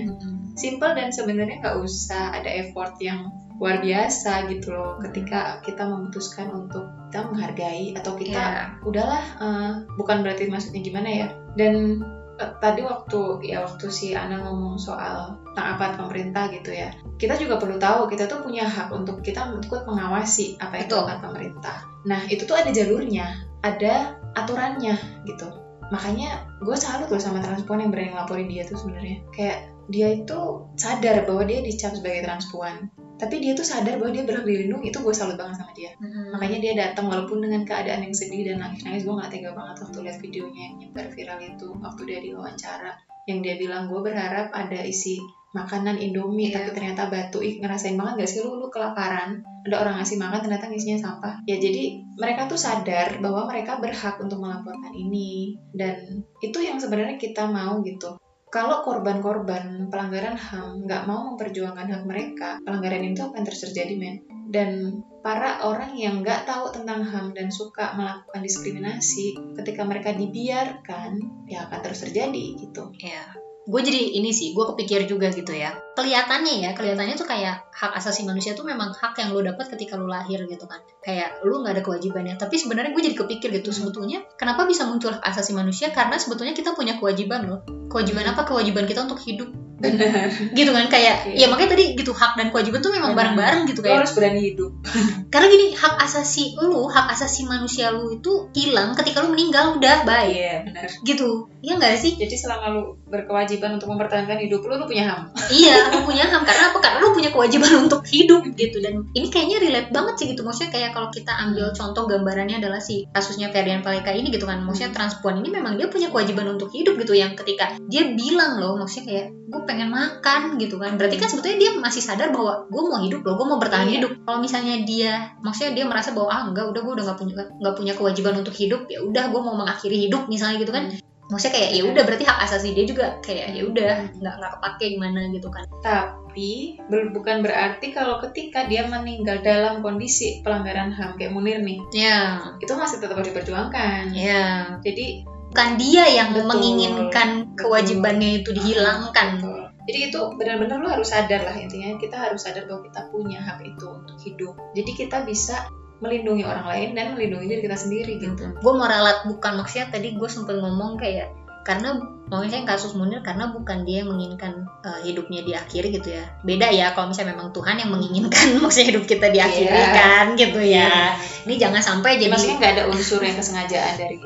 Simple 0.56 0.92
dan 0.92 1.10
sebenarnya 1.10 1.62
nggak 1.62 1.78
usah 1.78 2.34
ada 2.34 2.50
effort 2.50 2.98
yang 2.98 3.30
luar 3.56 3.80
biasa 3.80 4.50
gitu 4.50 4.68
loh 4.68 5.00
ketika 5.00 5.62
kita 5.62 5.86
memutuskan 5.86 6.50
untuk 6.50 6.84
kita 7.08 7.24
menghargai 7.24 7.94
atau 7.94 8.12
kita 8.14 8.36
Iya. 8.36 8.84
udahlah 8.84 9.24
eh, 9.38 9.72
bukan 9.96 10.18
berarti 10.22 10.50
maksudnya 10.50 10.82
gimana 10.82 11.08
ya. 11.08 11.28
Dan 11.56 12.04
tadi 12.36 12.84
waktu 12.84 13.48
ya 13.48 13.64
waktu 13.64 13.88
si 13.88 14.12
Ana 14.12 14.44
ngomong 14.44 14.76
soal 14.76 15.40
taat 15.56 15.96
pemerintah 15.96 16.52
gitu 16.52 16.76
ya 16.76 16.92
kita 17.16 17.40
juga 17.40 17.56
perlu 17.56 17.80
tahu 17.80 18.12
kita 18.12 18.28
tuh 18.28 18.44
punya 18.44 18.68
hak 18.68 18.92
untuk 18.92 19.24
kita 19.24 19.56
ikut 19.64 19.88
mengawasi 19.88 20.60
apa 20.60 20.84
yang 20.84 20.88
Betul. 20.88 21.00
dilakukan 21.00 21.20
pemerintah. 21.24 21.78
Nah 22.04 22.22
itu 22.28 22.44
tuh 22.44 22.60
ada 22.60 22.72
jalurnya 22.76 23.28
ada 23.64 24.20
aturannya 24.36 25.00
gitu. 25.24 25.48
Makanya 25.90 26.44
gue 26.60 26.76
salut 26.76 27.08
loh 27.08 27.22
sama 27.22 27.40
transpuan 27.40 27.88
yang 27.88 27.92
berani 27.94 28.12
ngelaporin 28.12 28.52
dia 28.52 28.68
tuh 28.68 28.76
sebenarnya. 28.76 29.24
Kayak 29.32 29.72
dia 29.88 30.08
itu 30.18 30.66
sadar 30.76 31.24
bahwa 31.24 31.46
dia 31.46 31.62
dicap 31.62 31.94
sebagai 31.96 32.26
transpuan 32.26 32.90
tapi 33.16 33.40
dia 33.40 33.56
tuh 33.56 33.64
sadar 33.64 33.96
bahwa 33.96 34.12
dia 34.12 34.24
berhak 34.28 34.44
dilindungi 34.44 34.92
itu 34.92 35.00
gue 35.00 35.16
salut 35.16 35.40
banget 35.40 35.64
sama 35.64 35.72
dia. 35.72 35.92
Makanya 36.32 36.58
dia 36.60 36.74
datang 36.76 37.08
walaupun 37.08 37.40
dengan 37.40 37.64
keadaan 37.64 38.04
yang 38.04 38.16
sedih 38.16 38.44
dan 38.44 38.60
nangis-nangis 38.60 39.08
gue 39.08 39.16
nggak 39.16 39.32
tega 39.32 39.52
banget 39.56 39.76
waktu 39.88 39.98
lihat 40.04 40.18
videonya 40.20 40.62
yang 40.68 40.76
nyebar 40.84 41.06
viral 41.12 41.40
itu 41.40 41.68
waktu 41.80 42.02
dia 42.04 42.20
diwawancara 42.20 42.92
yang 43.26 43.40
dia 43.42 43.56
bilang 43.58 43.90
gue 43.90 44.00
berharap 44.06 44.54
ada 44.54 44.80
isi 44.86 45.18
makanan 45.56 45.96
Indomie 45.96 46.52
Iya. 46.52 46.60
tapi 46.60 46.70
ternyata 46.76 47.08
batu. 47.08 47.40
Ih 47.40 47.64
ngerasain 47.64 47.96
banget 47.96 48.28
gak 48.28 48.30
sih 48.36 48.40
lu? 48.44 48.60
Lu 48.60 48.68
kelaparan 48.68 49.40
ada 49.64 49.76
orang 49.82 50.04
ngasih 50.04 50.20
makan 50.20 50.44
ternyata 50.44 50.68
ngisinya 50.68 51.00
sampah. 51.00 51.34
Ya 51.48 51.56
jadi 51.56 52.04
mereka 52.20 52.52
tuh 52.52 52.60
sadar 52.60 53.24
bahwa 53.24 53.48
mereka 53.48 53.80
berhak 53.80 54.20
untuk 54.20 54.44
melaporkan 54.44 54.92
ini. 54.92 55.56
Dan 55.72 56.22
itu 56.44 56.60
yang 56.60 56.76
sebenarnya 56.76 57.16
kita 57.16 57.48
mau 57.48 57.80
gitu 57.88 58.20
kalau 58.56 58.88
korban-korban 58.88 59.92
pelanggaran 59.92 60.40
HAM 60.40 60.88
nggak 60.88 61.04
mau 61.04 61.36
memperjuangkan 61.36 61.92
hak 61.92 62.04
mereka, 62.08 62.56
pelanggaran 62.64 63.04
itu 63.04 63.28
akan 63.28 63.44
terus 63.44 63.68
terjadi, 63.68 64.00
men. 64.00 64.24
Dan 64.48 65.04
para 65.20 65.60
orang 65.68 65.92
yang 66.00 66.24
nggak 66.24 66.48
tahu 66.48 66.72
tentang 66.72 67.04
HAM 67.04 67.36
dan 67.36 67.52
suka 67.52 67.92
melakukan 68.00 68.40
diskriminasi, 68.40 69.36
ketika 69.60 69.84
mereka 69.84 70.16
dibiarkan, 70.16 71.20
ya 71.52 71.68
akan 71.68 71.80
terus 71.84 72.08
terjadi 72.08 72.56
gitu. 72.64 72.96
ya 73.04 73.28
gue 73.66 73.82
jadi 73.82 74.22
ini 74.22 74.30
sih 74.30 74.54
gue 74.54 74.66
kepikir 74.74 75.10
juga 75.10 75.34
gitu 75.34 75.50
ya. 75.50 75.74
Kelihatannya 75.98 76.62
ya 76.62 76.70
kelihatannya 76.78 77.18
tuh 77.18 77.26
kayak 77.26 77.74
hak 77.74 77.98
asasi 77.98 78.22
manusia 78.22 78.54
tuh 78.54 78.62
memang 78.62 78.94
hak 78.94 79.18
yang 79.18 79.34
lo 79.34 79.42
dapat 79.42 79.74
ketika 79.74 79.98
lo 79.98 80.06
lahir 80.06 80.46
gitu 80.46 80.70
kan. 80.70 80.86
Kayak 81.02 81.42
lo 81.42 81.66
nggak 81.66 81.82
ada 81.82 81.84
kewajibannya. 81.84 82.38
Tapi 82.38 82.62
sebenarnya 82.62 82.94
gue 82.94 83.04
jadi 83.12 83.18
kepikir 83.18 83.50
gitu 83.58 83.74
sebetulnya 83.74 84.22
kenapa 84.38 84.70
bisa 84.70 84.86
muncul 84.86 85.18
hak 85.18 85.26
asasi 85.26 85.58
manusia? 85.58 85.90
Karena 85.90 86.22
sebetulnya 86.22 86.54
kita 86.54 86.78
punya 86.78 87.02
kewajiban 87.02 87.50
loh. 87.50 87.60
Kewajiban 87.90 88.30
apa? 88.30 88.46
Kewajiban 88.46 88.86
kita 88.86 89.10
untuk 89.10 89.18
hidup 89.26 89.50
Benar. 89.76 90.32
gitu 90.56 90.72
kan 90.72 90.88
kayak 90.88 91.28
Iya. 91.28 91.36
ya 91.36 91.46
makanya 91.52 91.76
tadi 91.76 91.86
gitu 91.94 92.12
hak 92.12 92.40
dan 92.40 92.48
kewajiban 92.48 92.80
tuh 92.80 92.92
memang 92.92 93.12
bareng-bareng 93.12 93.68
gitu 93.68 93.80
Lo 93.80 93.86
kayak. 93.86 93.98
harus 94.02 94.14
berani 94.16 94.42
hidup. 94.42 94.72
karena 95.34 95.48
gini 95.48 95.66
hak 95.74 95.96
asasi 96.00 96.56
lu 96.56 96.88
hak 96.88 97.12
asasi 97.12 97.44
manusia 97.44 97.92
lu 97.92 98.08
itu 98.10 98.48
hilang 98.56 98.96
ketika 98.96 99.20
lu 99.20 99.36
meninggal 99.36 99.76
udah 99.76 100.08
bye. 100.08 100.32
Iya, 100.32 100.64
benar. 100.64 100.88
gitu. 101.04 101.52
Iya 101.60 101.76
nggak 101.76 101.98
sih? 101.98 102.16
Jadi 102.16 102.36
selama 102.38 102.72
lu 102.72 102.84
berkewajiban 103.10 103.76
untuk 103.76 103.90
mempertahankan 103.90 104.38
hidup 104.38 104.62
lu, 104.64 104.78
lu 104.78 104.86
punya 104.86 105.04
HAM. 105.10 105.22
iya 105.60 105.92
lu 105.92 106.06
punya 106.06 106.24
ham. 106.30 106.46
Karena 106.46 106.72
apa? 106.72 106.80
Karena 106.80 106.98
lu 107.02 107.12
punya 107.12 107.30
kewajiban 107.34 107.74
untuk 107.90 108.06
hidup 108.06 108.46
gitu. 108.54 108.78
Dan 108.80 109.10
ini 109.12 109.28
kayaknya 109.28 109.58
relate 109.60 109.90
banget 109.92 110.16
sih 110.16 110.26
gitu. 110.32 110.46
Maksudnya 110.46 110.72
kayak 110.72 110.92
kalau 110.94 111.10
kita 111.10 111.34
ambil 111.36 111.74
contoh 111.74 112.06
gambarannya 112.06 112.62
adalah 112.62 112.80
si 112.80 113.10
kasusnya 113.12 113.52
Ferdian 113.52 113.82
Paleka 113.82 114.14
ini 114.14 114.30
gitu 114.32 114.46
kan. 114.46 114.62
Maksudnya 114.64 114.94
transpuan 114.94 115.42
ini 115.42 115.50
memang 115.52 115.76
dia 115.76 115.90
punya 115.90 116.08
kewajiban 116.14 116.48
untuk 116.54 116.72
hidup 116.72 116.96
gitu. 116.96 117.12
Yang 117.12 117.44
ketika 117.44 117.76
dia 117.90 118.14
bilang 118.14 118.62
loh 118.62 118.78
maksudnya 118.78 119.06
kayak 119.10 119.28
gue 119.46 119.62
pengen 119.66 119.90
makan 119.90 120.56
gitu 120.58 120.78
kan. 120.78 120.96
Berarti 120.96 121.18
kan 121.18 121.28
sebetulnya 121.28 121.58
dia 121.60 121.72
masih 121.76 122.02
sadar 122.02 122.30
bahwa 122.32 122.66
gue 122.70 122.82
mau 122.86 123.02
hidup 123.02 123.22
loh 123.22 123.36
gue 123.36 123.48
mau 123.50 123.60
bertahan 123.60 123.90
Iya. 123.90 123.96
hidup. 124.00 124.12
Kalau 124.24 124.40
misalnya 124.40 124.76
dia 124.86 125.12
maksudnya 125.42 125.74
dia 125.76 125.86
merasa 125.86 126.14
bahwa 126.14 126.30
ah 126.30 126.42
enggak 126.48 126.66
udah 126.72 126.82
gue 126.82 126.94
udah 127.02 127.06
nggak 127.10 127.20
punya 127.20 127.34
nggak 127.62 127.76
punya 127.76 127.94
kewajiban 127.98 128.36
untuk 128.40 128.56
hidup 128.56 128.86
ya 128.88 129.00
udah 129.02 129.24
gue 129.34 129.42
mau 129.42 129.56
mengakhiri 129.58 129.98
hidup 130.08 130.30
misalnya 130.30 130.62
gitu 130.62 130.72
kan. 130.72 130.94
Maksudnya 131.26 131.54
kayak 131.58 131.70
ya 131.74 131.84
udah 131.90 132.04
berarti 132.06 132.26
hak 132.30 132.40
asasi 132.46 132.78
dia 132.78 132.86
juga 132.86 133.06
kayak 133.26 133.58
ya 133.58 133.66
udah 133.66 133.94
nggak 134.14 134.36
nggak 134.38 134.52
kepake 134.62 134.86
gimana 134.94 135.20
gitu 135.34 135.50
kan. 135.50 135.66
Tapi 135.82 136.78
bukan 137.16 137.42
berarti 137.42 137.90
kalau 137.90 138.22
ketika 138.22 138.70
dia 138.70 138.86
meninggal 138.86 139.42
dalam 139.42 139.82
kondisi 139.82 140.46
pelanggaran 140.46 140.94
HAM 140.94 141.18
kayak 141.18 141.34
Munir 141.34 141.64
nih, 141.66 141.82
ya 141.96 142.44
itu 142.62 142.70
masih 142.78 143.02
tetap 143.02 143.18
harus 143.18 143.34
diperjuangkan. 143.34 144.14
ya 144.14 144.78
Jadi 144.86 145.26
bukan 145.56 145.80
dia 145.80 146.04
yang 146.12 146.36
Betul. 146.36 146.52
menginginkan 146.52 147.30
kewajibannya 147.56 148.44
itu 148.44 148.52
dihilangkan 148.52 149.40
Betul. 149.40 149.62
Jadi 149.88 150.00
itu 150.12 150.20
benar-benar 150.36 150.84
lu 150.84 150.90
harus 150.92 151.08
sadar 151.08 151.48
lah 151.48 151.56
intinya 151.56 151.96
kita 151.96 152.18
harus 152.20 152.44
sadar 152.44 152.68
bahwa 152.68 152.84
kita 152.84 153.08
punya 153.08 153.40
hak 153.40 153.64
itu 153.64 153.86
untuk 153.88 154.20
hidup. 154.20 154.52
Jadi 154.76 154.92
kita 155.00 155.24
bisa 155.24 155.72
melindungi 156.04 156.44
orang 156.44 156.68
lain 156.68 156.90
dan 156.92 157.16
melindungi 157.16 157.48
diri 157.48 157.62
kita 157.64 157.78
sendiri 157.80 158.20
gitu. 158.20 158.52
gue 158.52 158.74
mau 158.76 158.84
ralat 158.84 159.24
bukan 159.32 159.64
maksudnya 159.64 159.96
tadi 159.96 160.12
gue 160.20 160.28
sempet 160.28 160.60
ngomong 160.60 161.00
kayak 161.00 161.32
karena 161.66 161.98
maksudnya 162.30 162.62
kasus 162.68 162.94
Munir 162.94 163.26
karena 163.26 163.50
bukan 163.50 163.88
dia 163.88 164.06
yang 164.06 164.14
menginginkan 164.14 164.70
uh, 164.86 165.02
hidupnya 165.02 165.42
diakhiri 165.42 165.98
gitu 165.98 166.14
ya 166.14 166.30
beda 166.46 166.68
ya 166.70 166.94
kalau 166.94 167.10
misalnya 167.10 167.34
memang 167.34 167.56
Tuhan 167.56 167.80
yang 167.82 167.90
menginginkan 167.90 168.48
maksudnya 168.64 168.92
hidup 168.94 169.06
kita 169.10 169.32
diakhiri 169.34 169.72
Iya. 169.74 169.90
kan 169.96 170.26
gitu 170.38 170.62
ya 170.62 171.16
ini 171.48 171.56
jangan 171.58 171.82
sampai 171.82 172.20
Jadi 172.20 172.28
jadi 172.28 172.32
maksudnya 172.36 172.56
nggak 172.62 172.74
ada 172.76 172.84
unsur 172.92 173.22
yang 173.24 173.38
kesengajaan 173.40 173.94
dari 173.98 174.18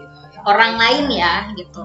orang 0.45 0.79
lain 0.79 1.05
ya 1.11 1.49
gitu. 1.55 1.81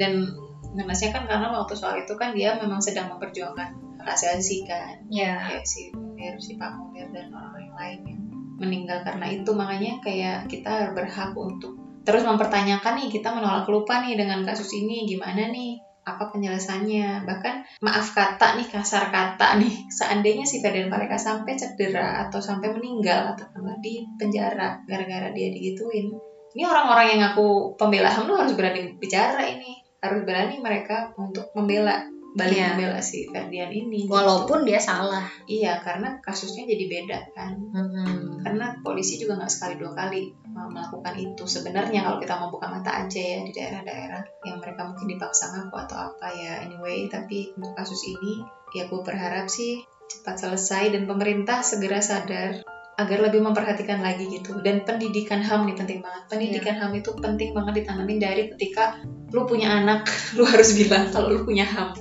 Dan 0.00 0.28
maksudnya 0.74 1.12
kan 1.20 1.24
karena 1.26 1.48
waktu 1.50 1.74
soal 1.74 2.00
itu 2.00 2.14
kan 2.14 2.32
dia 2.32 2.56
memang 2.56 2.78
sedang 2.78 3.10
memperjuangkan 3.12 4.00
hak 4.00 4.08
asasi 4.08 4.64
kan. 4.64 5.02
Ya. 5.10 5.36
Kayak 5.50 5.66
si 5.66 5.92
Munir, 5.92 6.34
si 6.40 6.56
Pak 6.56 6.78
Munir 6.78 7.08
dan 7.12 7.32
orang-orang 7.34 7.64
yang 7.66 7.76
lain 7.76 8.00
yang 8.06 8.22
meninggal 8.60 8.98
karena 9.04 9.26
itu. 9.28 9.50
Makanya 9.52 9.92
kayak 10.00 10.38
kita 10.48 10.94
berhak 10.96 11.32
untuk 11.36 11.76
terus 12.00 12.24
mempertanyakan 12.24 12.96
nih 12.96 13.08
kita 13.12 13.28
menolak 13.28 13.68
lupa 13.68 14.00
nih 14.00 14.16
dengan 14.16 14.40
kasus 14.46 14.72
ini 14.72 15.04
gimana 15.04 15.52
nih? 15.52 15.80
Apa 16.00 16.32
penjelasannya 16.32 17.28
bahkan 17.28 17.60
maaf 17.84 18.16
kata 18.16 18.56
nih 18.56 18.66
kasar 18.72 19.12
kata 19.12 19.60
nih 19.60 19.84
seandainya 20.00 20.48
si 20.48 20.64
Ferdian 20.64 20.88
Paleka 20.88 21.20
sampai 21.20 21.60
cedera 21.60 22.24
atau 22.24 22.40
sampai 22.40 22.72
meninggal 22.72 23.36
atau 23.36 23.46
di 23.80 24.04
penjara 24.20 24.84
gara-gara 24.84 25.32
dia 25.32 25.48
digituin 25.52 26.29
ini 26.50 26.62
orang-orang 26.66 27.06
yang 27.16 27.22
aku 27.32 27.74
pembela 27.78 28.10
HAM 28.10 28.26
tuh 28.26 28.38
harus 28.38 28.54
berani 28.58 28.94
bicara 28.98 29.42
ini 29.46 29.78
harus 30.00 30.24
berani 30.24 30.58
mereka 30.58 31.12
untuk 31.14 31.52
membela 31.54 32.00
balik 32.30 32.62
Iya. 32.62 32.66
membela 32.78 33.02
si 33.02 33.26
Ferdian 33.26 33.74
ini 33.74 34.06
gitu. 34.06 34.14
walaupun 34.14 34.62
dia 34.62 34.78
salah 34.78 35.26
Iya, 35.50 35.82
karena 35.82 36.14
kasusnya 36.22 36.62
jadi 36.62 36.86
beda 36.86 37.18
kan. 37.34 37.58
Mm-mm. 37.58 38.38
Karena 38.46 38.70
polisi 38.86 39.18
juga 39.18 39.34
nggak 39.34 39.50
sekali 39.50 39.74
dua 39.82 39.90
kali 39.98 40.30
melakukan 40.46 41.10
itu. 41.18 41.42
Sebenarnya 41.42 42.06
kalau 42.06 42.22
kita 42.22 42.38
mau 42.38 42.54
buka 42.54 42.70
mata 42.70 43.02
aja 43.02 43.18
ya 43.18 43.42
di 43.42 43.50
daerah-daerah 43.50 44.22
yang 44.46 44.62
mereka 44.62 44.86
mungkin 44.86 45.10
dipaksa 45.10 45.50
ngaku 45.58 45.74
atau 45.74 45.98
apa 46.14 46.30
ya 46.30 46.62
anyway. 46.62 47.10
Tapi 47.10 47.50
untuk 47.58 47.74
kasus 47.74 47.98
ini 48.06 48.46
ya 48.70 48.86
gue 48.86 49.00
berharap 49.02 49.50
sih 49.50 49.82
cepat 50.06 50.38
selesai 50.38 50.94
dan 50.94 51.10
pemerintah 51.10 51.66
segera 51.66 51.98
sadar 51.98 52.62
agar 53.04 53.18
lebih 53.24 53.40
memperhatikan 53.40 54.04
lagi 54.04 54.28
gitu. 54.28 54.60
Dan 54.60 54.84
pendidikan 54.84 55.40
HAM 55.40 55.68
nih 55.68 55.76
penting 55.76 55.98
banget. 56.04 56.22
Pendidikan 56.28 56.76
HAM 56.76 56.92
itu 56.96 57.10
penting 57.16 57.56
banget 57.56 57.84
ditanamin 57.84 58.18
dari 58.20 58.42
ketika 58.56 59.00
lu 59.32 59.48
punya 59.48 59.80
anak, 59.80 60.04
lu 60.36 60.44
harus 60.44 60.76
bilang 60.76 61.08
kalau 61.08 61.32
lu 61.32 61.40
punya 61.42 61.64
HAM 61.64 61.96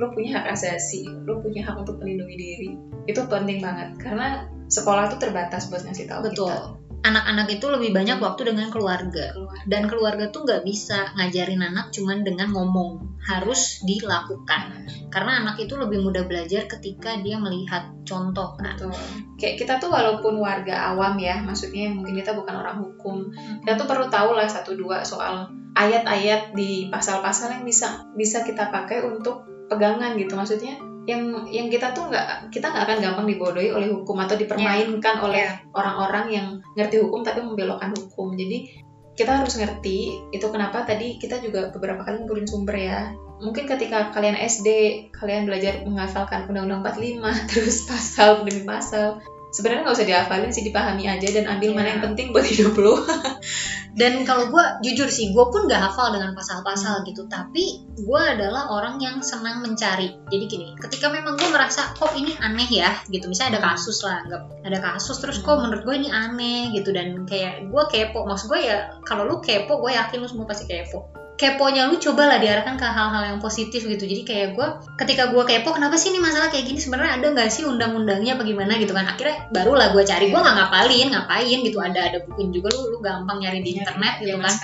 lu 0.00 0.08
punya 0.10 0.40
hak 0.40 0.56
asasi, 0.56 1.04
lu 1.28 1.38
punya 1.44 1.62
hak 1.68 1.76
untuk 1.76 2.00
melindungi 2.00 2.36
diri. 2.36 2.70
Itu 3.04 3.28
penting 3.28 3.60
banget 3.60 4.00
karena 4.00 4.48
sekolah 4.72 5.12
itu 5.12 5.16
terbatas 5.20 5.68
buat 5.68 5.84
ngasih 5.84 6.08
tahu 6.08 6.20
betul 6.32 6.48
kita. 6.48 6.56
Anak-anak 7.02 7.58
itu 7.58 7.66
lebih 7.66 7.90
banyak 7.90 8.18
waktu 8.22 8.54
dengan 8.54 8.70
keluarga. 8.70 9.34
Keluar. 9.34 9.58
dan 9.66 9.86
keluarga 9.86 10.24
tuh 10.30 10.42
nggak 10.46 10.62
bisa 10.66 11.14
ngajarin 11.18 11.62
anak 11.62 11.90
cuman 11.94 12.22
dengan 12.22 12.50
ngomong. 12.54 13.20
Harus 13.22 13.82
dilakukan. 13.86 14.90
Karena 15.06 15.46
anak 15.46 15.62
itu 15.62 15.78
lebih 15.78 16.02
mudah 16.02 16.26
belajar 16.26 16.66
ketika 16.66 17.14
dia 17.22 17.38
melihat 17.38 17.94
contoh 18.02 18.58
kan. 18.58 18.74
Betul. 18.74 18.94
Kayak 19.38 19.54
kita 19.62 19.74
tuh 19.78 19.90
walaupun 19.94 20.42
warga 20.42 20.90
awam 20.94 21.14
ya, 21.22 21.38
maksudnya 21.38 21.90
mungkin 21.90 22.18
kita 22.18 22.34
bukan 22.34 22.54
orang 22.58 22.82
hukum, 22.82 23.30
kita 23.62 23.78
tuh 23.78 23.86
perlu 23.86 24.10
tahu 24.10 24.34
lah 24.34 24.50
satu 24.50 24.74
dua 24.74 25.06
soal 25.06 25.46
ayat-ayat 25.78 26.52
di 26.52 26.90
pasal-pasal 26.90 27.60
yang 27.60 27.64
bisa 27.64 28.04
bisa 28.18 28.42
kita 28.42 28.74
pakai 28.74 29.06
untuk 29.06 29.46
pegangan 29.70 30.18
gitu. 30.18 30.34
Maksudnya 30.34 30.91
yang 31.02 31.50
yang 31.50 31.66
kita 31.66 31.90
tuh 31.90 32.06
nggak 32.06 32.54
kita 32.54 32.70
nggak 32.70 32.84
akan 32.86 32.98
gampang 33.02 33.26
dibodohi 33.26 33.74
oleh 33.74 33.90
hukum 33.90 34.22
atau 34.22 34.38
dipermainkan 34.38 35.18
oleh 35.18 35.50
orang-orang 35.74 36.26
yang 36.30 36.46
ngerti 36.78 37.02
hukum 37.02 37.26
tapi 37.26 37.42
membelokkan 37.42 37.90
hukum. 37.90 38.38
Jadi 38.38 38.70
kita 39.12 39.44
harus 39.44 39.58
ngerti 39.58 40.24
itu 40.32 40.46
kenapa 40.48 40.88
tadi 40.88 41.20
kita 41.20 41.42
juga 41.42 41.68
beberapa 41.74 42.06
kali 42.06 42.22
ngumpulin 42.22 42.46
sumber 42.48 42.76
ya. 42.78 43.00
Mungkin 43.42 43.66
ketika 43.66 44.14
kalian 44.14 44.38
SD, 44.38 44.68
kalian 45.10 45.50
belajar 45.50 45.82
menghafalkan 45.82 46.46
Undang-Undang 46.46 46.86
45 46.86 47.26
terus 47.50 47.76
pasal 47.90 48.46
demi 48.46 48.62
pasal. 48.62 49.18
Sebenarnya 49.52 49.84
nggak 49.84 49.96
usah 50.00 50.08
dihafalin 50.08 50.48
sih, 50.48 50.64
dipahami 50.64 51.10
aja 51.12 51.28
dan 51.28 51.44
ambil 51.44 51.76
mana 51.76 51.84
Iya. 51.84 51.92
yang 51.92 52.02
penting 52.08 52.26
buat 52.32 52.46
hidup 52.46 52.72
lo. 52.78 52.94
dan 53.92 54.24
kalau 54.24 54.48
gue 54.48 54.64
jujur 54.88 55.08
sih 55.12 55.36
gue 55.36 55.44
pun 55.52 55.68
gak 55.68 55.92
hafal 55.92 56.16
dengan 56.16 56.32
pasal-pasal 56.32 57.04
gitu. 57.04 57.28
Tapi 57.28 57.84
gue 57.92 58.22
adalah 58.22 58.72
orang 58.72 58.96
yang 58.96 59.20
senang 59.20 59.60
mencari. 59.60 60.16
Jadi 60.32 60.44
gini 60.48 60.66
ketika 60.80 61.12
memang 61.12 61.36
gue 61.36 61.48
merasa 61.52 61.92
kok 61.92 62.16
ini 62.16 62.32
aneh 62.40 62.68
ya? 62.72 62.88
Gitu. 63.12 63.28
Misalnya 63.28 63.60
ada 63.60 63.76
kasus 63.76 64.00
lah 64.00 64.24
nggak 64.24 64.42
ada 64.64 64.78
kasus 64.80 65.20
terus 65.20 65.44
kok 65.44 65.60
menurut 65.60 65.84
gue 65.84 65.96
ini 66.00 66.08
aneh 66.08 66.72
gitu. 66.72 66.88
Dan 66.88 67.28
kayak 67.28 67.68
gue 67.68 67.82
kepo. 67.92 68.24
Maksud 68.24 68.48
gue 68.48 68.60
ya 68.64 68.96
kalau 69.04 69.28
lu 69.28 69.44
kepo 69.44 69.76
gue 69.84 69.92
yakin 69.92 70.24
lu 70.24 70.28
semua 70.28 70.48
pasti 70.48 70.64
kepo 70.64 71.21
keponya 71.42 71.90
lu 71.90 71.98
cobalah 71.98 72.38
diarahkan 72.38 72.78
ke 72.78 72.86
hal-hal 72.86 73.34
yang 73.34 73.38
positif 73.42 73.82
gitu. 73.82 74.06
Jadi 74.06 74.22
kayak 74.22 74.48
gue 74.54 74.68
ketika 75.02 75.34
gue 75.34 75.42
kepo 75.42 75.74
kenapa 75.74 75.98
sih 75.98 76.14
ini 76.14 76.22
masalah 76.22 76.54
kayak 76.54 76.70
gini? 76.70 76.78
Sebenarnya 76.78 77.18
ada 77.18 77.26
nggak 77.34 77.50
sih 77.50 77.66
undang-undangnya 77.66 78.38
apa 78.38 78.46
gimana 78.46 78.78
gitu 78.78 78.94
kan? 78.94 79.10
Akhirnya 79.10 79.50
barulah 79.50 79.90
gue 79.90 80.06
cari. 80.06 80.30
Gue 80.30 80.38
nggak 80.38 80.54
ngapalin 80.54 81.08
ngapain 81.10 81.58
gitu. 81.66 81.78
Ada 81.82 82.00
ada 82.14 82.18
bukuin 82.30 82.54
juga 82.54 82.70
lu 82.70 82.94
lu 82.94 82.98
gampang 83.02 83.42
nyari 83.42 83.58
di 83.66 83.74
internet 83.74 84.22
gitu 84.22 84.38
Zaman 84.38 84.46
kan. 84.46 84.54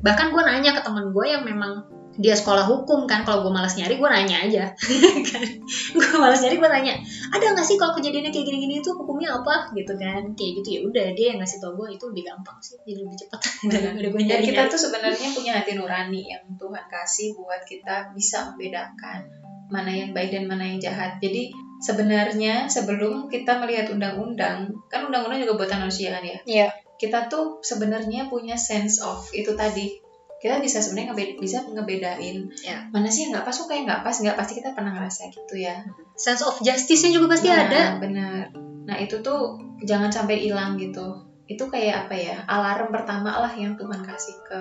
Bahkan 0.00 0.26
gue 0.32 0.42
nanya 0.48 0.70
ke 0.72 0.80
temen 0.80 1.12
gue 1.12 1.26
yang 1.28 1.44
memang 1.44 1.84
dia 2.14 2.34
sekolah 2.38 2.70
hukum 2.70 3.10
kan 3.10 3.26
kalau 3.26 3.42
gue 3.42 3.52
malas 3.52 3.74
nyari 3.74 3.98
gue 3.98 4.08
nanya 4.08 4.46
aja 4.46 4.64
kan 5.28 5.42
gue 5.94 6.08
malas 6.18 6.38
nyari 6.42 6.56
gue 6.62 6.70
tanya 6.70 6.94
ada 7.34 7.44
nggak 7.50 7.66
sih 7.66 7.74
kalau 7.74 7.98
kejadiannya 7.98 8.30
kayak 8.30 8.46
gini-gini 8.46 8.78
itu 8.78 8.90
hukumnya 8.94 9.34
apa 9.34 9.74
gitu 9.74 9.98
kan 9.98 10.22
kayak 10.38 10.50
gitu 10.62 10.68
ya 10.70 10.80
udah 10.86 11.06
dia 11.18 11.26
yang 11.34 11.38
ngasih 11.42 11.58
tau 11.58 11.74
gue 11.74 11.86
itu 11.90 12.04
lebih 12.14 12.24
gampang 12.30 12.58
sih 12.62 12.78
jadi 12.86 13.00
lebih 13.02 13.18
cepat 13.26 13.40
daripada 13.72 14.08
gue 14.14 14.20
Dan 14.22 14.28
nyari 14.30 14.44
kita 14.46 14.62
tuh 14.70 14.80
sebenarnya 14.80 15.28
punya 15.34 15.52
hati 15.58 15.72
nurani 15.74 16.22
yang 16.30 16.44
Tuhan 16.54 16.84
kasih 16.86 17.34
buat 17.34 17.62
kita 17.66 18.14
bisa 18.14 18.54
membedakan 18.54 19.44
mana 19.72 19.90
yang 19.90 20.10
baik 20.12 20.30
dan 20.30 20.44
mana 20.46 20.68
yang 20.68 20.78
jahat. 20.80 21.18
Jadi 21.18 21.50
sebenarnya 21.80 22.68
sebelum 22.68 23.32
kita 23.32 23.58
melihat 23.58 23.88
undang-undang, 23.90 24.70
kan 24.86 25.00
undang-undang 25.08 25.40
juga 25.40 25.64
buatan 25.64 25.88
manusia 25.88 26.12
kan 26.12 26.24
ya. 26.24 26.38
Iya. 26.44 26.68
Kita 26.94 27.26
tuh 27.26 27.64
sebenarnya 27.64 28.30
punya 28.30 28.54
sense 28.54 29.02
of 29.02 29.26
itu 29.34 29.52
tadi. 29.56 30.03
Kita 30.44 30.60
bisa 30.60 30.76
sebenarnya 30.76 31.16
ngebe- 31.16 31.40
bisa 31.40 31.64
ngebedain 31.64 32.36
Ya. 32.60 32.84
mana 32.92 33.08
sih 33.08 33.24
yang 33.24 33.40
nggak 33.40 33.48
pas 33.48 33.56
kayak 33.56 33.82
nggak 33.88 34.00
pas. 34.04 34.16
Nggak 34.20 34.36
pasti 34.36 34.52
kita 34.60 34.76
pernah 34.76 34.92
ngerasa 34.92 35.32
gitu 35.32 35.54
ya. 35.56 35.80
Sense 36.14 36.44
of 36.44 36.60
justice-nya 36.60 37.16
juga 37.16 37.32
pasti 37.32 37.48
Nah, 37.48 37.64
ada. 37.64 37.82
benar. 37.96 38.52
Nah 38.84 38.96
itu 39.00 39.24
tuh 39.24 39.56
jangan 39.88 40.12
sampai 40.12 40.44
hilang 40.44 40.76
gitu. 40.76 41.24
Itu 41.48 41.72
kayak 41.72 42.06
apa 42.06 42.14
ya? 42.14 42.36
Alarm 42.44 42.92
pertama 42.92 43.40
lah 43.40 43.52
yang 43.56 43.72
Tuhan 43.74 44.04
kasih 44.04 44.36
ke 44.44 44.60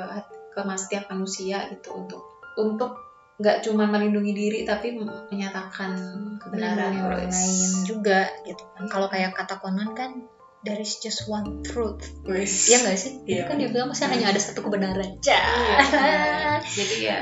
ke 0.55 0.59
setiap 0.79 1.11
manusia 1.11 1.67
gitu 1.67 1.91
untuk 1.91 2.23
untuk 2.55 2.95
nggak 3.43 3.65
cuma 3.65 3.83
melindungi 3.83 4.31
diri 4.31 4.59
tapi 4.63 4.93
menyatakan 4.93 5.97
kebenaran 6.39 6.93
orang 7.01 7.27
Wes. 7.27 7.33
lain 7.33 7.71
juga 7.83 8.29
gitu 8.47 8.63
kan. 8.71 8.85
Kalau 8.87 9.11
kayak 9.11 9.35
kata 9.35 9.59
Conan 9.59 9.91
kan 9.91 10.15
there 10.63 10.79
is 10.79 10.99
just 11.03 11.27
one 11.27 11.63
truth. 11.63 12.03
Iya 12.27 12.77
nggak 12.83 12.97
sih? 12.99 13.11
Itu 13.27 13.43
Iya. 13.43 13.47
kan 13.47 13.55
dia 13.59 13.69
bilang 13.71 13.91
masih 13.91 14.07
hanya 14.07 14.31
ada 14.31 14.39
satu 14.39 14.63
kebenaran. 14.63 15.19
Benar. 15.19 16.59
jadi 16.79 16.95
ya 16.99 17.19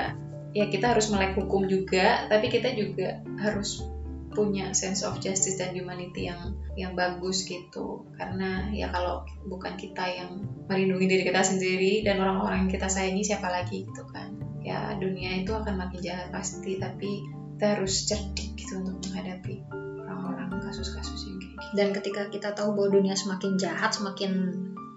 ya 0.51 0.67
kita 0.67 0.91
harus 0.91 1.07
melek 1.07 1.39
hukum 1.39 1.63
juga 1.67 2.27
tapi 2.27 2.51
kita 2.51 2.75
juga 2.75 3.23
harus 3.39 3.87
punya 4.31 4.71
sense 4.71 5.03
of 5.03 5.19
justice 5.19 5.59
dan 5.59 5.75
humanity 5.75 6.27
yang 6.31 6.55
yang 6.79 6.95
bagus 6.95 7.43
gitu 7.43 8.07
karena 8.15 8.71
ya 8.71 8.87
kalau 8.87 9.27
bukan 9.47 9.75
kita 9.75 10.07
yang 10.07 10.47
melindungi 10.71 11.07
diri 11.07 11.23
kita 11.27 11.43
sendiri 11.43 11.93
dan 12.07 12.19
orang-orang 12.23 12.67
yang 12.67 12.71
kita 12.71 12.87
sayangi 12.87 13.27
siapa 13.27 13.51
lagi 13.51 13.83
gitu 13.87 14.03
kan 14.11 14.31
ya 14.63 14.95
dunia 14.95 15.43
itu 15.43 15.51
akan 15.51 15.75
makin 15.75 15.99
jahat 15.99 16.31
pasti 16.31 16.79
tapi 16.79 17.27
kita 17.59 17.77
harus 17.77 18.07
cerdik 18.07 18.55
gitu 18.55 18.79
untuk 18.79 19.03
menghadapi 19.11 19.61
orang-orang 20.07 20.63
kasus-kasus 20.63 21.27
gitu 21.27 21.40
Dan 21.71 21.93
ketika 21.93 22.27
kita 22.27 22.51
tahu 22.57 22.73
bahwa 22.73 22.97
dunia 22.97 23.13
semakin 23.13 23.55
jahat, 23.55 23.93
semakin 23.93 24.51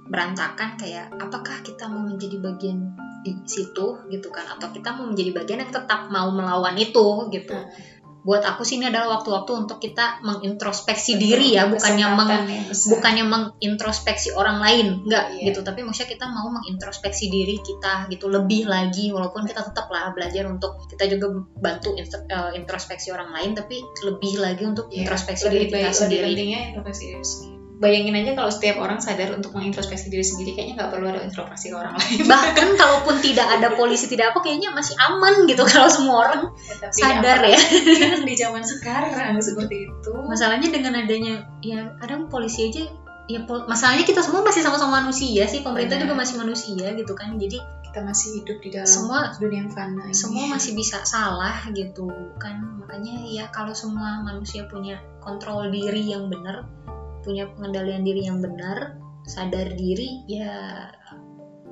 berantakan, 0.08 0.76
kayak 0.80 1.12
apakah 1.16 1.60
kita 1.64 1.88
mau 1.88 2.04
menjadi 2.04 2.40
bagian 2.40 2.96
di 3.24 3.32
situ 3.48 4.04
gitu 4.08 4.28
kan? 4.32 4.48
Atau 4.56 4.72
kita 4.72 4.92
mau 4.96 5.08
menjadi 5.08 5.32
bagian 5.32 5.64
yang 5.64 5.72
tetap 5.72 6.08
mau 6.12 6.28
melawan 6.32 6.76
itu 6.76 7.28
gitu? 7.32 7.58
Buat 8.24 8.40
aku 8.42 8.64
sih 8.64 8.80
ini 8.80 8.88
adalah 8.88 9.20
waktu-waktu 9.20 9.52
untuk 9.54 9.78
kita 9.78 10.24
mengintrospeksi 10.24 11.14
diri 11.14 11.52
ya, 11.52 11.68
bukannya 11.68 12.06
meng, 12.10 12.30
bukannya 12.88 13.24
mengintrospeksi 13.24 14.32
orang 14.32 14.58
lain. 14.58 14.86
Enggak 15.04 15.24
Iya. 15.30 15.52
gitu. 15.52 15.60
Tapi 15.60 15.84
maksudnya 15.84 16.10
kita 16.10 16.26
mau 16.26 16.48
mengintrospeksi 16.48 17.28
diri 17.28 17.60
kita 17.60 18.08
gitu 18.08 18.26
lebih 18.26 18.64
lagi. 18.64 19.12
Walaupun 19.12 19.44
kita 19.44 19.60
tetap 19.62 19.86
lah 19.86 20.10
belajar 20.10 20.48
untuk 20.48 20.88
kita 20.88 21.04
juga 21.06 21.26
bantu 21.54 21.92
eh, 21.94 22.08
introspeksi 22.54 23.12
orang 23.12 23.28
lain 23.30 23.52
tapi 23.52 23.76
lebih 24.02 24.40
lagi 24.40 24.64
untuk 24.64 24.88
Iya, 24.88 25.04
introspeksi 25.04 25.44
lebih 25.44 25.54
diri 25.54 25.64
kita 25.66 25.76
baik- 25.76 25.84
lebih 25.84 26.00
sendiri. 26.00 26.24
pentingnya 26.26 26.60
introspeksi 26.72 27.02
diri 27.04 27.20
sendiri 27.22 27.53
bayangin 27.74 28.14
aja 28.14 28.38
kalau 28.38 28.50
setiap 28.50 28.78
orang 28.78 29.02
sadar 29.02 29.34
untuk 29.34 29.50
mengintrospeksi 29.50 30.06
diri 30.06 30.22
sendiri 30.22 30.54
kayaknya 30.54 30.74
nggak 30.78 30.90
perlu 30.94 31.10
ada 31.10 31.26
introspeksi 31.26 31.70
ke 31.70 31.76
orang 31.76 31.94
lain 31.98 32.22
bahkan 32.30 32.68
kalaupun 32.78 33.18
tidak 33.18 33.50
ada 33.50 33.74
polisi 33.74 34.06
tidak 34.06 34.30
apa 34.30 34.46
kayaknya 34.46 34.70
masih 34.70 34.94
aman 35.02 35.42
gitu 35.50 35.66
kalau 35.72 35.90
semua 35.90 36.16
orang 36.30 36.42
sadar 36.94 37.42
ya 37.42 37.58
kan 37.58 38.22
di 38.22 38.34
zaman 38.38 38.62
sekarang 38.62 39.34
seperti 39.42 39.90
itu 39.90 40.12
masalahnya 40.24 40.70
dengan 40.70 41.02
adanya 41.02 41.34
ya 41.66 41.98
kadang 41.98 42.30
polisi 42.30 42.70
aja 42.70 42.86
ya 43.26 43.40
pol- 43.48 43.64
masalahnya 43.66 44.04
kita 44.04 44.20
semua 44.20 44.44
masih 44.44 44.60
sama-sama 44.62 45.02
manusia 45.02 45.48
sih 45.48 45.64
pemerintah 45.64 45.96
Benar. 45.96 46.04
juga 46.06 46.14
masih 46.20 46.34
manusia 46.38 46.86
gitu 46.92 47.12
kan 47.16 47.34
jadi 47.40 47.56
kita 47.90 48.04
masih 48.04 48.28
hidup 48.42 48.58
di 48.60 48.68
dalam 48.74 48.90
Semua- 48.90 49.30
dunia 49.38 49.64
yang 49.64 49.70
fana 49.72 50.02
ini. 50.06 50.14
semua 50.14 50.44
masih 50.50 50.74
bisa 50.74 51.00
salah 51.02 51.62
gitu 51.72 52.06
kan 52.36 52.60
makanya 52.78 53.18
ya 53.24 53.44
kalau 53.48 53.72
semua 53.72 54.20
manusia 54.20 54.68
punya 54.68 55.00
kontrol 55.24 55.72
diri 55.72 56.12
yang 56.12 56.28
benar 56.28 56.68
punya 57.24 57.48
pengendalian 57.56 58.04
diri 58.04 58.28
yang 58.28 58.38
benar 58.44 58.92
sadar 59.24 59.72
diri 59.72 60.20
ya 60.28 60.86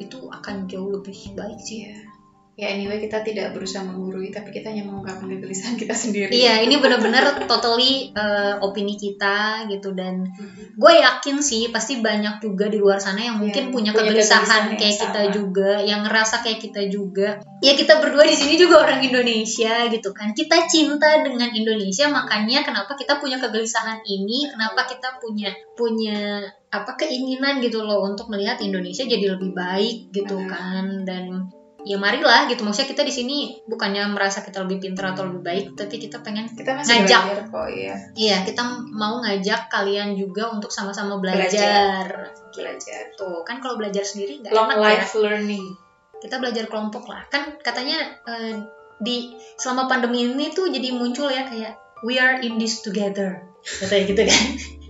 itu 0.01 0.27
akan 0.33 0.67
jauh 0.67 0.89
lebih 0.89 1.15
baik 1.37 1.61
sih 1.61 1.85
Iya. 1.85 2.12
Ya 2.53 2.69
anyway 2.69 3.01
kita 3.01 3.25
tidak 3.25 3.57
berusaha 3.57 3.81
menggurui 3.81 4.29
tapi 4.29 4.53
kita 4.53 4.69
hanya 4.69 4.85
mengungkapkan 4.85 5.25
kegelisahan 5.25 5.81
kita 5.81 5.97
sendiri. 5.97 6.29
Iya 6.29 6.61
ini 6.61 6.77
benar-benar 6.77 7.49
totally 7.49 8.13
eh, 8.13 8.55
opini 8.61 9.01
kita 9.01 9.65
gitu. 9.73 9.97
Dan 9.97 10.29
gue 10.77 10.93
yakin 10.93 11.41
sih 11.41 11.73
pasti 11.73 12.05
banyak 12.05 12.45
juga 12.45 12.69
di 12.69 12.77
luar 12.77 13.01
sana 13.01 13.25
yang 13.25 13.41
mungkin 13.41 13.73
Yang 13.73 13.73
punya, 13.73 13.91
punya 13.97 14.05
kegelisahan 14.05 14.77
kayak 14.77 14.97
kita 15.01 15.23
sama. 15.25 15.33
juga 15.33 15.71
yang 15.81 16.05
ngerasa 16.05 16.45
kayak 16.45 16.61
kita 16.61 16.83
juga. 16.93 17.41
Ya 17.65 17.73
kita 17.73 18.05
berdua 18.05 18.29
di 18.29 18.37
sini 18.37 18.61
juga 18.61 18.85
orang 18.85 19.01
Indonesia 19.01 19.89
gitu 19.89 20.13
kan. 20.13 20.37
Kita 20.37 20.69
cinta 20.69 21.25
dengan 21.25 21.49
Indonesia 21.57 22.13
makanya 22.13 22.69
kenapa 22.69 22.93
kita 23.01 23.17
punya 23.17 23.41
kegelisahan 23.41 24.05
ini? 24.05 24.53
Kenapa 24.53 24.85
kita 24.85 25.17
punya 25.25 25.49
punya 25.73 26.45
apa 26.69 27.01
keinginan 27.01 27.65
gitu 27.65 27.81
loh 27.81 28.05
untuk 28.05 28.29
melihat 28.29 28.61
Indonesia 28.61 29.09
jadi 29.09 29.41
lebih 29.41 29.57
baik 29.57 30.13
gitu 30.13 30.37
kan. 30.45 31.09
Dan 31.09 31.49
ya 31.83 31.99
marilah 31.99 32.47
gitu 32.47 32.63
maksudnya 32.63 32.95
kita 32.95 33.03
di 33.03 33.11
sini 33.15 33.37
bukannya 33.67 34.15
merasa 34.15 34.43
kita 34.47 34.63
lebih 34.63 34.79
pintar 34.79 35.15
atau 35.15 35.27
lebih 35.27 35.43
baik 35.43 35.67
tapi 35.75 35.99
kita 35.99 36.23
pengen 36.23 36.47
kita 36.47 36.79
masih 36.79 37.03
Ngajak. 37.03 37.23
belajar 37.27 37.39
kok 37.51 37.69
ya 37.75 37.95
Iya, 38.13 38.37
kita 38.47 38.63
mau 38.95 39.19
ngajak 39.23 39.67
kalian 39.73 40.15
juga 40.15 40.53
untuk 40.53 40.71
sama-sama 40.71 41.19
belajar. 41.19 41.49
Belajar. 41.49 42.07
belajar 42.53 43.03
Tuh, 43.19 43.43
kan 43.43 43.59
kalau 43.59 43.81
belajar 43.81 44.05
sendiri 44.07 44.43
nggak 44.45 44.53
enak 44.55 44.77
ya. 44.79 44.83
life 44.83 45.15
learning 45.19 45.67
Kita 46.23 46.39
belajar 46.39 46.71
kelompok 46.71 47.11
lah. 47.11 47.27
Kan 47.27 47.59
katanya 47.59 47.99
eh, 48.31 48.55
di 49.03 49.35
selama 49.59 49.91
pandemi 49.91 50.23
ini 50.31 50.55
tuh 50.55 50.71
jadi 50.71 50.95
muncul 50.95 51.27
ya 51.27 51.43
kayak 51.43 51.75
we 52.07 52.15
are 52.15 52.39
in 52.39 52.63
this 52.63 52.79
together. 52.79 53.43
Katanya 53.63 54.03
gitu 54.07 54.23
kan. 54.31 54.43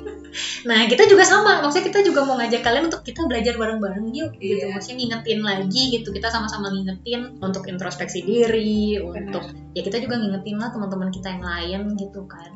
nah, 0.68 0.86
kita 0.88 1.04
juga 1.06 1.24
sama. 1.26 1.60
Maksudnya 1.62 1.86
kita 1.92 2.00
juga 2.06 2.24
mau 2.24 2.34
ngajak 2.40 2.62
kalian 2.64 2.88
untuk 2.88 3.02
kita 3.04 3.26
belajar 3.26 3.54
bareng-bareng 3.56 4.06
yuk 4.12 4.32
gitu. 4.40 4.64
Iya. 4.66 4.74
Maksudnya 4.74 4.96
ngingetin 4.98 5.40
lagi 5.42 5.82
gitu. 5.98 6.08
Kita 6.10 6.28
sama-sama 6.32 6.72
ngingetin 6.72 7.38
untuk 7.42 7.66
introspeksi 7.68 8.24
diri, 8.24 8.98
Benar. 8.98 9.08
untuk 9.28 9.44
ya 9.76 9.82
kita 9.84 9.98
juga 10.00 10.18
ngingetin 10.18 10.56
lah 10.58 10.70
teman-teman 10.72 11.10
kita 11.12 11.28
yang 11.32 11.44
lain 11.44 11.80
gitu 11.98 12.24
kan. 12.26 12.52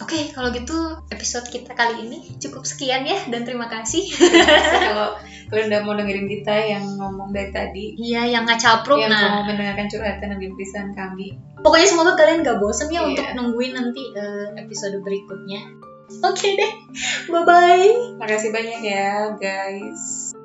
Oke, 0.00 0.32
kalau 0.32 0.48
gitu 0.56 0.72
episode 1.12 1.44
kita 1.52 1.76
kali 1.76 2.08
ini 2.08 2.18
cukup 2.40 2.64
sekian 2.64 3.04
ya 3.04 3.28
dan 3.28 3.44
terima 3.44 3.68
kasih. 3.68 4.00
Kalau 4.88 5.20
kalian 5.52 5.68
udah 5.68 5.80
mau 5.84 5.92
dengerin 5.92 6.26
kita 6.32 6.54
yang 6.64 6.84
ngomong 6.96 7.28
dari 7.28 7.52
tadi 7.52 7.84
Iya, 8.00 8.24
yang 8.24 8.48
ngacapruk 8.48 8.96
yang 8.96 9.12
nah. 9.12 9.44
mau 9.44 9.52
mendengarkan 9.52 9.92
curhatan 9.92 10.32
dan 10.32 10.38
kegelisahan 10.40 10.90
kami 10.96 11.36
Pokoknya 11.60 11.86
semoga 11.92 12.12
kalian 12.16 12.40
gak 12.40 12.58
bosen 12.58 12.88
ya 12.88 13.04
Iya. 13.04 13.08
untuk 13.12 13.26
nungguin 13.36 13.72
nanti 13.76 14.02
eh, 14.16 14.48
episode 14.58 14.96
berikutnya. 15.04 15.60
Oke 16.20 16.48
deh, 16.52 16.72
bye 17.32 17.42
bye. 17.48 17.88
makasih 18.20 18.52
banyak 18.52 18.80
ya 18.84 19.32
guys 19.40 20.36